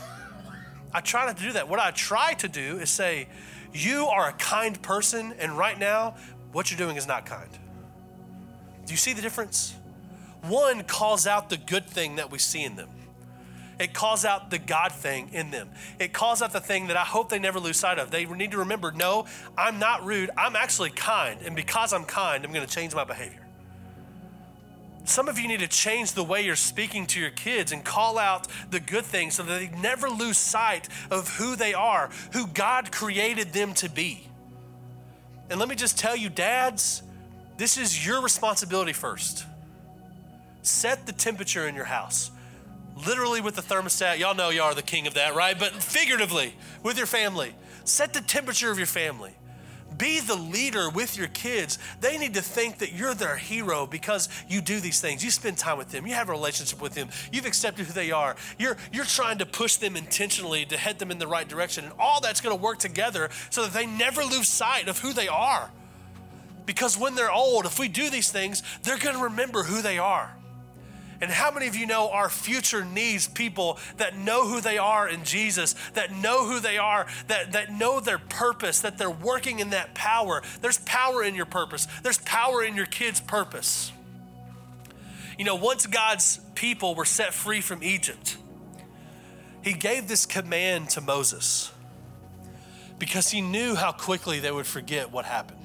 I 0.94 1.02
try 1.02 1.26
not 1.26 1.38
to 1.38 1.44
do 1.44 1.54
that. 1.54 1.68
What 1.68 1.80
I 1.80 1.90
try 1.90 2.34
to 2.36 2.48
do 2.48 2.78
is 2.78 2.92
say, 2.92 3.28
you 3.74 4.06
are 4.06 4.30
a 4.30 4.34
kind 4.34 4.80
person, 4.84 5.34
and 5.40 5.58
right 5.58 5.80
now, 5.80 6.16
what 6.52 6.70
you're 6.70 6.78
doing 6.78 6.96
is 6.96 7.08
not 7.08 7.26
kind. 7.26 7.50
Do 8.86 8.94
you 8.94 8.98
see 8.98 9.14
the 9.14 9.22
difference? 9.24 9.76
One 10.44 10.84
calls 10.84 11.28
out 11.28 11.50
the 11.50 11.58
good 11.58 11.86
thing 11.86 12.16
that 12.16 12.32
we 12.32 12.40
see 12.40 12.64
in 12.64 12.76
them. 12.76 12.90
It 13.80 13.94
calls 13.94 14.26
out 14.26 14.50
the 14.50 14.60
God 14.60 14.92
thing 14.92 15.30
in 15.32 15.52
them. 15.52 15.70
It 16.00 16.12
calls 16.12 16.42
out 16.42 16.52
the 16.52 16.60
thing 16.60 16.88
that 16.88 16.98
I 16.98 17.04
hope 17.04 17.30
they 17.30 17.40
never 17.40 17.60
lose 17.60 17.78
sight 17.78 17.98
of. 17.98 18.12
They 18.12 18.26
need 18.26 18.52
to 18.52 18.58
remember 18.58 18.92
no, 18.92 19.26
I'm 19.58 19.80
not 19.80 20.06
rude. 20.06 20.30
I'm 20.38 20.58
actually 20.58 20.90
kind. 20.90 21.40
And 21.42 21.56
because 21.56 21.94
I'm 21.94 22.04
kind, 22.04 22.44
I'm 22.44 22.52
going 22.52 22.66
to 22.66 22.74
change 22.74 22.94
my 22.94 23.06
behavior. 23.06 23.46
Some 25.06 25.30
of 25.30 25.40
you 25.40 25.48
need 25.48 25.62
to 25.62 25.68
change 25.68 26.12
the 26.12 26.24
way 26.24 26.44
you're 26.44 26.58
speaking 26.58 27.08
to 27.08 27.20
your 27.22 27.32
kids 27.32 27.72
and 27.72 27.84
call 27.84 28.18
out 28.18 28.48
the 28.70 28.82
good 28.82 29.06
things 29.06 29.36
so 29.36 29.44
that 29.44 29.60
they 29.60 29.70
never 29.80 30.10
lose 30.10 30.38
sight 30.38 30.90
of 31.10 31.38
who 31.38 31.56
they 31.56 31.74
are, 31.74 32.10
who 32.34 32.48
God 32.48 32.92
created 32.92 33.54
them 33.54 33.74
to 33.76 33.90
be. 33.90 34.28
And 35.50 35.58
let 35.58 35.70
me 35.70 35.76
just 35.76 35.98
tell 35.98 36.16
you, 36.16 36.30
dads, 36.30 37.02
this 37.58 37.78
is 37.78 38.06
your 38.06 38.22
responsibility 38.22 38.94
first. 38.94 39.46
Set 40.62 41.06
the 41.06 41.14
temperature 41.14 41.68
in 41.68 41.76
your 41.76 41.86
house. 41.86 42.32
Literally 43.08 43.42
with 43.42 43.56
the 43.56 43.62
thermostat. 43.62 44.20
Y'all 44.20 44.36
know 44.36 44.50
y'all 44.50 44.66
are 44.66 44.76
the 44.76 44.82
king 44.82 45.08
of 45.08 45.14
that, 45.14 45.36
right? 45.36 45.58
But 45.58 45.72
figuratively 45.72 46.54
with 46.84 46.98
your 46.98 47.08
family. 47.08 47.54
Set 47.86 48.14
the 48.14 48.22
temperature 48.22 48.72
of 48.72 48.78
your 48.78 48.88
family. 48.88 49.34
Be 49.98 50.20
the 50.22 50.36
leader 50.36 50.90
with 50.90 51.18
your 51.18 51.28
kids. 51.28 51.78
They 52.00 52.18
need 52.18 52.36
to 52.36 52.42
think 52.42 52.78
that 52.78 52.94
you're 52.94 53.14
their 53.14 53.36
hero 53.36 53.86
because 53.86 54.30
you 54.48 54.62
do 54.62 54.80
these 54.80 55.02
things. 55.02 55.24
You 55.24 55.32
spend 55.32 55.58
time 55.58 55.78
with 55.78 55.90
them. 55.90 56.08
You 56.08 56.14
have 56.14 56.30
a 56.30 56.32
relationship 56.32 56.82
with 56.82 56.94
them. 56.94 57.10
You've 57.34 57.46
accepted 57.46 57.86
who 57.86 57.94
they 57.94 58.12
are. 58.12 58.36
You're, 58.58 58.78
you're 58.94 59.06
trying 59.06 59.40
to 59.40 59.46
push 59.46 59.76
them 59.76 59.98
intentionally 59.98 60.66
to 60.66 60.78
head 60.78 61.00
them 61.00 61.12
in 61.12 61.18
the 61.18 61.28
right 61.28 61.48
direction. 61.48 61.84
And 61.84 61.94
all 62.00 62.22
that's 62.22 62.40
going 62.40 62.56
to 62.56 62.62
work 62.62 62.80
together 62.80 63.30
so 63.50 63.64
that 63.64 63.74
they 63.74 63.86
never 63.86 64.24
lose 64.24 64.48
sight 64.48 64.88
of 64.88 65.00
who 65.00 65.12
they 65.12 65.28
are. 65.28 65.70
Because 66.66 66.98
when 66.98 67.16
they're 67.16 67.32
old, 67.32 67.66
if 67.66 67.80
we 67.80 67.88
do 67.88 68.10
these 68.10 68.32
things, 68.32 68.64
they're 68.84 69.00
going 69.00 69.16
to 69.16 69.24
remember 69.24 69.64
who 69.64 69.82
they 69.82 69.98
are. 69.98 70.34
And 71.22 71.30
how 71.30 71.52
many 71.52 71.68
of 71.68 71.76
you 71.76 71.86
know 71.86 72.10
our 72.10 72.30
future 72.30 72.86
needs 72.86 73.28
people 73.28 73.78
that 73.98 74.18
know 74.18 74.48
who 74.48 74.62
they 74.62 74.78
are 74.78 75.08
in 75.08 75.26
Jesus, 75.26 75.76
that 75.94 76.14
know 76.14 76.46
who 76.46 76.60
they 76.62 76.78
are, 76.78 77.08
that, 77.28 77.52
that 77.52 77.74
know 77.74 78.00
their 78.00 78.18
purpose, 78.18 78.80
that 78.82 78.98
they're 78.98 79.10
working 79.10 79.60
in 79.60 79.72
that 79.72 79.94
power? 79.94 80.42
There's 80.62 80.78
power 80.80 81.22
in 81.24 81.36
your 81.36 81.46
purpose, 81.46 81.88
there's 82.04 82.20
power 82.20 82.64
in 82.64 82.76
your 82.76 82.86
kid's 82.86 83.20
purpose. 83.20 83.92
You 85.38 85.46
know, 85.46 85.56
once 85.56 85.86
God's 85.86 86.40
people 86.56 86.96
were 86.96 87.06
set 87.06 87.34
free 87.34 87.62
from 87.62 87.84
Egypt, 87.84 88.38
he 89.62 89.74
gave 89.74 90.08
this 90.08 90.26
command 90.26 90.90
to 90.92 91.02
Moses 91.02 91.72
because 92.98 93.30
he 93.30 93.42
knew 93.42 93.76
how 93.76 93.92
quickly 93.92 94.40
they 94.40 94.52
would 94.52 94.68
forget 94.68 95.12
what 95.12 95.26
happened. 95.26 95.58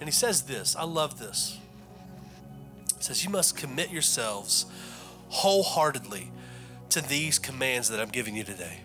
And 0.00 0.08
he 0.08 0.12
says 0.12 0.42
this 0.42 0.76
I 0.76 0.84
love 0.84 1.18
this 1.18 1.58
says, 3.04 3.24
You 3.24 3.30
must 3.30 3.56
commit 3.56 3.90
yourselves 3.90 4.66
wholeheartedly 5.28 6.30
to 6.90 7.00
these 7.00 7.38
commands 7.38 7.88
that 7.90 8.00
I'm 8.00 8.08
giving 8.08 8.36
you 8.36 8.44
today. 8.44 8.80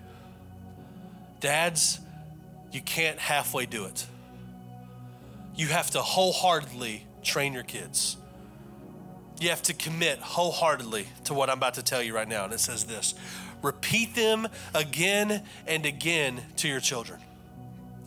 Dads, 1.39 1.99
you 2.71 2.82
can't 2.82 3.17
halfway 3.17 3.65
do 3.65 3.86
it. 3.86 4.05
You 5.55 5.67
have 5.67 5.91
to 5.91 6.01
wholeheartedly 6.01 7.05
train 7.23 7.53
your 7.53 7.63
kids. 7.63 8.17
You 9.39 9.49
have 9.49 9.62
to 9.63 9.73
commit 9.73 10.19
wholeheartedly 10.19 11.08
to 11.25 11.34
what 11.34 11.49
I'm 11.49 11.58
about 11.58 11.75
to 11.75 11.84
tell 11.84 12.03
you 12.03 12.13
right 12.13 12.27
now. 12.27 12.43
And 12.45 12.53
it 12.53 12.60
says 12.60 12.86
this 12.86 13.15
repeat 13.62 14.15
them 14.15 14.47
again 14.73 15.43
and 15.67 15.86
again 15.86 16.41
to 16.58 16.67
your 16.67 16.79
children. 16.79 17.19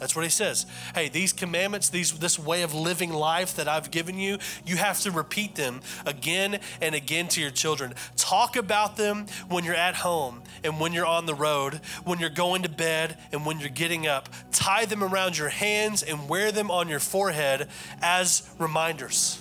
That's 0.03 0.17
what 0.17 0.25
he 0.25 0.31
says. 0.31 0.67
Hey, 0.97 1.09
these 1.09 1.33
commandments, 1.33 1.89
these 1.89 2.19
this 2.19 2.37
way 2.37 2.63
of 2.63 2.75
living 2.75 3.13
life 3.13 3.55
that 3.55 3.69
I've 3.69 3.93
given 3.93 4.19
you, 4.19 4.39
you 4.67 4.77
have 4.77 5.01
to 5.03 5.13
repeat 5.13 5.55
them 5.55 5.81
again 6.05 6.59
and 6.81 6.97
again 6.97 7.29
to 7.29 7.41
your 7.41 7.53
children. 7.53 7.95
Talk 8.17 8.57
about 8.57 8.97
them 8.97 9.27
when 9.49 9.63
you're 9.63 9.77
at 9.77 9.95
home 9.95 10.43
and 10.65 10.81
when 10.81 10.93
you're 10.93 11.07
on 11.07 11.27
the 11.27 11.37
road, 11.37 11.75
when 12.03 12.19
you're 12.19 12.31
going 12.31 12.65
to 12.65 12.69
bed 12.69 13.17
and 13.31 13.47
when 13.47 13.61
you're 13.61 13.69
getting 13.69 14.09
up. 14.09 14.29
Tie 14.51 14.87
them 14.87 15.05
around 15.05 15.39
your 15.39 15.51
hands 15.51 16.03
and 16.03 16.29
wear 16.29 16.51
them 16.51 16.69
on 16.69 16.89
your 16.89 16.99
forehead 16.99 17.69
as 18.01 18.51
reminders. 18.59 19.41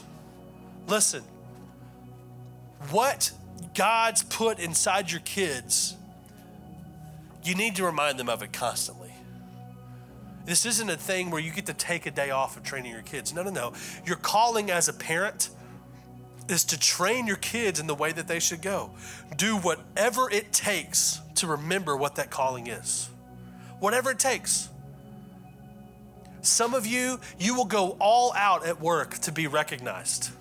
Listen. 0.88 1.24
What 2.91 3.32
God's 3.74 4.22
put 4.22 4.59
inside 4.59 5.09
your 5.09 5.22
kids, 5.22 5.97
you 7.43 7.55
need 7.55 7.78
to 7.78 7.84
remind 7.84 8.20
them 8.20 8.30
of 8.30 8.43
it 8.43 8.53
constantly. 8.53 9.01
This 10.45 10.65
isn't 10.65 10.89
a 10.89 10.97
thing 10.97 11.29
where 11.31 11.41
you 11.41 11.51
get 11.51 11.65
to 11.67 11.73
take 11.73 12.05
a 12.05 12.11
day 12.11 12.31
off 12.31 12.57
of 12.57 12.63
training 12.63 12.91
your 12.91 13.03
kids. 13.03 13.33
No, 13.33 13.43
no, 13.43 13.51
no. 13.51 13.73
Your 14.05 14.15
calling 14.15 14.71
as 14.71 14.87
a 14.87 14.93
parent 14.93 15.49
is 16.49 16.63
to 16.65 16.79
train 16.79 17.27
your 17.27 17.37
kids 17.37 17.79
in 17.79 17.87
the 17.87 17.95
way 17.95 18.11
that 18.11 18.27
they 18.27 18.39
should 18.39 18.61
go. 18.61 18.91
Do 19.37 19.57
whatever 19.57 20.29
it 20.29 20.51
takes 20.51 21.21
to 21.35 21.47
remember 21.47 21.95
what 21.95 22.15
that 22.15 22.29
calling 22.29 22.67
is. 22.67 23.09
Whatever 23.79 24.11
it 24.11 24.19
takes. 24.19 24.69
Some 26.41 26.73
of 26.73 26.87
you, 26.87 27.19
you 27.39 27.55
will 27.55 27.65
go 27.65 27.95
all 27.99 28.33
out 28.35 28.65
at 28.65 28.81
work 28.81 29.19
to 29.19 29.31
be 29.31 29.47
recognized. 29.47 30.31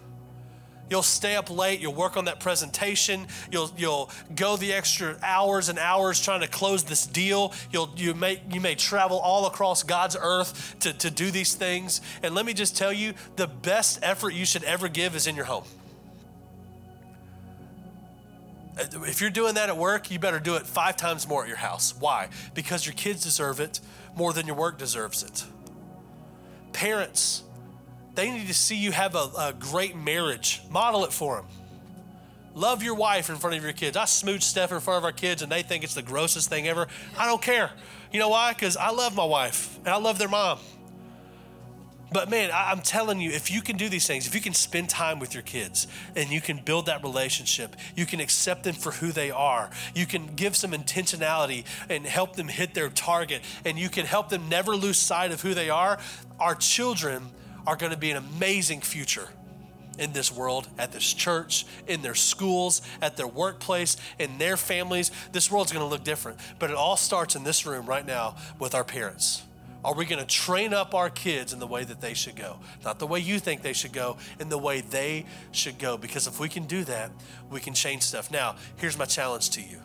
You'll 0.91 1.03
stay 1.03 1.37
up 1.37 1.49
late, 1.49 1.79
you'll 1.81 1.95
work 1.95 2.17
on 2.17 2.25
that 2.25 2.41
presentation, 2.41 3.29
you'll 3.51 3.71
you'll 3.77 4.11
go 4.35 4.57
the 4.57 4.73
extra 4.73 5.17
hours 5.23 5.69
and 5.69 5.79
hours 5.79 6.21
trying 6.21 6.41
to 6.41 6.49
close 6.49 6.83
this 6.83 7.07
deal. 7.07 7.55
You'll 7.71 7.91
you 7.97 8.13
may 8.13 8.43
you 8.51 8.61
may 8.61 8.75
travel 8.75 9.19
all 9.19 9.47
across 9.47 9.85
God's 9.85 10.17
earth 10.21 10.77
to, 10.81 10.93
to 10.93 11.11
do 11.11 11.31
these 11.31 11.55
things. 11.55 12.01
And 12.25 12.35
let 12.35 12.45
me 12.45 12.53
just 12.53 12.77
tell 12.77 12.93
you, 12.93 13.15
the 13.37 13.47
best 13.47 14.01
effort 14.03 14.35
you 14.35 14.45
should 14.45 14.65
ever 14.65 14.89
give 14.89 15.15
is 15.15 15.29
in 15.29 15.37
your 15.37 15.45
home. 15.45 15.65
If 18.79 19.21
you're 19.21 19.31
doing 19.31 19.55
that 19.55 19.69
at 19.69 19.77
work, 19.77 20.11
you 20.11 20.19
better 20.19 20.41
do 20.41 20.57
it 20.57 20.67
five 20.67 20.97
times 20.97 21.29
more 21.29 21.43
at 21.43 21.49
your 21.49 21.59
house. 21.59 21.95
Why? 21.99 22.29
Because 22.55 22.87
your 22.87 22.95
kids 22.95 23.23
deserve 23.23 23.61
it 23.61 23.79
more 24.17 24.33
than 24.33 24.47
your 24.47 24.57
work 24.57 24.79
deserves 24.79 25.23
it. 25.23 25.45
Parents, 26.73 27.43
they 28.15 28.31
need 28.31 28.47
to 28.49 28.55
see 28.55 28.77
you 28.77 28.93
have 28.93 29.15
a, 29.15 29.31
a 29.39 29.55
great 29.59 29.97
marriage. 29.97 30.63
Model 30.71 31.05
it 31.05 31.13
for 31.13 31.37
them. 31.37 31.47
Love 32.55 32.83
your 32.83 32.95
wife 32.95 33.31
in 33.31 33.37
front 33.37 33.57
of 33.57 33.63
your 33.63 33.73
kids. 33.73 33.97
I 33.97 34.07
smooch 34.07 34.43
Steph 34.43 34.73
in 34.73 34.81
front 34.81 34.99
of 34.99 35.05
our 35.05 35.13
kids 35.13 35.43
and 35.43 35.51
they 35.51 35.63
think 35.63 35.85
it's 35.85 35.95
the 35.95 36.03
grossest 36.03 36.49
thing 36.49 36.67
ever. 36.67 36.89
I 37.17 37.27
don't 37.27 37.41
care. 37.41 37.71
You 38.13 38.19
know 38.19 38.29
why? 38.29 38.53
Because 38.53 38.77
I 38.77 38.91
love 38.91 39.15
my 39.15 39.25
wife 39.25 39.79
and 39.79 39.89
I 39.89 39.97
love 39.99 40.19
their 40.19 40.29
mom. 40.29 40.59
But 42.13 42.29
man, 42.29 42.51
I, 42.51 42.73
am 42.73 42.81
telling 42.81 43.21
you, 43.21 43.31
if 43.31 43.53
you 43.53 43.61
can 43.63 43.77
do 43.77 43.89
these 43.89 44.07
things, 44.07 44.27
if 44.27 44.35
you 44.35 44.41
can 44.41 44.53
spend 44.53 44.89
time 44.89 45.21
with 45.21 45.33
your 45.33 45.45
kids 45.45 45.87
and 46.17 46.29
you 46.31 46.41
can 46.41 46.59
build 46.59 46.87
that 46.87 47.05
relationship, 47.05 47.77
you 47.95 48.05
can 48.05 48.19
accept 48.19 48.65
them 48.65 48.75
for 48.75 48.91
who 48.91 49.13
they 49.13 49.31
are, 49.31 49.71
you 49.95 50.07
can 50.07 50.35
give 50.35 50.57
some 50.57 50.73
intentionality 50.73 51.65
and 51.89 52.05
help 52.05 52.35
them 52.35 52.49
hit 52.49 52.75
their 52.75 52.89
target, 52.89 53.43
and 53.65 53.79
you 53.79 53.89
can 53.89 54.07
help 54.07 54.29
them 54.29 54.49
never 54.49 54.75
lose 54.75 54.99
sight 54.99 55.31
of 55.31 55.41
who 55.43 55.55
they 55.55 55.71
are, 55.71 56.01
our 56.41 56.57
children 56.57 57.31
are 57.67 57.77
going 57.77 57.93
to 57.93 57.99
be 57.99 58.11
an 58.11 58.17
amazing 58.17 58.81
future 58.81 59.29
in 59.99 60.13
this 60.13 60.33
world, 60.33 60.67
at 60.79 60.93
this 60.93 61.13
church, 61.13 61.67
in 61.87 62.01
their 62.03 62.15
schools, 62.15 62.81
at 63.03 63.17
their 63.17 63.27
workplace, 63.27 63.97
in 64.19 64.39
their 64.39 64.57
families. 64.57 65.11
This 65.33 65.51
world's 65.51 65.73
going 65.73 65.85
to 65.85 65.89
look 65.89 66.05
different. 66.05 66.39
But 66.59 66.71
it 66.71 66.77
all 66.77 66.97
starts 66.97 67.37
in 67.37 67.45
this 67.45 67.67
room 67.67 67.87
right 67.87 68.07
now 68.07 68.37
with 68.59 68.75
our 68.75 68.85
parents. 68.85 69.43
Are 69.85 69.95
we 69.95 70.05
going 70.05 70.21
to 70.21 70.27
train 70.27 70.75
up 70.75 70.95
our 70.95 71.09
kids 71.09 71.53
in 71.53 71.59
the 71.59 71.67
way 71.67 71.85
that 71.85 72.01
they 72.01 72.13
should 72.13 72.37
go? 72.37 72.59
Not 72.85 72.99
the 72.99 73.07
way 73.07 73.19
you 73.19 73.39
think 73.39 73.63
they 73.63 73.73
should 73.73 73.93
go, 73.93 74.19
in 74.39 74.51
the 74.51 74.59
way 74.59 74.83
they 74.83 75.25
should 75.53 75.79
go. 75.79 75.97
Because 75.97 76.27
if 76.27 76.39
we 76.39 76.49
can 76.49 76.65
do 76.65 76.85
that, 76.85 77.11
we 77.51 77.61
can 77.61 77.73
change 77.73 78.03
stuff. 78.03 78.31
Now, 78.31 78.57
here's 78.77 78.99
my 78.99 79.07
challenge 79.07 79.51
to 79.51 79.63
you. 79.63 79.81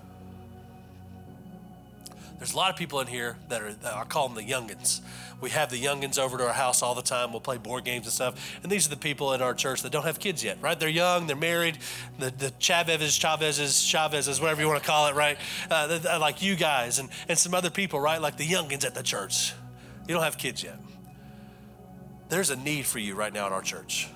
There's 2.38 2.54
a 2.54 2.58
lot 2.58 2.70
of 2.70 2.76
people 2.76 3.00
in 3.00 3.08
here 3.08 3.38
that 3.48 3.62
are, 3.62 3.74
I 3.86 4.04
call 4.04 4.28
them 4.28 4.36
the 4.36 4.52
youngins. 4.52 5.00
We 5.40 5.52
have 5.52 5.70
the 5.70 5.82
youngins 5.82 6.20
over 6.20 6.38
to 6.38 6.46
our 6.48 6.54
house 6.54 6.82
all 6.82 6.94
the 6.94 7.02
time. 7.02 7.32
We'll 7.32 7.40
play 7.40 7.58
board 7.58 7.86
games 7.86 8.06
and 8.06 8.14
stuff. 8.14 8.60
And 8.62 8.72
these 8.72 8.88
are 8.88 8.90
the 8.90 8.98
people 8.98 9.34
in 9.34 9.42
our 9.42 9.54
church 9.54 9.84
that 9.84 9.92
don't 9.92 10.04
have 10.04 10.20
kids 10.20 10.44
yet, 10.44 10.58
right? 10.62 10.78
They're 10.78 10.90
young, 10.90 11.28
they're 11.28 11.36
married. 11.36 11.78
The, 12.20 12.32
the 12.32 12.52
Chavezes, 12.60 13.18
Chavezes, 13.18 13.82
Chavezes, 13.82 14.42
whatever 14.42 14.62
you 14.62 14.68
want 14.68 14.82
to 14.82 14.88
call 14.88 15.08
it, 15.08 15.16
right? 15.16 15.38
Uh, 15.70 16.18
like 16.20 16.42
you 16.42 16.56
guys 16.56 17.00
and, 17.00 17.10
and 17.30 17.38
some 17.38 17.54
other 17.54 17.70
people, 17.70 18.00
right? 18.00 18.22
Like 18.22 18.38
the 18.38 18.48
youngins 18.48 18.86
at 18.86 18.96
the 18.96 19.04
church. 19.04 19.54
You 20.08 20.14
don't 20.14 20.24
have 20.24 20.38
kids 20.38 20.62
yet. 20.62 20.80
There's 22.28 22.50
a 22.50 22.56
need 22.56 22.86
for 22.86 23.00
you 23.00 23.16
right 23.16 23.34
now 23.34 23.46
at 23.46 23.52
our 23.52 23.62
church. 23.62 24.10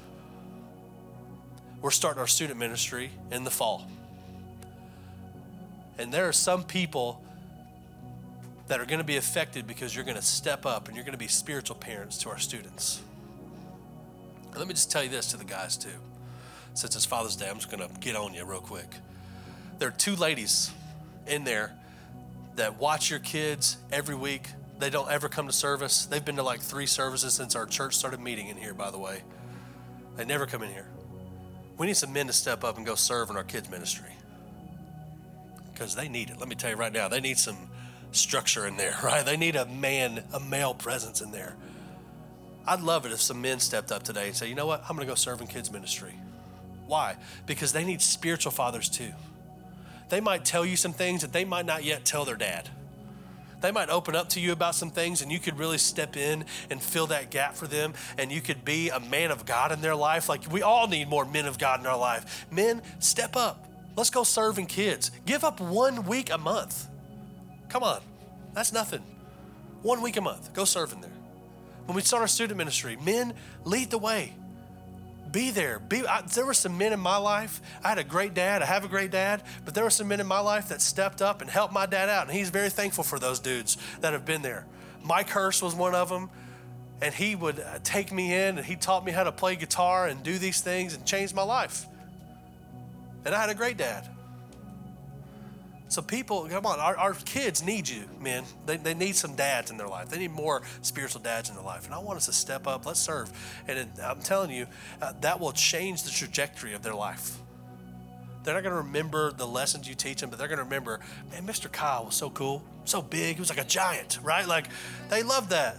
We're 1.82 1.91
starting 1.91 2.20
our 2.20 2.28
student 2.28 2.59
ministry 2.59 3.11
in 3.32 3.43
the 3.43 3.51
fall. 3.51 3.88
And 5.97 6.13
there 6.13 6.28
are 6.28 6.34
some 6.34 6.63
people 6.63 7.24
that 8.70 8.80
are 8.80 8.86
going 8.86 8.99
to 8.99 9.05
be 9.05 9.17
affected 9.17 9.67
because 9.67 9.95
you're 9.95 10.05
going 10.05 10.15
to 10.15 10.24
step 10.24 10.65
up 10.65 10.88
and 10.88 10.95
you're 10.95 11.03
going 11.03 11.13
to 11.13 11.20
be 11.20 11.28
spiritual 11.28 11.76
parents 11.76 12.20
to 12.20 12.30
our 12.30 12.38
students. 12.38 13.01
And 14.49 14.57
let 14.57 14.67
me 14.67 14.74
just 14.74 14.91
tell 14.91 15.03
you 15.03 15.09
this 15.09 15.32
to 15.32 15.38
the 15.38 15.43
guys 15.43 15.76
too. 15.76 15.89
Since 16.76 16.95
it's 16.95 17.05
Father's 17.05 17.36
Day, 17.36 17.49
I'm 17.49 17.55
just 17.55 17.70
going 17.70 17.88
to 17.88 17.99
get 17.99 18.15
on 18.15 18.34
you 18.34 18.45
real 18.45 18.61
quick. 18.61 18.88
There 19.80 19.88
are 19.88 19.91
two 19.91 20.15
ladies 20.15 20.72
in 21.26 21.43
there 21.43 21.74
that 22.55 22.80
watch 22.80 23.09
your 23.09 23.20
kids 23.20 23.78
every 23.91 24.15
week 24.15 24.47
they 24.78 24.89
don't 24.89 25.11
ever 25.11 25.28
come 25.28 25.47
to 25.47 25.53
service. 25.53 26.05
They've 26.05 26.24
been 26.24 26.38
to 26.38 26.43
like 26.43 26.61
three 26.61 26.86
services 26.86 27.34
since 27.34 27.55
our 27.55 27.65
church 27.65 27.97
started 27.97 28.22
meeting 28.22 28.47
in 28.47 28.55
here, 28.55 28.74
by 28.74 28.91
the 28.91 28.99
way. 28.99 29.24
They 30.15 30.26
never 30.26 30.45
come 30.45 30.63
in 30.63 30.70
here. 30.70 30.88
We 31.78 31.88
need 31.88 31.97
some 31.97 32.13
men 32.13 32.28
to 32.28 32.34
step 32.34 32.63
up 32.63 32.78
and 32.78 32.86
go 32.86 32.95
serve 32.95 33.30
in 33.30 33.36
our 33.36 33.43
kids' 33.43 33.70
ministry 33.70 34.11
because 35.74 35.95
they 35.95 36.07
need 36.07 36.30
it. 36.30 36.39
Let 36.39 36.47
me 36.47 36.55
tell 36.55 36.70
you 36.70 36.76
right 36.76 36.93
now, 36.93 37.07
they 37.07 37.20
need 37.20 37.38
some 37.38 37.57
structure 38.12 38.68
in 38.68 38.78
there, 38.78 38.97
right? 39.03 39.26
They 39.26 39.38
need 39.38 39.55
a 39.55 39.66
man, 39.66 40.24
a 40.34 40.39
male 40.39 40.74
presence 40.74 41.22
in 41.22 41.32
there. 41.32 41.55
I'd 42.68 42.82
love 42.82 43.05
it 43.05 43.12
if 43.12 43.22
some 43.22 43.41
men 43.41 43.60
stepped 43.60 43.91
up 43.91 44.03
today 44.03 44.28
and 44.28 44.36
said, 44.36 44.47
you 44.47 44.55
know 44.55 44.68
what, 44.68 44.82
I'm 44.84 44.95
going 44.95 45.07
to 45.07 45.12
go 45.12 45.16
serve 45.16 45.41
in 45.41 45.47
kids' 45.47 45.72
ministry. 45.72 46.14
Why? 46.86 47.18
Because 47.45 47.74
they 47.74 47.84
need 47.84 48.01
spiritual 48.01 48.51
fathers 48.51 48.89
too. 48.89 49.12
They 50.10 50.22
might 50.22 50.43
tell 50.43 50.66
you 50.66 50.76
some 50.76 50.93
things 50.93 51.22
that 51.22 51.34
they 51.34 51.45
might 51.45 51.66
not 51.66 51.84
yet 51.84 52.03
tell 52.03 52.26
their 52.26 52.36
dad. 52.36 52.70
They 53.62 53.72
might 53.72 53.89
open 53.89 54.16
up 54.16 54.30
to 54.30 54.39
you 54.39 54.51
about 54.51 54.76
some 54.76 54.89
things 54.89 55.22
and 55.22 55.32
you 55.32 55.39
could 55.39 55.57
really 55.57 55.78
step 55.78 56.16
in 56.16 56.45
and 56.70 56.82
fill 56.82 57.07
that 57.07 57.30
gap 57.30 57.55
for 57.55 57.68
them 57.68 57.93
and 58.18 58.32
you 58.32 58.41
could 58.41 58.64
be 58.64 58.89
a 58.89 58.99
man 58.99 59.32
of 59.32 59.45
God 59.45 59.72
in 59.72 59.82
their 59.82 59.95
life. 59.95 60.30
Like 60.30 60.51
we 60.51 60.62
all 60.62 60.88
need 60.88 61.10
more 61.10 61.26
men 61.26 61.45
of 61.45 61.57
God 61.57 61.80
in 61.80 61.86
our 61.86 61.97
life. 61.97 62.45
Men, 62.51 62.82
step 62.99 63.36
up. 63.36 63.66
Let's 63.95 64.10
go 64.10 64.24
serving 64.24 64.68
kids. 64.68 65.12
Give 65.26 65.43
up 65.43 65.60
one 65.60 66.03
week 66.05 66.32
a 66.32 66.38
month. 66.38 66.88
Come 67.70 67.84
on, 67.84 68.01
that's 68.53 68.74
nothing. 68.74 69.03
One 69.82 70.01
week 70.01 70.17
a 70.17 70.22
month, 70.22 70.53
go 70.53 70.65
serve 70.65 70.91
in 70.91 71.01
there. 71.01 71.11
When 71.86 71.95
we 71.95 72.01
start 72.01 72.22
our 72.22 72.28
student 72.28 72.57
ministry, 72.57 72.97
men, 72.97 73.34
lead 73.63 73.89
the 73.89 73.97
way 73.97 74.34
be 75.32 75.51
there. 75.51 75.80
Be, 75.80 76.05
I, 76.05 76.22
there 76.22 76.45
were 76.45 76.53
some 76.53 76.78
men 76.78 76.93
in 76.93 76.99
my 76.99 77.17
life. 77.17 77.61
I 77.84 77.89
had 77.89 77.97
a 77.97 78.03
great 78.03 78.34
dad. 78.34 78.61
I 78.61 78.65
have 78.65 78.84
a 78.84 78.88
great 78.88 79.11
dad, 79.11 79.43
but 79.65 79.74
there 79.74 79.84
were 79.84 79.89
some 79.89 80.07
men 80.07 80.20
in 80.20 80.28
my 80.28 80.39
life 80.39 80.70
that 80.70 80.82
stepped 80.82 81.22
up 81.22 81.41
and 81.41 81.49
helped 81.49 81.74
my 81.74 81.86
dad 81.86 82.09
out, 82.09 82.28
and 82.28 82.36
he's 82.36 82.49
very 82.49 82.70
thankful 82.70 83.03
for 83.03 83.20
those 83.20 83.39
dudes 83.39 83.78
that 84.01 84.13
have 84.13 84.26
been 84.26 84.41
there. 84.41 84.65
Mike 85.03 85.30
Hurst 85.30 85.61
was 85.61 85.76
one 85.76 85.95
of 85.95 86.09
them, 86.09 86.30
and 87.01 87.13
he 87.13 87.36
would 87.36 87.59
uh, 87.59 87.80
take 87.84 88.11
me 88.11 88.34
in 88.34 88.57
and 88.57 88.65
he 88.65 88.76
taught 88.76 89.05
me 89.05 89.11
how 89.11 89.24
to 89.24 89.32
play 89.32 89.55
guitar 89.55 90.07
and 90.07 90.22
do 90.22 90.38
these 90.38 90.59
things 90.59 90.93
and 90.93 91.05
changed 91.05 91.34
my 91.34 91.43
life. 91.43 91.86
And 93.24 93.34
I 93.34 93.39
had 93.39 93.49
a 93.49 93.55
great 93.55 93.78
dad. 93.78 94.07
So 95.89 96.03
people, 96.03 96.47
come 96.47 96.67
on, 96.67 96.79
our, 96.79 96.95
our 96.97 97.13
kids 97.15 97.63
need 97.63 97.89
you, 97.89 98.03
men. 98.21 98.43
They, 98.67 98.77
they 98.77 98.93
need 98.93 99.15
some 99.15 99.35
dads 99.35 99.71
in 99.71 99.77
their 99.77 99.87
life. 99.87 100.09
They 100.09 100.19
need 100.19 100.31
more 100.31 100.61
spiritual 100.83 101.21
dads 101.21 101.49
in 101.49 101.55
their 101.55 101.63
life. 101.63 101.85
And 101.85 101.95
I 101.95 101.97
want 101.97 102.17
us 102.17 102.27
to 102.27 102.31
step 102.31 102.67
up. 102.67 102.85
Let's 102.85 102.99
serve. 102.99 103.31
And 103.67 103.79
it, 103.79 103.87
I'm 104.01 104.21
telling 104.21 104.51
you, 104.51 104.67
uh, 105.01 105.13
that 105.21 105.39
will 105.39 105.51
change 105.51 106.03
the 106.03 106.11
trajectory 106.11 106.75
of 106.75 106.83
their 106.83 106.93
life. 106.93 107.39
They're 108.43 108.53
not 108.53 108.61
going 108.61 108.75
to 108.75 108.83
remember 108.83 109.31
the 109.31 109.47
lessons 109.47 109.89
you 109.89 109.95
teach 109.95 110.21
them, 110.21 110.29
but 110.29 110.37
they're 110.37 110.47
going 110.47 110.59
to 110.59 110.63
remember, 110.63 110.99
man, 111.31 111.47
Mr. 111.47 111.71
Kyle 111.71 112.05
was 112.05 112.15
so 112.15 112.29
cool, 112.29 112.63
so 112.85 113.01
big. 113.01 113.35
He 113.35 113.41
was 113.41 113.49
like 113.49 113.59
a 113.59 113.67
giant, 113.67 114.19
right? 114.21 114.47
Like 114.47 114.67
they 115.09 115.23
loved 115.23 115.49
that. 115.49 115.77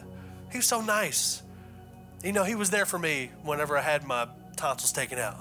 He 0.51 0.59
was 0.59 0.67
so 0.67 0.81
nice. 0.81 1.41
You 2.25 2.33
know, 2.33 2.43
he 2.43 2.57
was 2.57 2.71
there 2.71 2.85
for 2.85 2.99
me 2.99 3.31
whenever 3.45 3.79
I 3.79 3.83
had 3.83 4.05
my 4.05 4.27
tonsils 4.57 4.91
taken 4.91 5.21
out. 5.21 5.39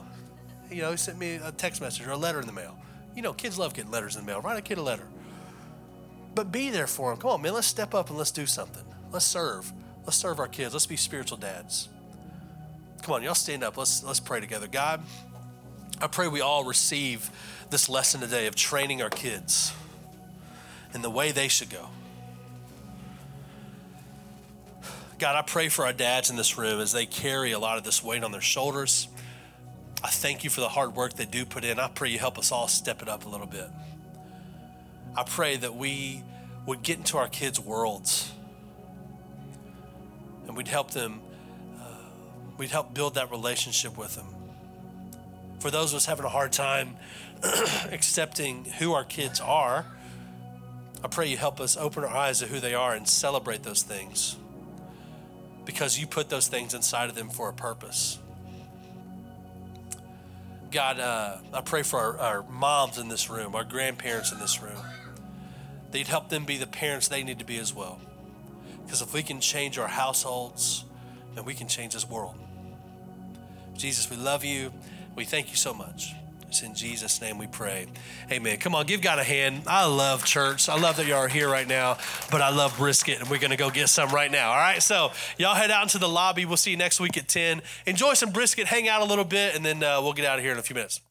You 0.72 0.84
know, 0.84 0.92
he 0.92 0.98
sent 0.98 1.18
me 1.18 1.36
a 1.44 1.52
text 1.52 1.82
message 1.82 2.06
or 2.06 2.12
a 2.12 2.18
letter 2.18 2.40
in 2.40 2.46
the 2.46 2.54
mail. 2.54 2.78
You 3.16 3.22
know, 3.22 3.34
kids 3.34 3.58
love 3.58 3.74
getting 3.74 3.92
letters 3.92 4.16
in 4.16 4.26
the 4.26 4.28
mail. 4.28 4.42
Write 4.42 4.58
a 4.58 4.62
kid 4.62 4.78
a 4.78 4.82
letter. 4.82 5.08
But 6.36 6.52
be 6.52 6.70
there 6.70 6.88
for 6.88 7.10
them. 7.10 7.20
Come 7.20 7.32
on, 7.32 7.42
man, 7.42 7.54
let's 7.54 7.68
step 7.68 7.94
up 7.94 8.10
and 8.10 8.18
let's 8.18 8.32
do 8.32 8.46
something. 8.46 8.84
Let's 9.12 9.26
serve. 9.26 9.72
Let's 10.06 10.18
serve 10.18 10.40
our 10.40 10.48
kids. 10.48 10.74
Let's 10.74 10.86
be 10.86 10.96
spiritual 10.96 11.38
dads. 11.38 11.90
Come 13.02 13.16
on, 13.16 13.24
y'all 13.24 13.36
stand 13.36 13.64
up. 13.64 13.78
Let's 13.78 14.04
let's 14.04 14.20
pray 14.20 14.40
together. 14.40 14.68
God, 14.68 15.02
I 16.02 16.08
pray 16.08 16.28
we 16.28 16.42
all 16.42 16.64
receive 16.64 17.30
this 17.70 17.90
lesson 17.90 18.22
today 18.22 18.48
of 18.48 18.56
training 18.56 19.02
our 19.02 19.10
kids 19.10 19.74
in 20.94 21.02
the 21.02 21.10
way 21.10 21.32
they 21.32 21.48
should 21.48 21.70
go. 21.70 21.90
God, 25.18 25.36
I 25.36 25.42
pray 25.42 25.68
for 25.68 25.86
our 25.86 25.92
dads 25.92 26.30
in 26.30 26.38
this 26.38 26.58
room 26.58 26.80
as 26.80 26.94
they 26.94 27.06
carry 27.06 27.52
a 27.52 27.60
lot 27.60 27.78
of 27.78 27.84
this 27.84 28.02
weight 28.02 28.24
on 28.24 28.32
their 28.32 28.40
shoulders. 28.40 29.10
I 30.04 30.08
thank 30.10 30.44
you 30.44 30.50
for 30.50 30.62
the 30.62 30.70
hard 30.70 30.96
work 30.96 31.14
they 31.14 31.26
do 31.26 31.46
put 31.46 31.64
in. 31.66 31.80
I 31.80 31.88
pray 31.90 32.10
you 32.10 32.20
help 32.20 32.38
us 32.38 32.52
all 32.52 32.68
step 32.68 33.02
it 33.02 33.10
up 33.10 33.26
a 33.26 33.30
little 33.30 33.48
bit. 33.48 33.70
I 35.16 35.24
pray 35.24 35.58
that 35.58 35.76
we 35.76 36.24
would 36.66 36.84
get 36.84 36.98
into 36.98 37.18
our 37.18 37.28
kids' 37.28 37.60
worlds 37.60 38.32
and 40.48 40.56
we'd 40.56 40.68
help 40.68 40.92
them, 40.92 41.22
uh, 41.80 41.84
we'd 42.58 42.72
help 42.72 42.94
build 42.94 43.16
that 43.16 43.32
relationship 43.32 43.98
with 43.98 44.16
them. 44.16 44.28
For 45.60 45.72
those 45.72 45.92
of 45.94 45.98
us 45.98 46.06
having 46.06 46.26
a 46.26 46.30
hard 46.30 46.54
time 46.54 46.96
accepting 47.92 48.66
who 48.66 48.94
our 48.94 49.04
kids 49.04 49.40
are, 49.42 49.86
I 51.04 51.08
pray 51.08 51.28
you 51.28 51.38
help 51.38 51.60
us 51.60 51.78
open 51.78 52.04
our 52.04 52.10
eyes 52.10 52.40
to 52.40 52.48
who 52.48 52.60
they 52.60 52.74
are 52.74 52.94
and 52.94 53.08
celebrate 53.08 53.64
those 53.64 53.84
things. 53.84 54.38
because 55.66 56.00
you 56.00 56.08
put 56.08 56.30
those 56.30 56.48
things 56.48 56.74
inside 56.74 57.10
of 57.10 57.16
them 57.16 57.30
for 57.30 57.50
a 57.50 57.54
purpose. 57.54 58.18
God, 60.72 61.00
uh, 61.00 61.38
I 61.52 61.62
pray 61.62 61.82
for 61.82 62.00
our, 62.00 62.18
our 62.20 62.44
moms 62.44 62.98
in 63.00 63.08
this 63.08 63.30
room, 63.30 63.56
our 63.56 63.64
grandparents 63.64 64.32
in 64.32 64.40
this 64.40 64.62
room, 64.62 64.78
that 65.92 65.98
you'd 65.98 66.08
help 66.08 66.30
them 66.30 66.46
be 66.46 66.58
the 66.58 66.68
parents 66.68 67.08
they 67.08 67.24
need 67.24 67.40
to 67.40 67.46
be 67.46 67.58
as 67.58 67.74
well. 67.74 68.00
Because 68.84 69.02
if 69.02 69.14
we 69.14 69.24
can 69.24 69.40
change 69.40 69.80
our 69.80 69.88
households, 69.88 70.86
then 71.34 71.46
we 71.46 71.56
can 71.56 71.68
change 71.68 71.94
this 71.94 72.08
world. 72.08 72.36
Jesus, 73.76 74.10
we 74.10 74.18
love 74.18 74.44
you. 74.44 74.72
We 75.16 75.26
thank 75.26 75.50
you 75.50 75.56
so 75.56 75.74
much. 75.74 76.14
It's 76.50 76.64
in 76.64 76.74
Jesus' 76.74 77.22
name 77.22 77.38
we 77.38 77.46
pray. 77.46 77.86
Amen. 78.32 78.58
Come 78.58 78.74
on, 78.74 78.88
give 78.88 79.04
God 79.04 79.20
a 79.20 79.24
hand. 79.24 79.62
I 79.68 79.86
love 79.86 80.26
church. 80.26 80.68
I 80.68 80.80
love 80.80 80.98
that 80.98 81.06
y'all 81.06 81.20
are 81.20 81.28
here 81.28 81.48
right 81.48 81.68
now, 81.68 82.00
but 82.32 82.42
I 82.42 82.50
love 82.50 82.76
brisket, 82.76 83.20
and 83.20 83.30
we're 83.30 83.38
going 83.38 83.52
to 83.52 83.56
go 83.56 83.70
get 83.70 83.88
some 83.88 84.10
right 84.10 84.32
now. 84.32 84.50
All 84.50 84.58
right, 84.58 84.82
so 84.82 85.12
y'all 85.38 85.54
head 85.54 85.70
out 85.70 85.84
into 85.84 86.00
the 86.00 86.10
lobby. 86.10 86.46
We'll 86.46 86.58
see 86.58 86.72
you 86.72 86.78
next 86.78 87.00
week 87.00 87.18
at 87.20 87.28
10. 87.28 87.62
Enjoy 87.86 88.16
some 88.16 88.32
brisket, 88.32 88.66
hang 88.66 88.88
out 88.88 89.04
a 89.04 89.06
little 89.06 89.26
bit, 89.26 89.56
and 89.56 89.64
then 89.64 89.84
uh, 89.84 90.02
we'll 90.02 90.14
get 90.14 90.26
out 90.26 90.40
of 90.40 90.44
here 90.44 90.52
in 90.52 90.58
a 90.58 90.64
few 90.64 90.74
minutes. 90.74 91.02